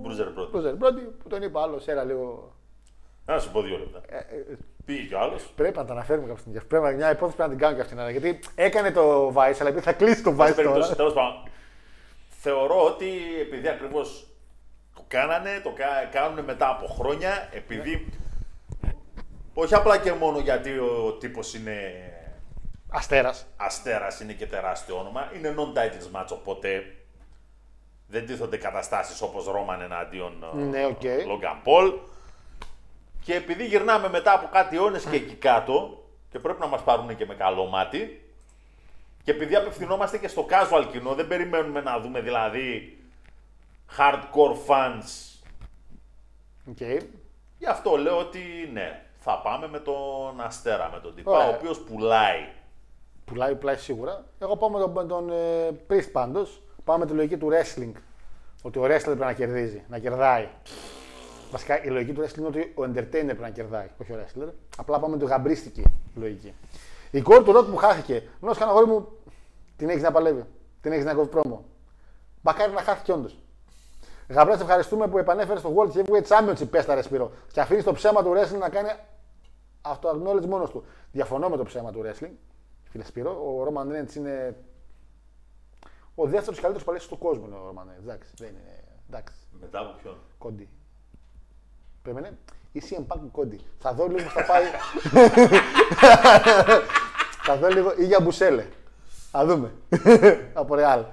[0.00, 0.50] Μπρούζερ πρώτη.
[0.50, 2.54] Μπρούζερ Μπρόντι που τον είπε άλλος, ένα λίγο.
[3.26, 4.00] Να σου πω δύο λεπτά.
[4.16, 4.24] Ε,
[4.84, 5.52] Πήγε κι ο άλλος.
[5.56, 6.60] Πρέπει να τα αναφέρουμε κάποια στιγμή.
[6.68, 8.20] Πρέπει να μια υπόθεση πρέπει να την κάνουμε και αυτήν.
[8.22, 10.68] Γιατί έκανε το Vice, αλλά επειδή θα κλείσει το Vice Πάση τώρα.
[10.68, 11.42] περιπτώσει, τέλος πάντων,
[12.28, 13.08] θεωρώ ότι
[13.40, 14.26] επειδή ακριβώς
[14.94, 18.06] το κάνανε, το κα- κάνουν μετά από χρόνια, επειδή
[19.54, 21.76] όχι απλά και μόνο γιατί ο τύπος είναι
[22.90, 23.46] Αστέρας.
[23.56, 26.68] αστέρας, είναι και τεράστιο όνομα, είναι non-titles match, οπότε
[28.10, 31.00] δεν τίθενται καταστάσεις όπως Ρόμαν εναντίον ε, Ναι, ok.
[31.02, 31.94] Logan Paul.
[33.24, 37.16] Και επειδή γυρνάμε μετά από κάτι αιώνες και εκεί κάτω και πρέπει να μας πάρουν
[37.16, 38.24] και με καλό μάτι
[39.22, 42.98] και επειδή απευθυνόμαστε και στο casual κοινό, δεν περιμένουμε να δούμε δηλαδή
[43.96, 45.38] hardcore fans.
[46.74, 47.00] Okay.
[47.58, 51.46] Γι' αυτό λέω ότι ναι, θα πάμε με τον Αστέρα, με τον τυπά, Ωραία.
[51.46, 52.48] ο οποίος πουλάει.
[53.24, 54.24] Πουλάει, πουλάει σίγουρα.
[54.38, 56.60] Εγώ πάω με τον, με τον ε, Priest πάντως.
[56.90, 57.92] Πάω με τη λογική του wrestling.
[58.62, 60.48] Ότι ο wrestler πρέπει να κερδίζει, να κερδάει.
[61.50, 64.48] Βασικά η λογική του wrestling είναι ότι ο entertainer πρέπει να κερδάει, όχι ο wrestler.
[64.76, 65.84] Απλά πάμε με τη γαμπρίστικη
[66.14, 66.54] λογική.
[67.10, 69.08] Η κόρη του Ροκ που χάθηκε, μόνο κανένα αγόρι μου
[69.76, 70.44] την έχεις να παλεύει.
[70.80, 71.64] Την έχεις να κόβει πρόμο.
[72.42, 73.38] Μπακάρι να χάθηκε όντως.
[74.28, 77.32] Γαμπρέ, σε ευχαριστούμε που επανέφερες στο World Heavyweight Championship, πες τα ρε Σπύρο.
[77.52, 78.88] Και αφήνεις το ψέμα του wrestling να κάνει
[79.82, 80.84] αυτο-acknowledge μόνος του.
[81.12, 82.34] Διαφωνώ με το ψέμα του wrestling.
[82.90, 84.56] Φίλε Σπύρο, ο Roman Reigns είναι
[86.22, 88.02] Ο δεύτερος καλύτερος παλαιστή του κόσμου είναι ο Ρωμαν Reigns.
[88.02, 88.84] Εντάξει, δεν είναι.
[89.08, 90.68] Εντάξει, Μετά από ποιον; κόντι.
[92.02, 92.38] Περίμενε.
[92.72, 93.60] Η CM Punk με κόντι.
[93.78, 94.64] Θα δω λίγο θα πάει.
[97.46, 97.92] θα δω λίγο.
[97.98, 98.64] ή για Μπουσέλε.
[99.30, 99.72] Θα δούμε.
[100.52, 101.04] από Ρεάλ.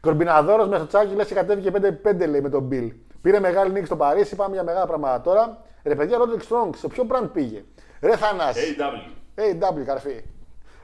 [0.00, 1.70] Κορμπιναδόρος με στο τσάκι λες και κατέβηκε
[2.04, 2.90] 5-5 λέει με τον Bill.
[3.20, 5.62] Πήρε μεγάλη νίκη στο Παρίσι, πάμε για μεγάλα πράγματα τώρα.
[5.82, 7.64] Ρε παιδιά, Roderick Strong, σε ποιο brand πήγε;
[8.00, 8.76] Ρε Θανάση.
[8.78, 9.40] AW.
[9.40, 10.24] AW, καρφί.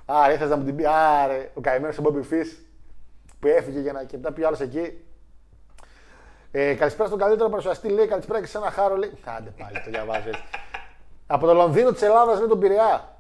[0.05, 2.70] Άρα ήθελε να μου την πει; Άρε, ο καημένος ο Bobby Fish
[3.41, 5.05] που έφυγε για να και μετά πήγε άλλος εκεί.
[6.51, 8.07] Ε, καλησπέρα στον καλύτερο παρουσιαστή, λέει.
[8.07, 9.13] Καλησπέρα και σε ένα χάρο, λέει.
[9.25, 10.43] Άντε πάλι, το διαβάζεις έτσι.
[11.27, 13.17] Από το Λονδίνο της Ελλάδας, λέει τον Πειραιά.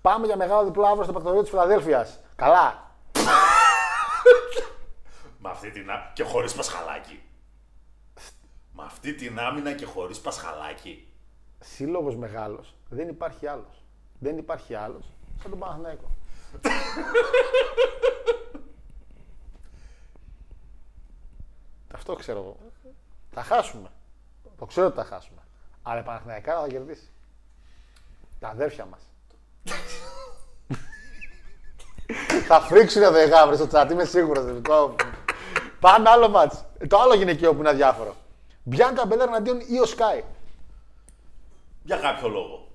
[0.00, 2.20] Πάμε για μεγάλο διπλό αύριο στο πρακτορείο της Φιλαδέλφιας.
[2.36, 2.92] Καλά.
[5.38, 7.22] Με αυτή την άμυνα και χωρίς πασχαλάκι.
[8.72, 11.08] Με αυτή την άμυνα και χωρίς πασχαλάκι.
[11.60, 12.74] Σύλλογος μεγάλος.
[12.88, 13.84] Δεν υπάρχει άλλος.
[14.18, 15.04] Δεν υπάρχει άλλος
[15.42, 16.10] σαν τον Παναθηναϊκό.
[21.94, 22.56] Αυτό ξέρω εγώ.
[23.30, 23.88] Θα χάσουμε.
[24.58, 25.40] Το ξέρω ότι θα χάσουμε.
[25.82, 27.10] Αλλά η Παναθηναϊκά θα κερδίσει.
[28.40, 29.00] Τα αδέρφια μας.
[32.48, 34.62] θα φρίξουν εδώ οι γάβρες στο τσάτ, είμαι σίγουρος.
[34.62, 34.94] Το...
[35.80, 36.64] Πάμε άλλο μάτς.
[36.88, 38.16] Το άλλο γυναικείο που είναι αδιάφορο.
[38.62, 40.22] Μπιάνκα Μπελέρ εναντίον Io Sky.
[41.82, 42.68] Για κάποιο λόγο.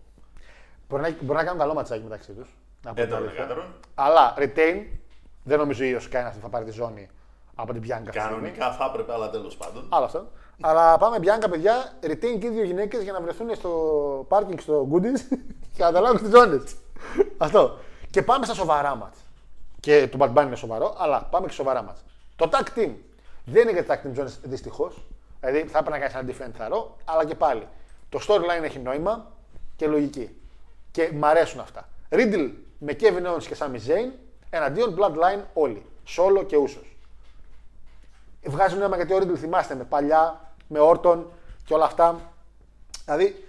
[0.90, 2.50] Μπορεί να, μπορεί να κάνουν καλό ματσάκι μεταξύ τους.
[2.94, 3.74] Έτερον εκάτερον.
[3.96, 4.86] Αλλά retain,
[5.44, 7.10] δεν νομίζω η Sky να θα πάρει τη ζώνη
[7.62, 7.92] από την Bianca.
[7.94, 8.30] αυτή τη στιγμή.
[8.30, 9.86] Κανονικά θα έπρεπε, αλλά τέλος πάντων.
[9.90, 10.28] Άλλο αυτό.
[10.62, 11.94] Αλλά πάμε Bianca, παιδιά.
[12.04, 13.70] Retain και οι δύο γυναίκες για να βρεθούν στο
[14.28, 15.38] πάρκινγκ στο Goodies
[15.76, 16.76] και να ανταλλάξουν τι ζώνες.
[17.38, 17.78] αυτό.
[18.10, 19.12] Και πάμε στα σοβαρά μα.
[19.80, 21.96] Και το Bad Bunny είναι σοβαρό, αλλά πάμε και σοβαρά μα.
[22.36, 22.92] Το tag team
[23.46, 25.02] δεν είναι για tag team zones δυστυχώς.
[25.40, 27.68] Δηλαδή θα έπρεπε να κάνεις ένα different θαρό, αλλά και πάλι.
[28.10, 29.32] Το storyline έχει νόημα
[29.76, 30.36] και λογική.
[30.92, 31.90] Και μ' αρέσουν αυτά.
[32.10, 34.12] Riddle με Kevin Owens και Sami Zayn
[34.50, 35.86] εναντίον Bloodline όλοι.
[36.18, 36.89] Solo και Usos.
[38.46, 41.24] Βγάζει νόημα γιατί ο Riddle θυμάστε με παλιά, με Orton
[41.66, 42.20] και όλα αυτά.
[43.06, 43.44] Δηλαδή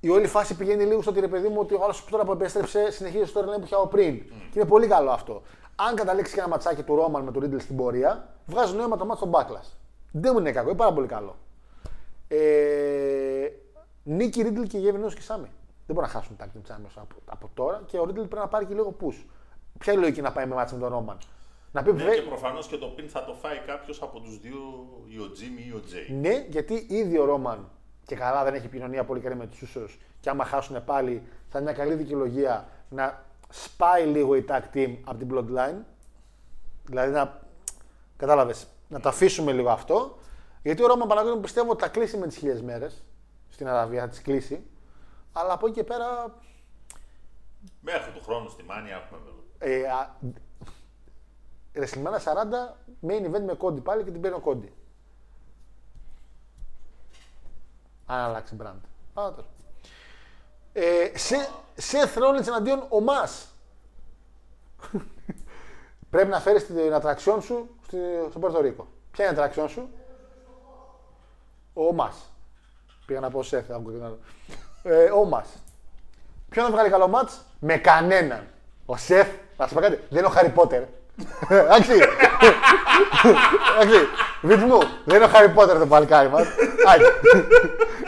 [0.00, 2.32] η όλη φάση πηγαίνει λίγο στο ότι ρε παιδί μου ότι ο άλλος τώρα που
[2.32, 4.22] επέστρεψε συνεχίζει το storyline που είχε από πριν.
[4.52, 5.42] Και είναι πολύ καλό αυτό.
[5.76, 9.04] Αν καταλήξει και ένα ματσάκι του Roman με τον Riddle στην πορεία, βγάζει νόημα το
[9.04, 9.70] μάτι στον Backlash.
[10.12, 11.36] Δεν μου είναι κακό, είναι πάρα πολύ καλό.
[12.28, 13.48] Ε,
[14.02, 15.50] Νίκη Ρίτλ και Γέβιν και Σάμι.
[15.86, 18.48] Δεν μπορεί να χάσουν τα Team Champions από, από τώρα και ο Ρίτλ πρέπει να
[18.48, 19.24] πάρει και λίγο push.
[19.78, 21.18] Ποια είναι η λογική να πάει με μάτσα με τον Ρόμαν.
[21.72, 24.38] Να πει Ναι, «Βε- και προφανώς και το πιν θα το φάει κάποιος από τους
[24.40, 24.58] δύο,
[25.06, 26.14] ή ο Jimmy ή ο Jay.
[26.20, 27.68] Ναι, γιατί ήδη ο Ρόμαν
[28.06, 29.88] και καλά δεν έχει επικοινωνία πολύ καλή με τους ίσου
[30.20, 34.96] και άμα χάσουν πάλι θα είναι μια καλή δικαιολογία να σπάει λίγο η tag team
[35.04, 35.76] από την bloodline.
[36.84, 37.40] Δηλαδή να.
[38.16, 38.66] Κατάλαβες.
[38.88, 40.18] Να το αφήσουμε λίγο αυτό.
[40.62, 43.04] Γιατί ο Ρόμαν Παναγιώτη πιστεύω ότι θα κλείσει με τις χιλιάδε μέρες
[43.48, 44.66] στην Αραβία, θα τις κλείσει.
[45.32, 46.34] Αλλά από εκεί και πέρα.
[47.80, 49.44] Μέχρι του χρόνου στη Μάνια έχουμε μέλλον.
[49.58, 49.82] Ε,
[51.78, 54.72] α, WrestleMania 40 main event με κόντι πάλι και την παίρνει ο κόντι.
[58.06, 58.80] Αν αλλάξει brand.
[59.20, 59.50] Α, τέλος.
[60.72, 61.36] Ε, σε,
[61.76, 63.48] Seth Rollins εναντίον ο Μας.
[66.10, 67.96] Πρέπει να φέρεις την ατραξιόν σου στη,
[68.30, 68.86] στο Πορτορίκο.
[69.10, 69.88] Ποια είναι η ατραξιόν σου;
[71.74, 72.30] Ο Μας.
[73.06, 74.18] Πήγα να πω Seth, άκουγα και ένα άλλο.
[74.82, 75.48] Ε, ο Μας.
[76.48, 78.46] Ποιον θα βγάλει καλό μάτς; Με κανέναν.
[78.86, 80.84] Ο Σεφ, να σου πω κάτι, δεν είναι ο Χάρι Πότερ.
[81.48, 81.92] Εντάξει.
[83.74, 84.08] Εντάξει.
[84.42, 86.46] Βιτμού, δεν είναι ο Χάρι Πότερ το παλικάρι μας.
[86.86, 87.04] Άκη.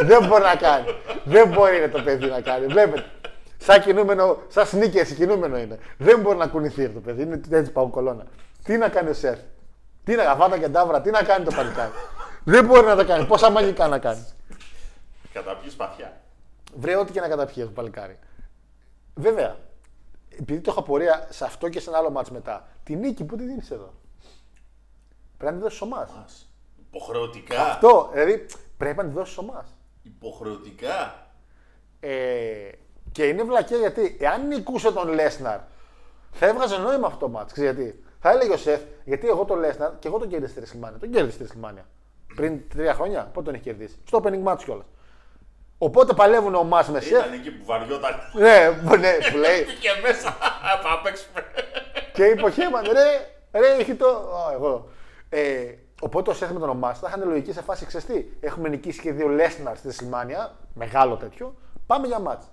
[0.05, 0.85] Δεν μπορεί να κάνει.
[1.25, 2.67] Δεν μπορεί είναι το παιδί να κάνει.
[2.67, 3.05] Βλέπετε.
[3.59, 5.79] Σαν κινούμενο, σαν σνίκες κινούμενο είναι.
[5.99, 7.23] Δεν μπορεί να κουνηθεί το παιδί.
[7.23, 8.25] Είναι έτσι πάω κολόνα.
[8.65, 9.39] Τι να κάνει ο Σεφ;
[10.05, 11.91] Τι να γαφάτα και ντάβρα, τι να κάνει το παλικάρι;
[12.45, 13.25] Δεν μπορεί να το κάνει.
[13.25, 14.35] Πόσα μαγικά να κάνεις.
[15.33, 16.13] Καταπιείς σπαθιά.
[16.75, 18.19] Βρε ό,τι και να καταπιέζει το παλικάρι.
[19.15, 19.57] Βέβαια,
[20.39, 23.37] επειδή το έχω απορία σε αυτό και σε ένα άλλο μάτς μετά, τη νίκη που
[23.37, 23.93] τη δίνεις εδώ.
[25.37, 26.09] Πρέπει να τη δώσεις ομά.
[26.89, 27.63] Υποχρεωτικά.
[27.63, 28.47] Αυτό, δηλαδή
[28.77, 29.65] πρέπει να τη δώσεις ομά.
[30.03, 31.27] Υποχρεωτικά.
[32.01, 32.71] Ε,
[33.13, 35.61] και είναι βλακία γιατί εάν νικούσε τον Λέσναρ,
[36.33, 37.53] θα έβγαζε νόημα αυτό το μάτς.
[37.53, 40.61] Ξέρεις γιατί; Θα έλεγε ο Σεφ, γιατί εγώ τον Λέσναρ και εγώ τον κέρδισα στη
[40.61, 40.99] Ρεσλιμάνια.
[40.99, 41.87] Τον κέρδισε στη Ρεσλιμάνια.
[42.35, 44.87] Πριν τρία χρόνια, πότε τον έχει κερδίσει; Στο opening match κιόλας.
[45.85, 47.11] Οπότε παλεύουν ο Μάς με Σεφ.
[47.11, 48.15] Ήταν εκεί που βαριόταν.
[48.33, 49.65] Ναι, που- ναι, που λέει.
[49.83, 50.37] και μέσα.
[50.83, 51.41] Θα παίξουμε.
[52.13, 54.07] και είπε ο Χέμαν, ρε, ρε, έχει το.
[54.07, 54.89] Α, εγώ.
[55.29, 58.37] Ε, οπότε ο Σεφ με τον Ομάς θα είχαν λογική σε φάση ξεστή.
[58.41, 61.55] Έχουμε νικήσει και δύο Λέσναρ στη Σιλμάνια, μεγάλο τέτοιο.
[61.87, 62.45] Πάμε για μάτς.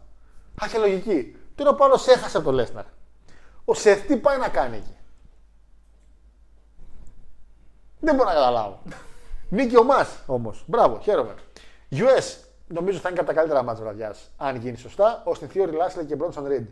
[0.55, 1.35] Θα είχε λογική.
[1.55, 2.83] Τώρα ο Παύλος έχασε από τον Λέσναρ.
[3.65, 4.97] Ο Σεφ τι πάει να κάνει εκεί;
[7.99, 8.81] Δεν μπορώ να καταλάβω.
[9.49, 10.63] Νίκη ο Μας όμως.
[10.67, 11.33] Μπράβο, χαίρομαι.
[11.91, 14.31] US νομίζω θα είναι και από τα καλύτερα μάτς βραδιάς.
[14.37, 15.21] Αν γίνει σωστά.
[15.25, 16.65] Ο Στην Theory Lashley και Bronson Reed.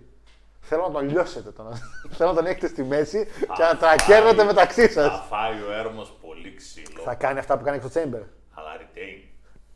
[0.60, 1.52] Θέλω να τον λιώσετε.
[1.52, 1.66] Τον...
[2.18, 5.12] Θέλω να τον έχετε στη μέση και να τρακέρνετε μεταξύ Θα σα.
[5.12, 7.02] φάει ο Έρμος πολύ ξύλο.
[7.04, 8.22] Θα κάνει αυτά που κάνει και στο Chamber.
[8.54, 9.28] Αλλά retain.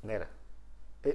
[0.02, 0.28] Ναι, ρε.
[1.02, 1.12] Ε,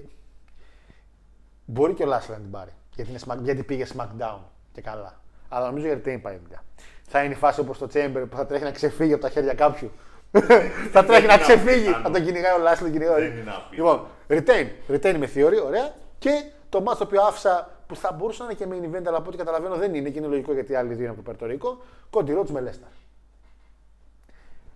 [1.64, 2.70] μπορεί και ο Λάσλ να την πάρει.
[2.94, 4.38] Γιατί, είναι smack, γιατί πήγε SmackDown
[4.72, 5.20] και καλά.
[5.48, 6.64] Αλλά νομίζω γιατί δεν πάει δουλειά.
[7.08, 9.54] Θα είναι η φάση όπως το Chamber που θα τρέχει να ξεφύγει από τα χέρια
[9.54, 9.90] κάποιου.
[10.92, 11.88] θα τρέχει να είναι ξεφύγει.
[11.88, 12.02] απίθανο.
[12.02, 13.28] Θα τον κυνηγάει ο Λάσλ, τον κυνηγάει.
[13.28, 13.66] Δεν είναι απίθανο.
[13.70, 14.94] Λοιπόν, retain.
[14.94, 15.94] Retain με theory, ωραία.
[16.18, 16.30] Και
[16.68, 19.28] το μάτι το οποίο άφησα που θα μπορούσε να είναι και main event, αλλά από
[19.28, 21.82] ό,τι καταλαβαίνω δεν είναι και είναι λογικό γιατί οι άλλοι δύο είναι από το Περτορίκο.
[22.10, 22.90] Κόντι Ρότς με Λέσναρ.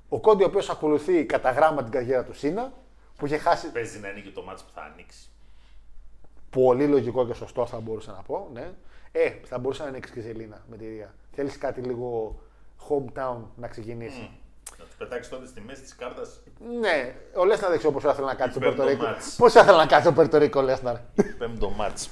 [0.09, 2.73] Ο Κόντι ο οποίος ακολουθεί κατά γράμμα την καριέρα του Σίνα,
[3.17, 5.29] που είχε χάσει Παίζει να είναι και το μάτς που θα ανοίξει.
[6.51, 8.49] Πολύ λογικό και σωστό θα μπορούσα να πω.
[8.53, 8.71] Ναι.
[9.13, 11.15] Ε, θα μπορούσε να ανοίξει και Ζελίνα με τη Ρία.
[11.33, 12.39] Θέλεις κάτι λίγο
[12.89, 14.31] hometown να ξεκινήσει.
[14.81, 16.41] Να του πετάξεις τότε στη μέση της κάρτας.
[16.81, 19.05] Ναι, ο Λέσναρ δεν ξέρω πώς θα ήθελε να κάτσει στο Πέμπτο Πουέρτο Ρίκο.
[19.05, 19.35] ματς.
[19.37, 20.97] Πώς θα ήθελε να κάτσει στο Πουέρτο Ρίκο ο Λέσναρ.
[21.39, 22.11] Πέμπτο ματς.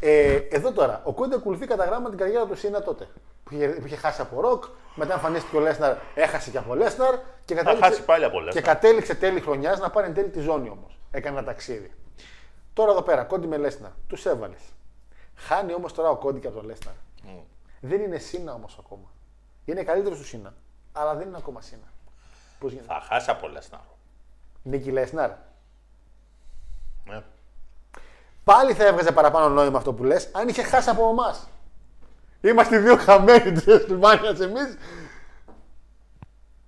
[0.00, 3.08] ε, εδώ τώρα, ο Κόντι ακολουθεί κατά γράμμα την καριέρα του Σίνα τότε.
[3.44, 4.64] Που είχε, που είχε χάσει από ροκ,
[4.94, 7.14] μετά εμφανίστηκε ο Λέσναρ, έχασε και από Λέσναρ
[7.44, 8.62] και κατέληξε, χάσει πάλι από και Λέσναρ.
[8.64, 10.98] κατέληξε τέλη χρονιάς να πάρει εν τέλει τη ζώνη όμως.
[11.10, 11.92] Έκανε ένα ταξίδι.
[12.72, 14.60] Τώρα εδώ πέρα, Κόντι με Λέσναρ, τους έβαλες.
[15.36, 16.94] Χάνει όμως τώρα ο Κόντι και από τον Λέσναρ.
[17.80, 19.10] Δεν είναι Σίνα όμως ακόμα.
[19.64, 20.54] Είναι καλύτερος του Σίνα.
[20.96, 21.92] Αλλά δεν είναι ακόμα Σίνα.
[22.58, 23.80] Πώς γίνεται; Θα χάσει από Λέσναρ.
[24.62, 25.30] Νίκη Λέσναρ.
[27.04, 27.22] Ναι.
[28.44, 31.48] Πάλι θα έβγαζε παραπάνω νόημα αυτό που λες, αν είχε χάσει από εμάς.
[32.40, 34.76] Είμαστε οι δύο χαμένοι της Εσπλμάνια εμείς.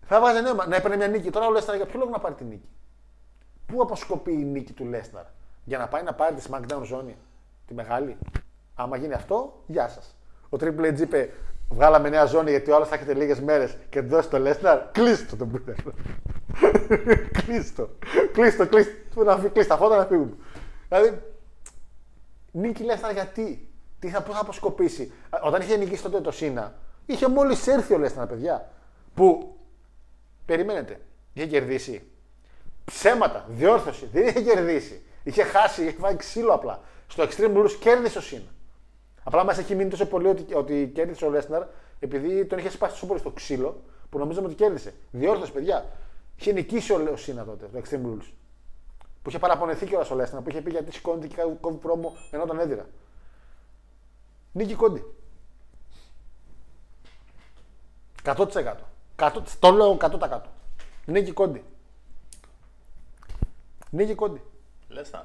[0.06, 1.30] Θα έβγαζε νόημα να έπαιρνε μια νίκη.
[1.30, 2.68] Τώρα ο Λέσναρ για ποιο λόγο να πάρει τη νίκη;
[3.66, 5.24] Πού αποσκοπεί η νίκη του Λέσναρ;
[5.64, 7.16] Για να πάει να πάρει τη SmackDown ζώνη.
[7.66, 8.18] Τη μεγάλη.
[8.74, 10.14] Άμα γίνει αυτό, γεια σας.
[10.48, 11.32] Ο Triple H είπε:
[11.70, 14.90] Βγάλαμε νέα ζώνη γιατί όλα θα έχετε λίγες μέρες και δώσει το Λέσναρ.
[14.92, 15.74] Κλείστο τον Μπούτελ.
[17.44, 17.88] κλείστο.
[18.32, 19.24] Κλείστο, κλείστο.
[19.24, 20.38] Να φύγει, κλείστο τα φώτα να φύγουν.
[20.88, 21.22] Δηλαδή,
[22.50, 23.68] νίκη Λέσναρ γιατί;
[23.98, 26.74] Τι θα, πού θα αποσκοπήσει; Α, Όταν είχε νικήσει τότε το Σίνα,
[27.06, 28.70] είχε μόλις έρθει ο Λέσναρ, παιδιά.
[29.14, 29.56] Που
[30.44, 31.00] περιμένετε,
[31.32, 32.10] είχε κερδίσει.
[32.84, 34.08] Ψέματα, διόρθωση.
[34.12, 35.02] Δεν είχε κερδίσει.
[35.22, 36.80] Είχε χάσει, είχε βάλει ξύλο απλά.
[37.06, 38.50] Στο Extreme Rules κέρδισε ο Σίνα.
[39.28, 41.62] Απλά μα έχει μείνει τόσο πολύ ότι, ότι κέρδισε ο Λέσναρ
[41.98, 44.94] επειδή τον είχε σπάσει τόσο πολύ στο ξύλο που νομίζαμε ότι κέρδισε.
[45.10, 45.86] Διόρθωση, παιδιά.
[46.36, 48.32] Είχε νικήσει ο, ο Σίνα τότε, το Extreme Rules.
[49.22, 52.44] Που είχε παραπονεθεί κιόλας ο Λέσναρ, που είχε πει γιατί σηκώνεται και κόβει πρόμο ενώ
[52.44, 52.86] τον έδιρα.
[54.52, 55.05] Νίκη Κόντι.
[58.24, 58.74] 100%.
[59.16, 59.42] 100%.
[59.59, 60.40] Το λέω 100%.
[61.06, 61.64] Νίκη Κόντι.
[63.90, 64.42] Νίκη Κόντι.
[64.88, 65.24] Λέσναρ.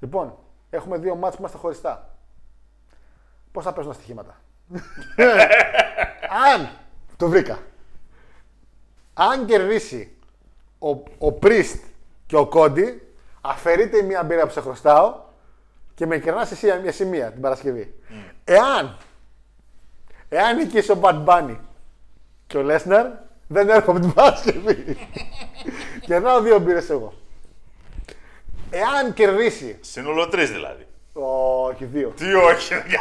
[0.00, 0.34] Λοιπόν,
[0.70, 2.13] έχουμε δύο μάτς που είμαστε χωριστά.
[3.54, 4.40] Πώς θα παίζουν τα στοιχήματα.
[6.54, 6.70] Αν,
[7.16, 7.58] το βρήκα.
[9.14, 10.16] Αν κερδίσει
[10.78, 11.84] ο, ο Πρίστ
[12.26, 13.02] και ο Κόντι,
[13.40, 15.20] αφαιρείται η μία μπύρα που σε χρωστάω
[15.94, 17.94] και με κερνάς εσύ μια σημεία την Παρασκευή.
[18.44, 18.96] Εάν,
[20.28, 21.56] εάν νικήσει ο Bad Bunny
[22.46, 23.06] και ο Λέσναρ,
[23.46, 24.96] δεν έρχομαι την Παρασκευή.
[26.06, 27.14] Κερνάω δύο μπύρες εγώ.
[28.70, 30.83] Εάν κερδίσει Σύνολο τρεις δηλαδή.
[31.16, 32.08] Όχι, δύο.
[32.08, 33.00] Τι όχι, για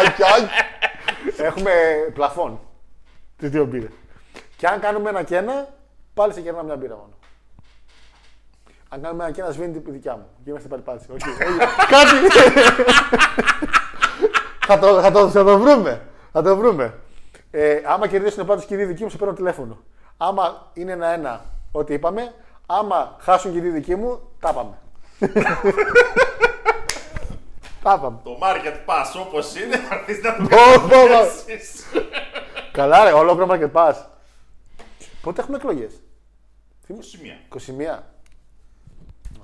[0.00, 0.48] όχι, όχι.
[1.36, 1.72] Έχουμε
[2.14, 2.60] πλαφόν.
[3.36, 3.90] Τι δύο μπύρες.
[4.56, 5.68] Και αν κάνουμε ένα και ένα,
[6.14, 7.12] πάλι σε κερνάμε μια μπύρα μόνο.
[8.88, 10.26] Αν κάνουμε ένα και ένα, σβήνει τη δικιά μου.
[10.44, 11.00] Και είμαστε πάλι πάλι.
[11.14, 11.58] Όχι, όχι.
[11.88, 12.16] Κάτι.
[14.66, 16.02] θα, το, θα, το, θα το βρούμε.
[16.32, 16.94] Θα το βρούμε.
[17.50, 19.78] Ε, άμα κερδίσουν πάντω και οι δύο δικοί μου, σε παίρνω τηλέφωνο.
[20.16, 22.34] Άμα είναι ένα-ένα, ό,τι είπαμε.
[22.66, 24.78] Άμα χάσουν και οι δύο δικοί μου, τα πάμε.
[27.82, 28.18] Τα πάμε.
[28.24, 31.08] Το market pass όπως είναι, θα αρχίσεις να το Ω, ω, ω.
[31.08, 31.84] κάνεις.
[32.72, 33.94] Καλά, ρε, ολόκληρο market pass.
[35.22, 35.92] Πότε έχουμε εκλογές;
[36.98, 37.38] Σημεία.
[37.48, 38.02] 21.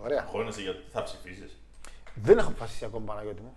[0.04, 0.20] Ωραία.
[0.20, 1.56] Αγχώνεσαι γιατί θα ψηφίσεις.
[2.14, 3.54] Δεν έχω αποφασίσει ακόμα, Παναγιώτη μου.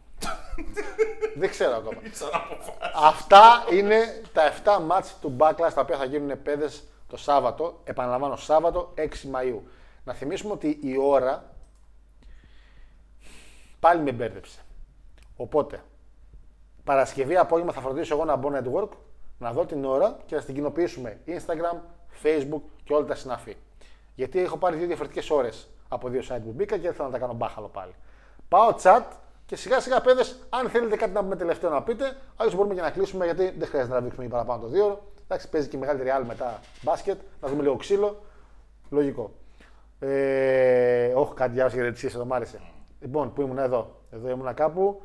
[1.40, 1.98] Δεν ξέρω ακόμα.
[2.12, 2.72] Σαν αποφάσει.
[2.94, 7.80] Αυτά είναι τα 7 μάτς του Backlash τα οποία θα γίνουν παιδες το Σάββατο.
[7.84, 9.60] Επαναλαμβάνω, Σάββατο 6 Μαΐου.
[10.04, 11.55] Να θυμίσουμε ότι η ώρα
[13.86, 14.60] πάλι με μπέρδεψε.
[15.36, 15.82] Οπότε,
[16.84, 18.90] Παρασκευή απόγευμα θα φροντίσω εγώ να μπω network,
[19.38, 21.78] να δω την ώρα και να την κοινοποιήσουμε Instagram,
[22.24, 23.56] Facebook και όλα τα συναφή.
[24.16, 27.14] Γιατί έχω πάρει δύο διαφορετικές ώρες από δύο site που μπήκα και δεν θέλω να
[27.14, 27.95] τα κάνω μπάχαλο πάλι.
[28.48, 29.03] Πάω chat
[29.45, 32.82] και σιγά σιγά παιδες, αν θέλετε κάτι να πούμε τελευταίο να πείτε, αλλιώς μπορούμε και
[32.82, 35.02] να κλείσουμε γιατί δεν χρειάζεται να τραβήξουμε παραπάνω το δύο ώρο.
[35.24, 38.22] Εντάξει, παίζει και η μεγαλύτερη άλλη μετά μπάσκετ, να δούμε λίγο ξύλο.
[38.90, 39.32] Λογικό.
[39.99, 42.60] Ε, όχι, κάτι διάβασα για διαιτησία, εδώ μ' άρεσε.
[43.06, 44.02] Λοιπόν, πού ήμουν εδώ.
[44.11, 45.02] Εδώ ήμουν κάπου.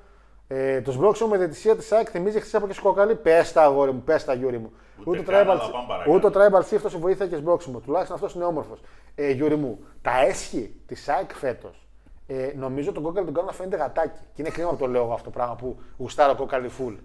[0.48, 3.14] Ε, το σπρώξιμο με διαιτησία της ΑΕΚ θυμίζει εποχές Κόκκαλη.
[3.14, 4.72] Πες τα αγόρι μου, πες τα Γιούρι μου.
[5.04, 6.14] Ούτε το καν, tribal, αλλά πάμε παρακάτω.
[6.14, 7.80] ούτε το tribal chief όσο βοήθεια και σπρώξιμο.
[7.80, 8.80] Τουλάχιστον αυτός είναι όμορφος.
[9.14, 11.88] Ε, Γιούρι μου, τα αίσχη της ΑΕΚ φέτος
[12.26, 14.20] Ε, νομίζω τον Κόκκαλη τον κάνουν να φαίνεται γατάκι.
[14.34, 16.96] Και είναι κρίμα που το λέω εγώ αυτό το πράγμα που γουστάρω Κόκκαλη full.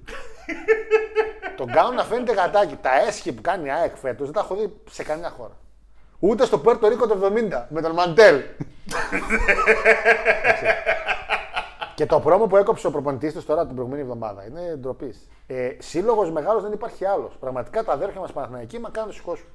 [1.58, 2.76] τον κάνουν να φαίνεται γατάκι.
[2.76, 5.58] Τα αίσχη που κάνει η ΑΕΚ φέτος δεν τα έχω δει σε καμιά χώρα.
[6.20, 7.18] Ούτε στο Πουέρτο Ρίκο το
[7.52, 8.42] 70 με τον Μαντέλ.
[11.96, 15.28] Και το promo που έκοψε ο προπονητής του τώρα την προηγούμενη εβδομάδα είναι ντροπής.
[15.48, 17.32] Ε, Σύλλογος μεγάλος δεν υπάρχει άλλος.
[17.40, 19.46] Πραγματικά τα αδέρφια μας Παναθηναϊκοί μα κάνουν σηκώσουν.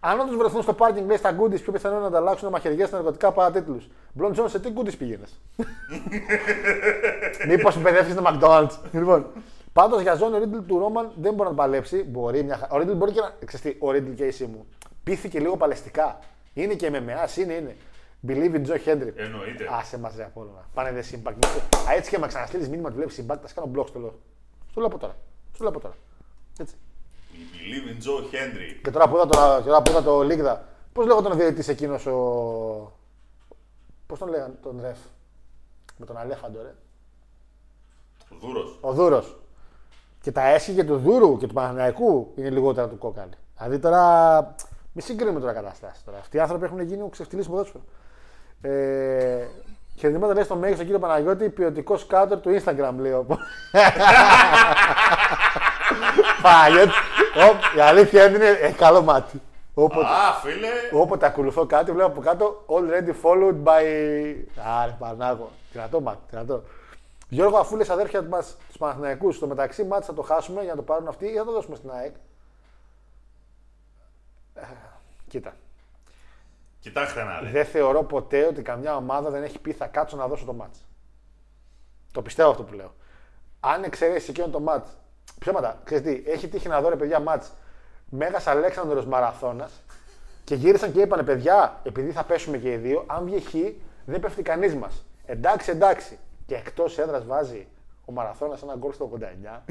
[0.00, 2.96] Αν όντως βρεθούν στο πάρκινγκ λέει στα Goody's, πιο πιθανό είναι να ανταλλάξουν μαχαιριές στα
[2.96, 3.88] ναρκωτικά παρά τίτλους.
[4.12, 5.40] Μπλον Τζον, σε τι Goody's πήγαινες;
[7.48, 9.26] Μήπως μπερδεύει το McDonald's; λοιπόν,
[9.72, 12.02] πάντως για ζώνη ο Riddle του Ρόμαν δεν μπορεί να παλέψει.
[12.02, 12.56] Μπορεί μια...
[12.56, 13.32] χα- Ο Riddle μπορεί και να.
[13.44, 14.66] Ξεστή, ο Riddle και η μου.
[15.06, 16.18] Πήθηκε λίγο παλαιστικά.
[16.54, 17.76] Είναι και με μεάς, είναι, είναι.
[18.26, 19.12] Believe in Joe Hendry.
[19.16, 19.68] Εννοείται.
[19.70, 20.68] Άσε μαζί από όλα.
[20.74, 21.44] Πάνε δε συμπάκ.
[21.44, 24.18] Α, έτσι και με ξαναστείλεις μήνυμα του βλέπεις συμπάκ, θα κάνω μπλοκ στο λέω.
[24.70, 25.16] Στο λέω από τώρα.
[25.54, 25.94] Στο λέω από τώρα.
[26.58, 26.74] Έτσι.
[27.32, 28.80] Η Believe in Joe Hendry.
[28.82, 31.70] Και τώρα που είδα, το, και τώρα που είδα το Λίγδα, πώς λέγονταν ο διαιτητή
[31.70, 32.92] εκείνος ο.
[34.06, 34.98] Πώς τον λέγανε τον ρεφ;
[35.96, 36.74] Με τον Αλέφαντο, ρε.
[38.40, 38.78] Δούρος.
[38.80, 39.36] Ο Δούρος.
[40.20, 43.32] Και τα έσχη και του Δούρου και του Παναθηναϊκού είναι λιγότερα του κόκαλη.
[43.56, 44.54] Δηλαδή τώρα.
[44.96, 46.04] Μη συγκρίνουμε τώρα καταστάσει.
[46.04, 46.18] Τώρα.
[46.18, 47.84] Αυτοί οι άνθρωποι έχουν γίνει ξεφτυλί ποδόσφαιρο.
[48.60, 49.46] Ε,
[49.98, 53.26] Χαιρετήματα λέει στο μέγιστο κύριο Παναγιώτη, ποιοτικό σκάουτερ του Instagram, λέει ο.
[56.42, 56.90] Παναγιώτη.
[57.36, 59.40] Ω, Η αλήθεια είναι έχει καλό μάτι.
[59.74, 61.00] Όποτε, Α, φίλε.
[61.02, 63.82] όποτε ακολουθώ κάτι, βλέπω από κάτω already followed by.
[64.82, 65.50] Άρε, Πανάγο.
[65.72, 66.62] Δυνατό μάτι, δυνατό.
[67.28, 70.76] Γιώργο, αφού λες αδέρφια μας τους Παναθηναϊκούς, στο μεταξύ μάτς θα το χάσουμε για να
[70.76, 72.14] το πάρουν αυτοί ή θα το δώσουμε στην ΑΕΚ;
[74.56, 74.66] Ε,
[75.28, 75.54] Κοίτα.
[76.80, 77.50] Κοιτάξτε να δείτε.
[77.50, 80.86] Δεν θεωρώ ποτέ ότι καμιά ομάδα δεν έχει πει θα κάτσω να δώσω το μάτς.
[82.12, 82.94] Το πιστεύω αυτό που λέω.
[83.60, 84.88] Αν εξαιρέσεις εκείνο το μάτς,
[85.38, 87.52] ψέματα, ξέρεις τι, έχει τύχει να δω ρε παιδιά μάτς
[88.10, 89.82] Μέγας Αλέξανδρος Μαραθώνας
[90.44, 93.52] και γύρισαν και είπανε παιδιά, επειδή θα πέσουμε και οι δύο, αν βγει χ,
[94.04, 95.04] δεν πέφτει κανείς μας.
[95.26, 96.18] Εντάξει, εντάξει.
[96.46, 97.66] Και εκτός έδρας βάζει
[98.04, 99.62] ο Μαραθώνας ένα γκολ στο 89.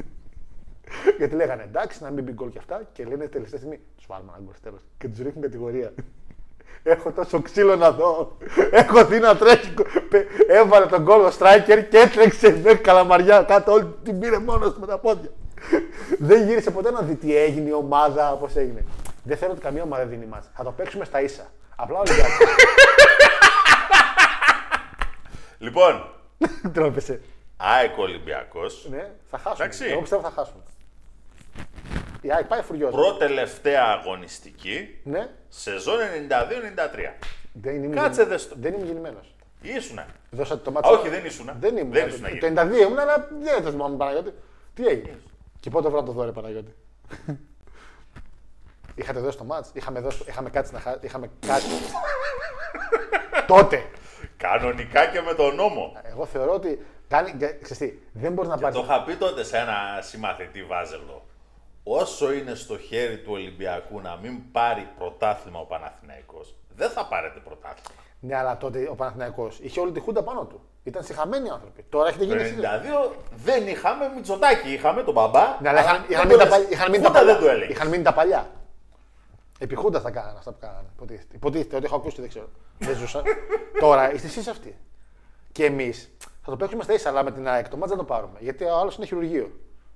[1.18, 4.30] Γιατί λέγανε εντάξει, να μην μπει γκολ και αυτά και λένε τελευταία στιγμή τους βάλουμε
[4.34, 5.92] ένα γκολ στο τέλος και τους ρίχνουν κατηγορία.
[6.82, 8.36] Έχω τόσο ξύλο να δω.
[8.70, 9.74] Έχω δει να τρέχει.
[10.08, 13.72] Πε- Έβαλε τον γκολ ο striker και έτρεξε με καλαμαριά κάτω.
[13.72, 15.30] Όλη την πήρε μόνος του με τα πόδια.
[16.18, 18.84] Δεν γύρισε ποτέ να δει τι έγινε η ομάδα, πώς έγινε.
[19.22, 20.50] Δεν θέλω ότι καμία ομάδα δεν δίνει μάτσα.
[20.54, 21.46] Θα το παίξουμε στα ίσα.
[21.76, 22.46] Απλά ο Ολυμπιακός.
[25.58, 26.10] Λοιπόν,
[26.72, 27.20] Τρόπεσε.
[27.56, 28.86] ΑΕΚ Ολυμπιακός.
[28.90, 29.64] Ναι, θα χάσουμε.
[29.64, 29.84] Εντάξει.
[29.84, 30.62] Εγώ πιστεύω θα χάσουμε.
[32.26, 32.96] Η ΑΕΚ πάει φουριόζα.
[32.96, 35.00] Προτελευταία αγωνιστική.
[35.02, 37.14] Ναι, Σεζόν 92-93.
[37.52, 38.54] δεν είμαι, Κάτσε γεννη- δες το.
[38.58, 39.34] δεν είμαι γεννημένος.
[39.62, 40.06] Ήσουνα.
[40.30, 40.92] Δώσατε το Α, μάτσο.
[40.92, 41.56] όχι, δεν ήσουνα.
[41.60, 41.92] Δεν ήμουν.
[41.92, 42.28] Δεν ήσουνα.
[42.28, 44.32] το 92 ήμουν, αλλά δεν το θυμάμαι Παναγιώτη.
[44.74, 45.18] Τι έγινε;
[45.60, 46.74] Και πότε βρω να το δω, ρε Παναγιώτη;
[48.94, 51.66] Είχατε δώσει το μάτς, είχαμε, δώσει, είχαμε κάτσει να χάσει, είχαμε κάτσει.
[53.46, 53.84] Τότε.
[54.36, 55.96] Κανονικά και με τον νόμο.
[56.02, 58.74] Εγώ θεωρώ ότι κάνει, και- ξέρεις τι, δεν μπορεί να πάρει.
[58.74, 61.26] Το είχα πει τότε σε ένα συμμαθητή Βάζελο.
[61.88, 67.38] Όσο είναι στο χέρι του Ολυμπιακού να μην πάρει πρωτάθλημα ο Παναθηναϊκός, δεν θα πάρετε
[67.44, 68.00] πρωτάθλημα.
[68.20, 70.60] Ναι, αλλά τότε ο Παναθηναϊκός είχε όλη τη χούντα πάνω του.
[70.82, 71.82] Ήταν συχαμένοι άνθρωποι.
[71.88, 72.56] Τώρα έχετε Το γίνει εσείς.
[72.58, 75.56] 92 δεν είχαμε Μητσοτάκη, είχαμε τον μπαμπά.
[75.60, 76.48] Ναι, αλλά είχαν, δεν είχαν, το μείνει τα, λες.
[76.54, 77.34] παλιά- είχαν μείνει τα Χούντα παλιά.
[77.34, 77.76] δεν το έλεγες.
[77.76, 78.50] Είχαν μείνει τα παλιά.
[79.58, 80.88] Επί Χούντα θα κάνανε αυτά που κάνανε.
[80.96, 81.36] Υποτίθεται.
[81.36, 82.48] Υποτίθεται ότι έχω ακούσει, δεν ξέρω.
[82.78, 83.22] δεν ζούσα.
[83.80, 84.76] Τώρα είστε εσείς αυτοί.
[85.52, 86.10] Και εμείς
[86.42, 88.38] θα το παίξουμε στα ίσα, αλλά με την ΑΕΚ το μάτς δεν το πάρουμε.
[88.40, 89.50] Γιατί ο άλλος είναι χειρουργείο.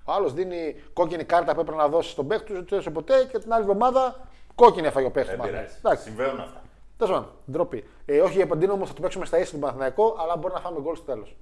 [0.04, 2.90] Ο άλλος δίνει κόκκινη κάρτα που έπρεπε να δώσει στον παίκτη του, δεν του έδωσε
[2.90, 5.36] ποτέ και την άλλη εβδομάδα κόκκινη έφαγε ο παίκτη.
[5.36, 5.74] Δεν πειράζει.
[5.78, 6.02] Εντάξει.
[6.02, 6.62] Συμβαίνουν αυτά.
[6.96, 7.84] Τέλος πάντων, ντροπή.
[8.04, 10.60] Ε, όχι για παντίνο όμως θα το παίξουμε στα ίσα του Παναθηναϊκό, αλλά μπορεί να
[10.60, 11.36] φάμε γκολ στο τέλος.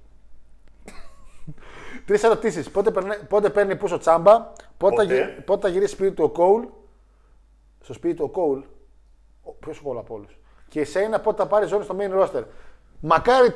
[2.05, 2.71] Τρεις ερωτήσεις.
[2.71, 6.23] Πότε, περνέ- πότε παίρνει πίσω τσάμπα, πότε, θα Πότε; γυ- πότε θα γυρίσει σπίτι του
[6.23, 6.63] ο Κόουλ.
[7.83, 8.59] Στο σπίτι του ο Κόουλ.
[9.59, 10.37] Ποιος ο Κόουλ από όλους.
[10.67, 12.43] Και η Σέινα πότε θα πάρει ζώνη στο main roster.
[12.99, 13.53] Μακάρι.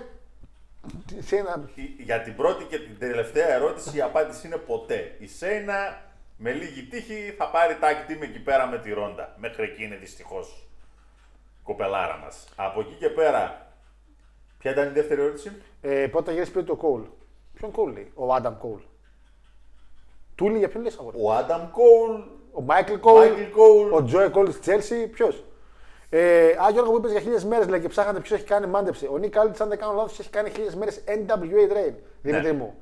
[1.17, 1.69] Η Σέινα.
[1.97, 5.15] Για την πρώτη και την τελευταία ερώτηση η απάντηση είναι ποτέ.
[5.19, 6.01] Η Σέινα
[6.37, 9.35] με λίγη τύχη θα πάρει tag team εκεί πέρα με τη Ρόντα.
[9.37, 10.67] Μέχρι εκεί είναι δυστυχώς
[11.63, 12.47] κοπελάρα μας.
[12.55, 13.67] Από εκεί και πέρα.
[14.57, 15.51] Ποια ήταν η δεύτερη ερώτηση;
[15.81, 17.01] Ε, πότε θα γυρίσει σπίτι του ο Κόουλ.
[17.53, 18.81] Ποιον Κόουλ λέει, ο Άνταμ Κόουλ.
[20.35, 22.21] Τούλι για ποιον λες αγόρι; Ο Άνταμ Κόουλ.
[22.51, 23.17] Ο Μάικλ Κόουλ.
[23.17, 23.91] Μάικλ Κόουλ.
[23.91, 25.07] Ο Τζόε Κόουλ της Τσέλσι.
[25.07, 25.43] Ποιος;
[26.15, 29.07] Ε, α, Γιώργο που είπες για χίλιες μέρες λέει, και ψάχνατε ποιος έχει κάνει μάντεψη.
[29.11, 31.93] Ο Νικ Άλντις, αν δεν κάνω λάθος, έχει κάνει χίλιες μέρες NWA reign.
[32.21, 32.57] Δημήτρη Ναι.
[32.57, 32.75] μου.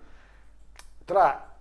[1.06, 1.56] Τώρα,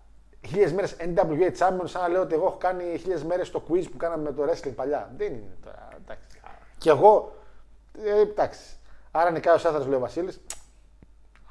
[0.46, 3.84] χίλιες μέρες NWA Champion, σαν να λέω ότι εγώ έχω κάνει χίλιες μέρες το quiz
[3.90, 5.10] που κάναμε με το wrestling παλιά.
[5.16, 5.88] Δεν είναι τώρα.
[6.04, 6.40] Εντάξει.
[6.78, 7.32] Και εγώ.
[8.04, 8.60] Ε, εντάξει.
[9.10, 10.40] Άρα νικάει ο Σάθαρα, λέει ο Βασίλης.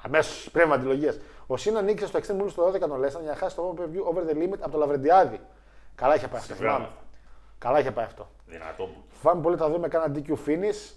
[0.02, 1.20] Αμέσως πνεύμα αντιλογίας.
[1.48, 4.14] Ο Σίνα νίκησε στο Extreme Rules στο 12 τον Λέσταν για να χάσει το pay-per-view
[4.14, 5.40] over the limit από το Λαβρεντιάδη.
[5.96, 6.90] Καλά είχε πάει αυτό.
[7.62, 7.68] Συμβαίνουν θυμάμαι.
[7.68, 7.68] αυτά.
[7.68, 8.28] Καλά είχε πάει αυτό.
[8.46, 9.04] Δυνατό που.
[9.10, 10.94] Φάμε πολύ θα δούμε κάνα DQ finish.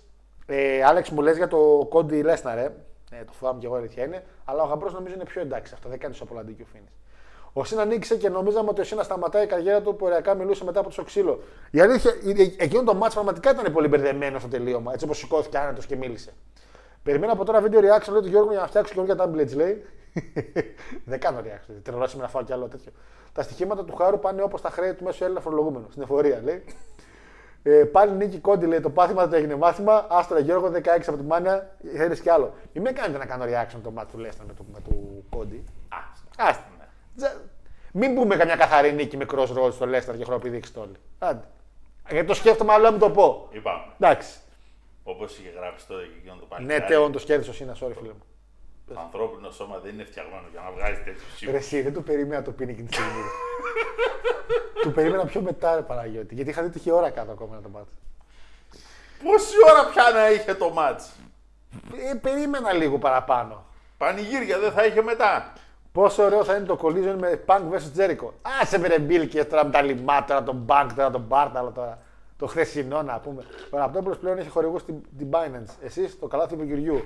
[0.46, 2.74] Ε, Άλεξ μου λες για το Κόντι Λέσναρ, ε.
[3.10, 4.24] Ναι, το φοβάμαι και εγώ αλήθεια είναι.
[4.44, 5.88] Αλλά ο Γαμπρό νομίζω είναι πιο εντάξει αυτό.
[5.88, 6.88] Δεν κάνει τόσο πολλά ντίκιο φίνι.
[7.52, 10.64] Ο Σίνα νίκησε και νομίζαμε ότι ο Σίνα σταματάει η καριέρα του που ωριακά μιλούσε
[10.64, 11.42] μετά από το ξύλο.
[11.70, 14.92] Η αλήθεια, ε, ε, εκείνο το μάτσο πραγματικά ήταν πολύ μπερδεμένο στο τελείωμα.
[14.92, 16.32] Έτσι όπως σηκώθηκε άνετος και μίλησε.
[17.02, 19.84] Περιμένω από τώρα βίντεο reaction λέει του Γιώργου για να φτιάξω καινούργια tablets λέει.
[21.04, 21.74] Δεν κάνω reaction.
[21.82, 22.92] Τρελό σήμερα να φάω κι άλλο τέτοιο.
[23.32, 25.86] Τα στοιχήματα του Χάρου πάνε όπως τα χρέη του μέσου Έλληνα φορολογούμενου.
[25.90, 26.64] Στην εφορία λέει.
[27.62, 30.06] Ε, πάλι νίκη κόντι λέει: Το πάθημα δεν έγινε μάθημα.
[30.10, 32.54] Άστρα Γιώργο 16 από τη μάνια, θέλει κι άλλο.
[32.72, 35.64] Μην με κάνετε να κάνω reaction το μάτι του Λέστα με του, με του κόντι.
[35.88, 36.48] Άστα.
[36.48, 36.64] Άστα.
[37.16, 37.36] Τζα-
[37.92, 40.94] Μην πούμε καμιά καθαρή νίκη με cross roll στο Λέστα και χρονοπηδήξτε όλοι.
[41.18, 41.44] Άντε.
[42.10, 43.48] Γιατί το σκέφτομαι, αλλά μην το πω.
[43.50, 43.82] Είπαμε.
[43.98, 44.38] Εντάξει.
[45.04, 46.84] Όπως είχε γράψει τώρα και εκείνο το Ναι, παλικάρι.
[46.84, 48.22] τεόν το σκέφτεσαι ο Σίνα, sorry φίλε μου.
[48.86, 51.54] Το ανθρώπινο σώμα δεν είναι φτιαγμένο για να βγάζει τέτοιους Ρε, ψήφου.
[51.56, 53.22] εσύ, δεν το περίμενα να το πίνει εκείνη τη στιγμή.
[54.82, 56.34] του περίμενα πιο μετά, ρε Παναγιώτη.
[56.34, 57.86] Γιατί είχα δει ότι είχε ώρα κάτω ακόμα να το μάθει.
[59.24, 61.10] Πόση ώρα πια να είχε το μάτς;
[62.10, 63.64] Ε, περίμενα λίγο παραπάνω.
[63.98, 65.52] Πανηγύρια δεν θα είχε μετά.
[65.92, 68.30] Πόσο ωραίο θα είναι το collision με Punk vs Jericho.
[68.62, 71.98] Άσε με ρε Μπίλκε τώρα με τα λιμά, τώρα τον Punk, τώρα τον Μπάρταλο τώρα.
[72.38, 73.44] Το χθεσινό να πούμε.
[73.70, 75.70] Ο Ραπτόπουλο πλέον έχει χορηγού στην την Binance.
[75.82, 77.04] Εσείς το καλάθι του Κυριού.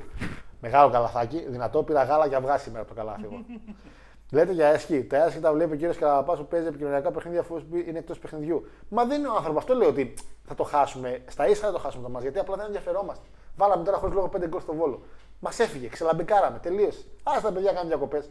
[0.60, 3.24] Μεγάλο καλαθάκι, δυνατό πήρα γάλα για αυγά σήμερα από το καλάθι.
[3.24, 3.44] εγώ.
[4.32, 5.04] Λέτε για έσχη.
[5.04, 8.66] Τα έσχη τα βλέπει ο κύριος Καραπά που παίζει επικοινωνιακά παιχνίδια αφού είναι εκτός παιχνιδιού.
[8.88, 9.62] Μα δεν είναι ο άνθρωπος.
[9.62, 10.14] Αυτό λέω ότι
[10.44, 11.22] θα το χάσουμε.
[11.26, 13.26] Στα ίσα θα το χάσουμε το μας γιατί απλά δεν ενδιαφερόμαστε.
[13.56, 15.02] Βάλαμε τώρα χωρίς λόγο 5 γκολ στο βόλο.
[15.40, 17.04] Μας έφυγε, ξελαμπικάραμε, τελείωσε.
[17.22, 18.30] Α τα παιδιά κάνουν διακοπές.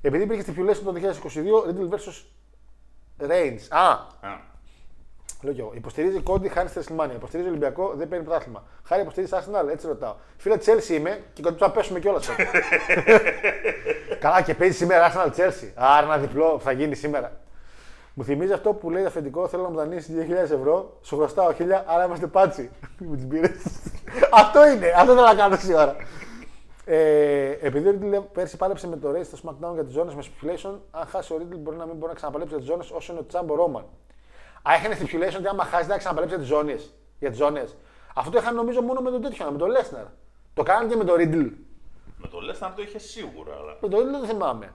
[0.00, 2.24] Επειδή υπήρχε stipulation το 2022, Riddle vs.
[3.30, 3.66] Reigns.
[3.68, 4.40] Α, Α,
[5.42, 5.72] λέω κι εγώ.
[5.74, 7.14] Υποστηρίζει Κόντι, χάνει στη Ρεσλιμάνια.
[7.14, 8.64] Υποστηρίζει Ολυμπιακό, δεν παίρνει πρωτάθλημα.
[8.84, 10.14] Χάρη υποστηρίζει Arsenal, έτσι ρωτάω.
[10.36, 12.28] Φίλε Chelsea είμαι και κοντά να πέσουμε κιόλας.
[14.20, 15.68] Καλά και παίζει σήμερα Arsenal Chelsea.
[15.74, 17.32] Άρα ένα διπλό θα γίνει σήμερα.
[18.14, 21.64] Μου θυμίζει αυτό που λέει αφεντικό: Θέλω να μου δανείσει 2.000 ευρώ, σου χρωστάω 1.000,
[21.86, 22.70] άρα είμαστε πάτσι.
[23.10, 23.50] Με τις μπύρες.
[24.32, 25.96] αυτό είναι, αυτό θέλω να κάνω τόση ώρα.
[26.84, 30.22] Ε, επειδή ο Ρίτλ πέρσι πάλεψε με το Race στο SmackDown για τις ζώνες με
[30.22, 33.12] stipulation, αν χάσει ο Ρίτλ μπορεί να μην μπορεί να ξαναπαλέψει για τις ζώνες όσο
[33.12, 33.84] είναι ο Τσάμπο Ρόμαν.
[34.62, 36.94] Α, είχαν stipulation ότι άμα χάσεις δεν θα ξαναπαλέψει για τις ζώνες.
[37.18, 37.76] Για τις ζώνες.
[38.14, 40.04] Αυτό το είχαν νομίζω μόνο με τον τέτοιο, με τον Λέσναρ.
[40.54, 41.40] Το κάνανε και με τον Ρίτλ.
[42.16, 43.54] με το λες να το είχε σίγουρα.
[43.54, 43.76] Αλλά...
[43.80, 44.72] Με τον Ρίτλ δεν θυμάμαι.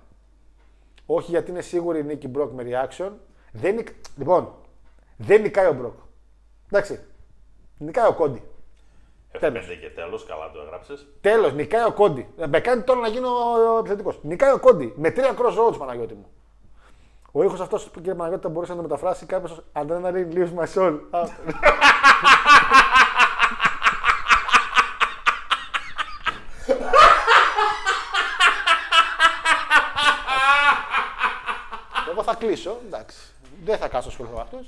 [1.06, 3.10] Όχι γιατί είναι σίγουρη η νίκη Μπροκ με reaction.
[3.52, 3.88] Δεν νικ...
[4.18, 4.54] Λοιπόν,
[5.18, 5.94] δεν νικάει ο Μπροκ.
[6.72, 7.00] Εντάξει.
[7.78, 8.44] Νικάει ο Κόντι.
[9.32, 9.66] F5 Τέλος.
[9.82, 11.08] και τέλος, καλά το έγραψες.
[11.22, 12.28] Τέλος, νικάει ο Κόντι.
[12.38, 13.30] Ε, Με κάνει τώρα να γίνω
[13.80, 14.20] επιθετικός.
[14.22, 16.26] Νικάει ο Κόντι με τρία cross roads, Παναγιώτη μου.
[17.38, 20.74] Ο ήχος αυτός, κύριε Παναγιώτη, θα μπορούσε να το μεταφράσει κάποιο ω Adrenaline leaves my
[20.74, 21.00] soul.
[21.10, 21.28] Α,
[32.10, 33.18] Εγώ θα κλείσω, εντάξει.
[33.64, 34.60] Δεν θα κάσω σχολείο αυτό.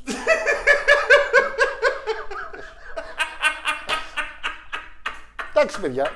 [5.53, 6.11] Εντάξει, παιδιά.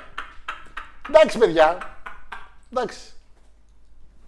[1.10, 1.78] Εντάξει, παιδιά.
[2.72, 3.00] Εντάξει.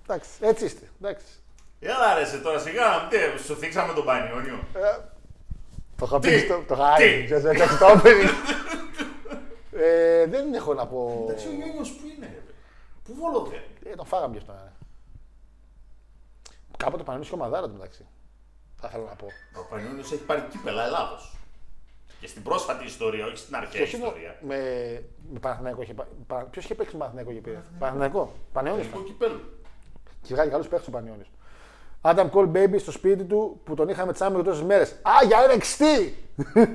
[0.04, 0.90] Εντάξει, έτσι είστε.
[1.02, 1.43] Εντάξει.
[1.84, 4.64] Έλα ρε, εσύ τώρα σιγά, τι, σου θίξαμε τον Πανιόνιο.
[5.98, 6.64] Το είχα Τι; πει στο.
[6.68, 7.24] Το είχα Τι; πει.
[7.26, 8.30] ξέρεις, εντάξει, το opening.
[9.76, 11.24] Ε, Δεν έχω να πω.
[11.28, 12.42] Εντάξει, ο Ιόνιος που είναι, ρε.
[13.04, 13.64] Πού βολοδε.
[13.86, 14.52] Ε, τον φάγαμε γι' αυτό.
[14.52, 14.72] ε.
[16.78, 18.06] Κάποτε πανέμισε ομαδάρα του μεταξύ.
[18.76, 19.26] Θα ήθελα να πω.
[19.60, 21.36] Ο Πανιόνιος έχει πάρει κύπελα Ελλάδος.
[22.20, 24.38] Και στην πρόσφατη ιστορία, όχι στην αρχαία Ποιος είναι ο- ιστορία.
[24.42, 24.58] με,
[25.34, 25.94] με Παναθηναϊκό είχε
[26.28, 26.44] πάει.
[26.52, 27.62] Ποιος είχε παίξει με Παναθηναϊκό και πήρε.
[27.80, 28.34] Παναθηναϊκό.
[28.54, 28.82] Πανεώνης.
[28.86, 29.40] Ελληνικό κυπέλο.
[30.22, 31.32] Και βγάλει καλούς παίχτες ο Πανιόνιος.
[32.06, 34.92] Adam Cole Baby στο σπίτι του που τον είχαμε τσάμι για τόσες μέρες.
[34.92, 36.12] Α, για NXT!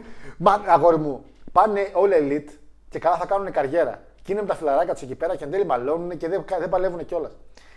[0.45, 2.53] Μα, αγόρι μου, πάνε όλοι elite
[2.89, 4.03] και καλά θα κάνουν καριέρα.
[4.23, 6.69] Και είναι με τα φιλαράκια τους εκεί πέρα και εν τέλει μαλώνουν και δεν, δεν
[6.69, 7.31] παλεύουν κιόλας.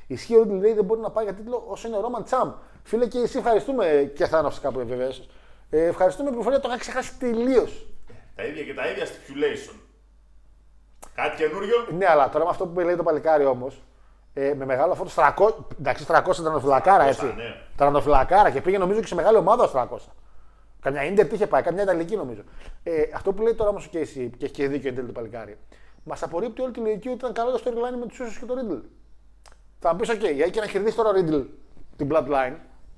[0.07, 2.51] Ισχύει ότι λέει δεν μπορεί να πάει για τίτλο όσο είναι ο Roman Τσάμ.
[2.83, 5.07] Φίλε και εσύ ευχαριστούμε και θα είναι κάπου βέβαια.
[5.07, 5.29] ίσως.
[5.69, 7.87] Ε, ευχαριστούμε που το είχα ξεχάσει τελείως.
[8.35, 9.75] Τα ίδια και τα ίδια stipulation.
[11.15, 13.81] Κάτι καινούριο; Ναι, αλλά τώρα με αυτό που λέει το παλικάρι όμως,
[14.33, 15.53] ε, με μεγάλο φόρτο 300.
[15.79, 17.25] Εντάξει, 300 τρανοφυλακάρα έτσι.
[17.25, 17.55] ναι.
[17.75, 19.97] Τρανοφυλακάρα και πήγε νομίζω και σε μεγάλη ομάδα ω 300.
[20.79, 22.41] Καμιά Ιντερ τι είχε πάει, καμιά Ιταλική νομίζω.
[22.83, 25.13] Ε, αυτό που λέει τώρα όμως και εσύ, και έχει και δίκιο εν τέλει το
[25.13, 25.57] παλικάρι,
[26.03, 28.53] μας απορρίπτει όλη τη λογική ότι ήταν καλό το storyline με τους Ίσους και το
[28.53, 28.75] Ρίτλ.
[29.79, 31.39] Θα μου πεις, OK, γιατί και να κερδίσει τώρα ο Ρίτλ
[31.95, 32.53] την Bloodline,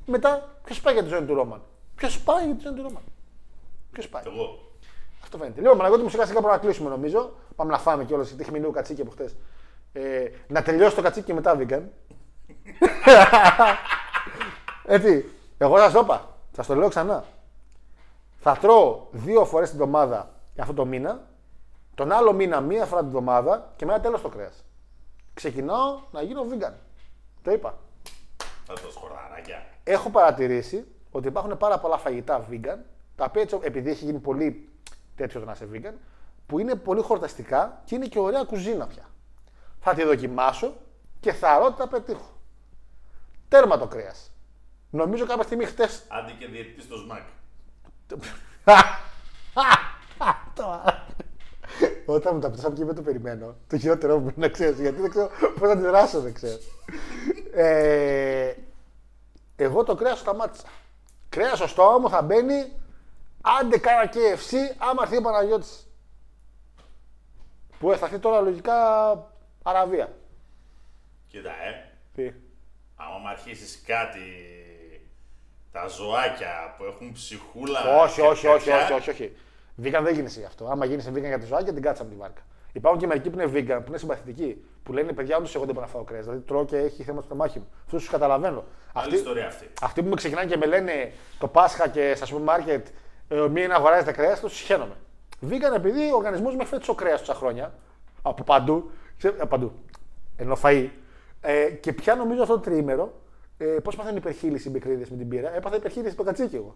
[0.06, 1.62] μετά ποιος πάει για τη ζώνη του Ρόμαν.
[1.96, 3.02] Ποιος πάει για τη ζώνη του Ρόμαν.
[3.92, 4.72] Ποιος πάει; Εγώ.
[5.24, 5.62] Αυτό φαίνεται.
[5.62, 7.32] Λοιπόν, Μαναγώτη μου σιγά σιγά πρέπει να κλείσουμε νομίζω.
[7.56, 9.36] Πάμε να φάμε κιόλας γιατί έχει μείνει λίγο κατσίκι από χτες.
[9.94, 11.82] Ε, να τελειώσει το κατσίκι και μετά vegan.
[14.86, 15.26] Έτσι.
[15.58, 16.38] Εγώ σας το είπα.
[16.52, 17.24] Σας το λέω ξανά.
[18.40, 21.28] Θα τρώω δύο φορές την εβδομάδα για αυτό το μήνα.
[21.96, 24.66] Τον άλλο μήνα μία φορά την εβδομάδα και μετά τέλος το κρέας.
[25.34, 26.74] Ξεκινάω να γίνω vegan.
[27.42, 27.78] Το είπα.
[28.66, 29.66] Θα το σκορδαράκια.
[29.84, 32.78] Έχω παρατηρήσει ότι υπάρχουν πάρα πολλά φαγητά vegan,
[33.16, 34.70] τα οποία έτσι, επειδή έχει γίνει πολύ
[35.16, 35.94] τέτοιο το να είσαι vegan,
[36.46, 39.04] που είναι πολύ χορταστικά και είναι και ωραία κουζίνα πια.
[39.84, 40.74] Θα τη δοκιμάσω
[41.20, 42.32] και θα ρω ότι θα πετύχω.
[43.48, 44.32] Τέρμα το κρέας.
[44.90, 45.90] Νομίζω κάποια στιγμή χτε.
[46.08, 47.22] Άντε και διαιτητής στο ΣΜΑΚ.
[52.06, 53.56] Όταν μου τα πει από εκεί δεν το περιμένω.
[53.68, 54.80] Το χειρότερό μου είναι να ξέρεις.
[54.80, 55.30] Γιατί δεν ξέρω
[55.60, 56.58] πώς να αντιδράσω, δεν ξέρω.
[57.54, 58.54] ε,
[59.56, 60.68] εγώ το κρέας σταμάτησα.
[61.30, 62.72] Κρέας στο στόμα μου θα μπαίνει
[63.42, 65.88] άντε κάνα KFC άμα έρθει ο Παναγιώτης.
[67.80, 68.74] Που θα έρθει τώρα λογικά
[69.64, 70.14] Αραβία.
[71.28, 71.90] Κοίτα, ε.
[72.16, 72.32] Τι;
[72.96, 74.20] Άμα μου αρχίσεις κάτι.
[75.72, 78.02] Τα ζωάκια που έχουν ψυχούλα.
[78.02, 79.36] όχι, και όχι, όχι, τέτοια, όχι, όχι, όχι.
[79.84, 80.66] Vegan δεν γίνεσαι γι' αυτό.
[80.66, 82.42] Άμα γίνεσαι vegan για τη ζωάκια, την κάτσαμε τη βάρκα.
[82.74, 85.74] Υπάρχουν και μερικοί που είναι vegan, που είναι συμπαθητικοί, που λένε παιδιά, όντως εγώ δεν
[85.74, 86.24] μπορώ να φάω κρέας.
[86.26, 87.68] Δηλαδή τρώω και έχει θέμα στο στομάχι μου.
[87.84, 88.64] Αυτούς τους καταλαβαίνω.
[88.94, 89.70] Άλλη ιστορία αυτή.
[89.82, 92.88] Αυτοί που με ξεκινάνε και με λένε το Πάσχα και στα σούπερ μάρκετ
[93.28, 94.96] ε, μην αγοράζετε κρέας, τους συχαίνομαι.
[95.50, 97.74] Vegan επειδή ο οργανισμός με φέρει το κρέας τόσα χρόνια.
[98.22, 98.92] Από παντού.
[99.18, 99.72] Ξέ- από παντού.
[100.36, 100.90] Ενώ φαΐ.
[101.42, 103.14] Ε, και πια νομίζω αυτό το τριήμερο.
[103.58, 105.56] Ε, Πώς πάθανε υπερχείληση οι μπικρίδε με την πύρα.
[105.56, 106.76] Έπαθα υπερχείληση το κατσίκι εγώ.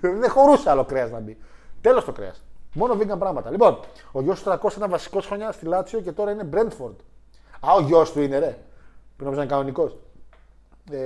[0.20, 1.36] Δεν χωρούσε άλλο κρέας να μπει.
[1.80, 2.44] Τέλος το κρέας.
[2.74, 3.50] Μόνο vegan πράγματα.
[3.50, 3.80] Λοιπόν,
[4.12, 6.94] ο γιος του 300 ήταν βασικός χρονιά στη Λάτσιο και τώρα είναι Brentford.
[7.60, 8.56] Α, ο γιος του είναι, ρε.
[9.16, 9.96] Που νόμιζα είναι κανονικός.
[10.90, 10.96] Ε,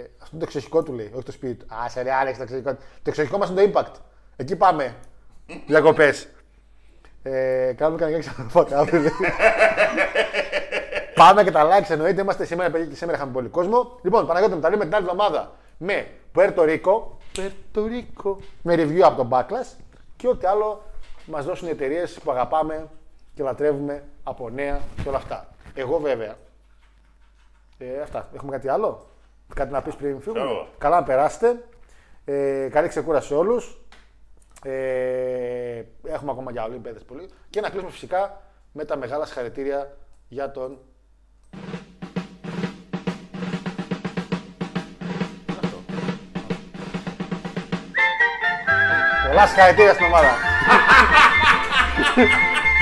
[0.00, 1.74] αυτό είναι το εξοχικό του λέει, όχι το σπίτι του.
[1.74, 2.74] Α, σε ρε, Άλεξ, το εξοχικό.
[2.74, 3.92] Το εξοχικό μας είναι το impact.
[4.36, 4.94] Εκεί πάμε.
[5.66, 6.28] Διακοπές.
[7.22, 9.10] Ε, κάνουμε κανένα ξαναπάτε αύριο.
[11.14, 12.20] Πάμε και τα likes εννοείται.
[12.20, 13.98] Είμαστε σήμερα, παιδιά, και σήμερα είχαμε πολύ κόσμο.
[14.02, 17.02] Λοιπόν, Παναγιώτη μου, τα λέμε την άλλη εβδομάδα με Puerto Rico.
[17.36, 18.36] Puerto Rico.
[18.62, 19.76] Με review από τον Backlash
[20.16, 20.82] και ό,τι άλλο
[21.26, 22.88] μας δώσουν οι εταιρείες που αγαπάμε
[23.34, 25.48] και λατρεύουμε από νέα και όλα αυτά.
[25.74, 26.34] Εγώ βέβαια.
[27.78, 28.28] Ε, αυτά.
[28.34, 29.06] Έχουμε κάτι άλλο;
[29.54, 30.68] Κάτι να πεις πριν φύγουμε; Ξέρω.
[30.78, 31.64] Καλά να περάσετε.
[32.24, 33.80] Ε, καλή ξεκούραση σε όλους.
[34.64, 37.28] Ε, έχουμε ακόμα για Ολύμπιαδες πολύ.
[37.50, 39.96] Και να κλείσουμε φυσικά με τα μεγάλα συγχαρητήρια
[40.28, 40.78] για τον.
[49.28, 50.28] Πολλά συγχαρητήρια στην ομάδα.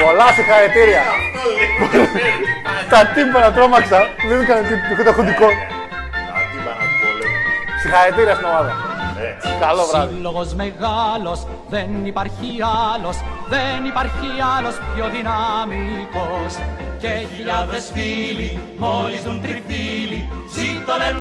[0.02, 1.02] Πολλά συγχαρητήρια.
[2.90, 4.08] Τα τύμπανα τρόμαξα.
[4.28, 5.46] Δεν έκανε τίποτα το χουντικό.
[6.36, 7.38] Αντίπανα τους πολέμου.
[7.80, 8.85] Συγχαρητήρια στην ομάδα.
[9.30, 9.48] Έτσι.
[9.60, 10.14] Καλό βράδυ.
[10.14, 12.48] Σύλλογος μεγάλος, δεν υπάρχει
[12.94, 13.16] άλλος,
[13.48, 16.52] δεν υπάρχει άλλος πιο δυναμικός.
[17.02, 20.20] Και χιλιάδες φίλοι, μόλις δουν τριφύλι,
[20.54, 20.94] ζήτω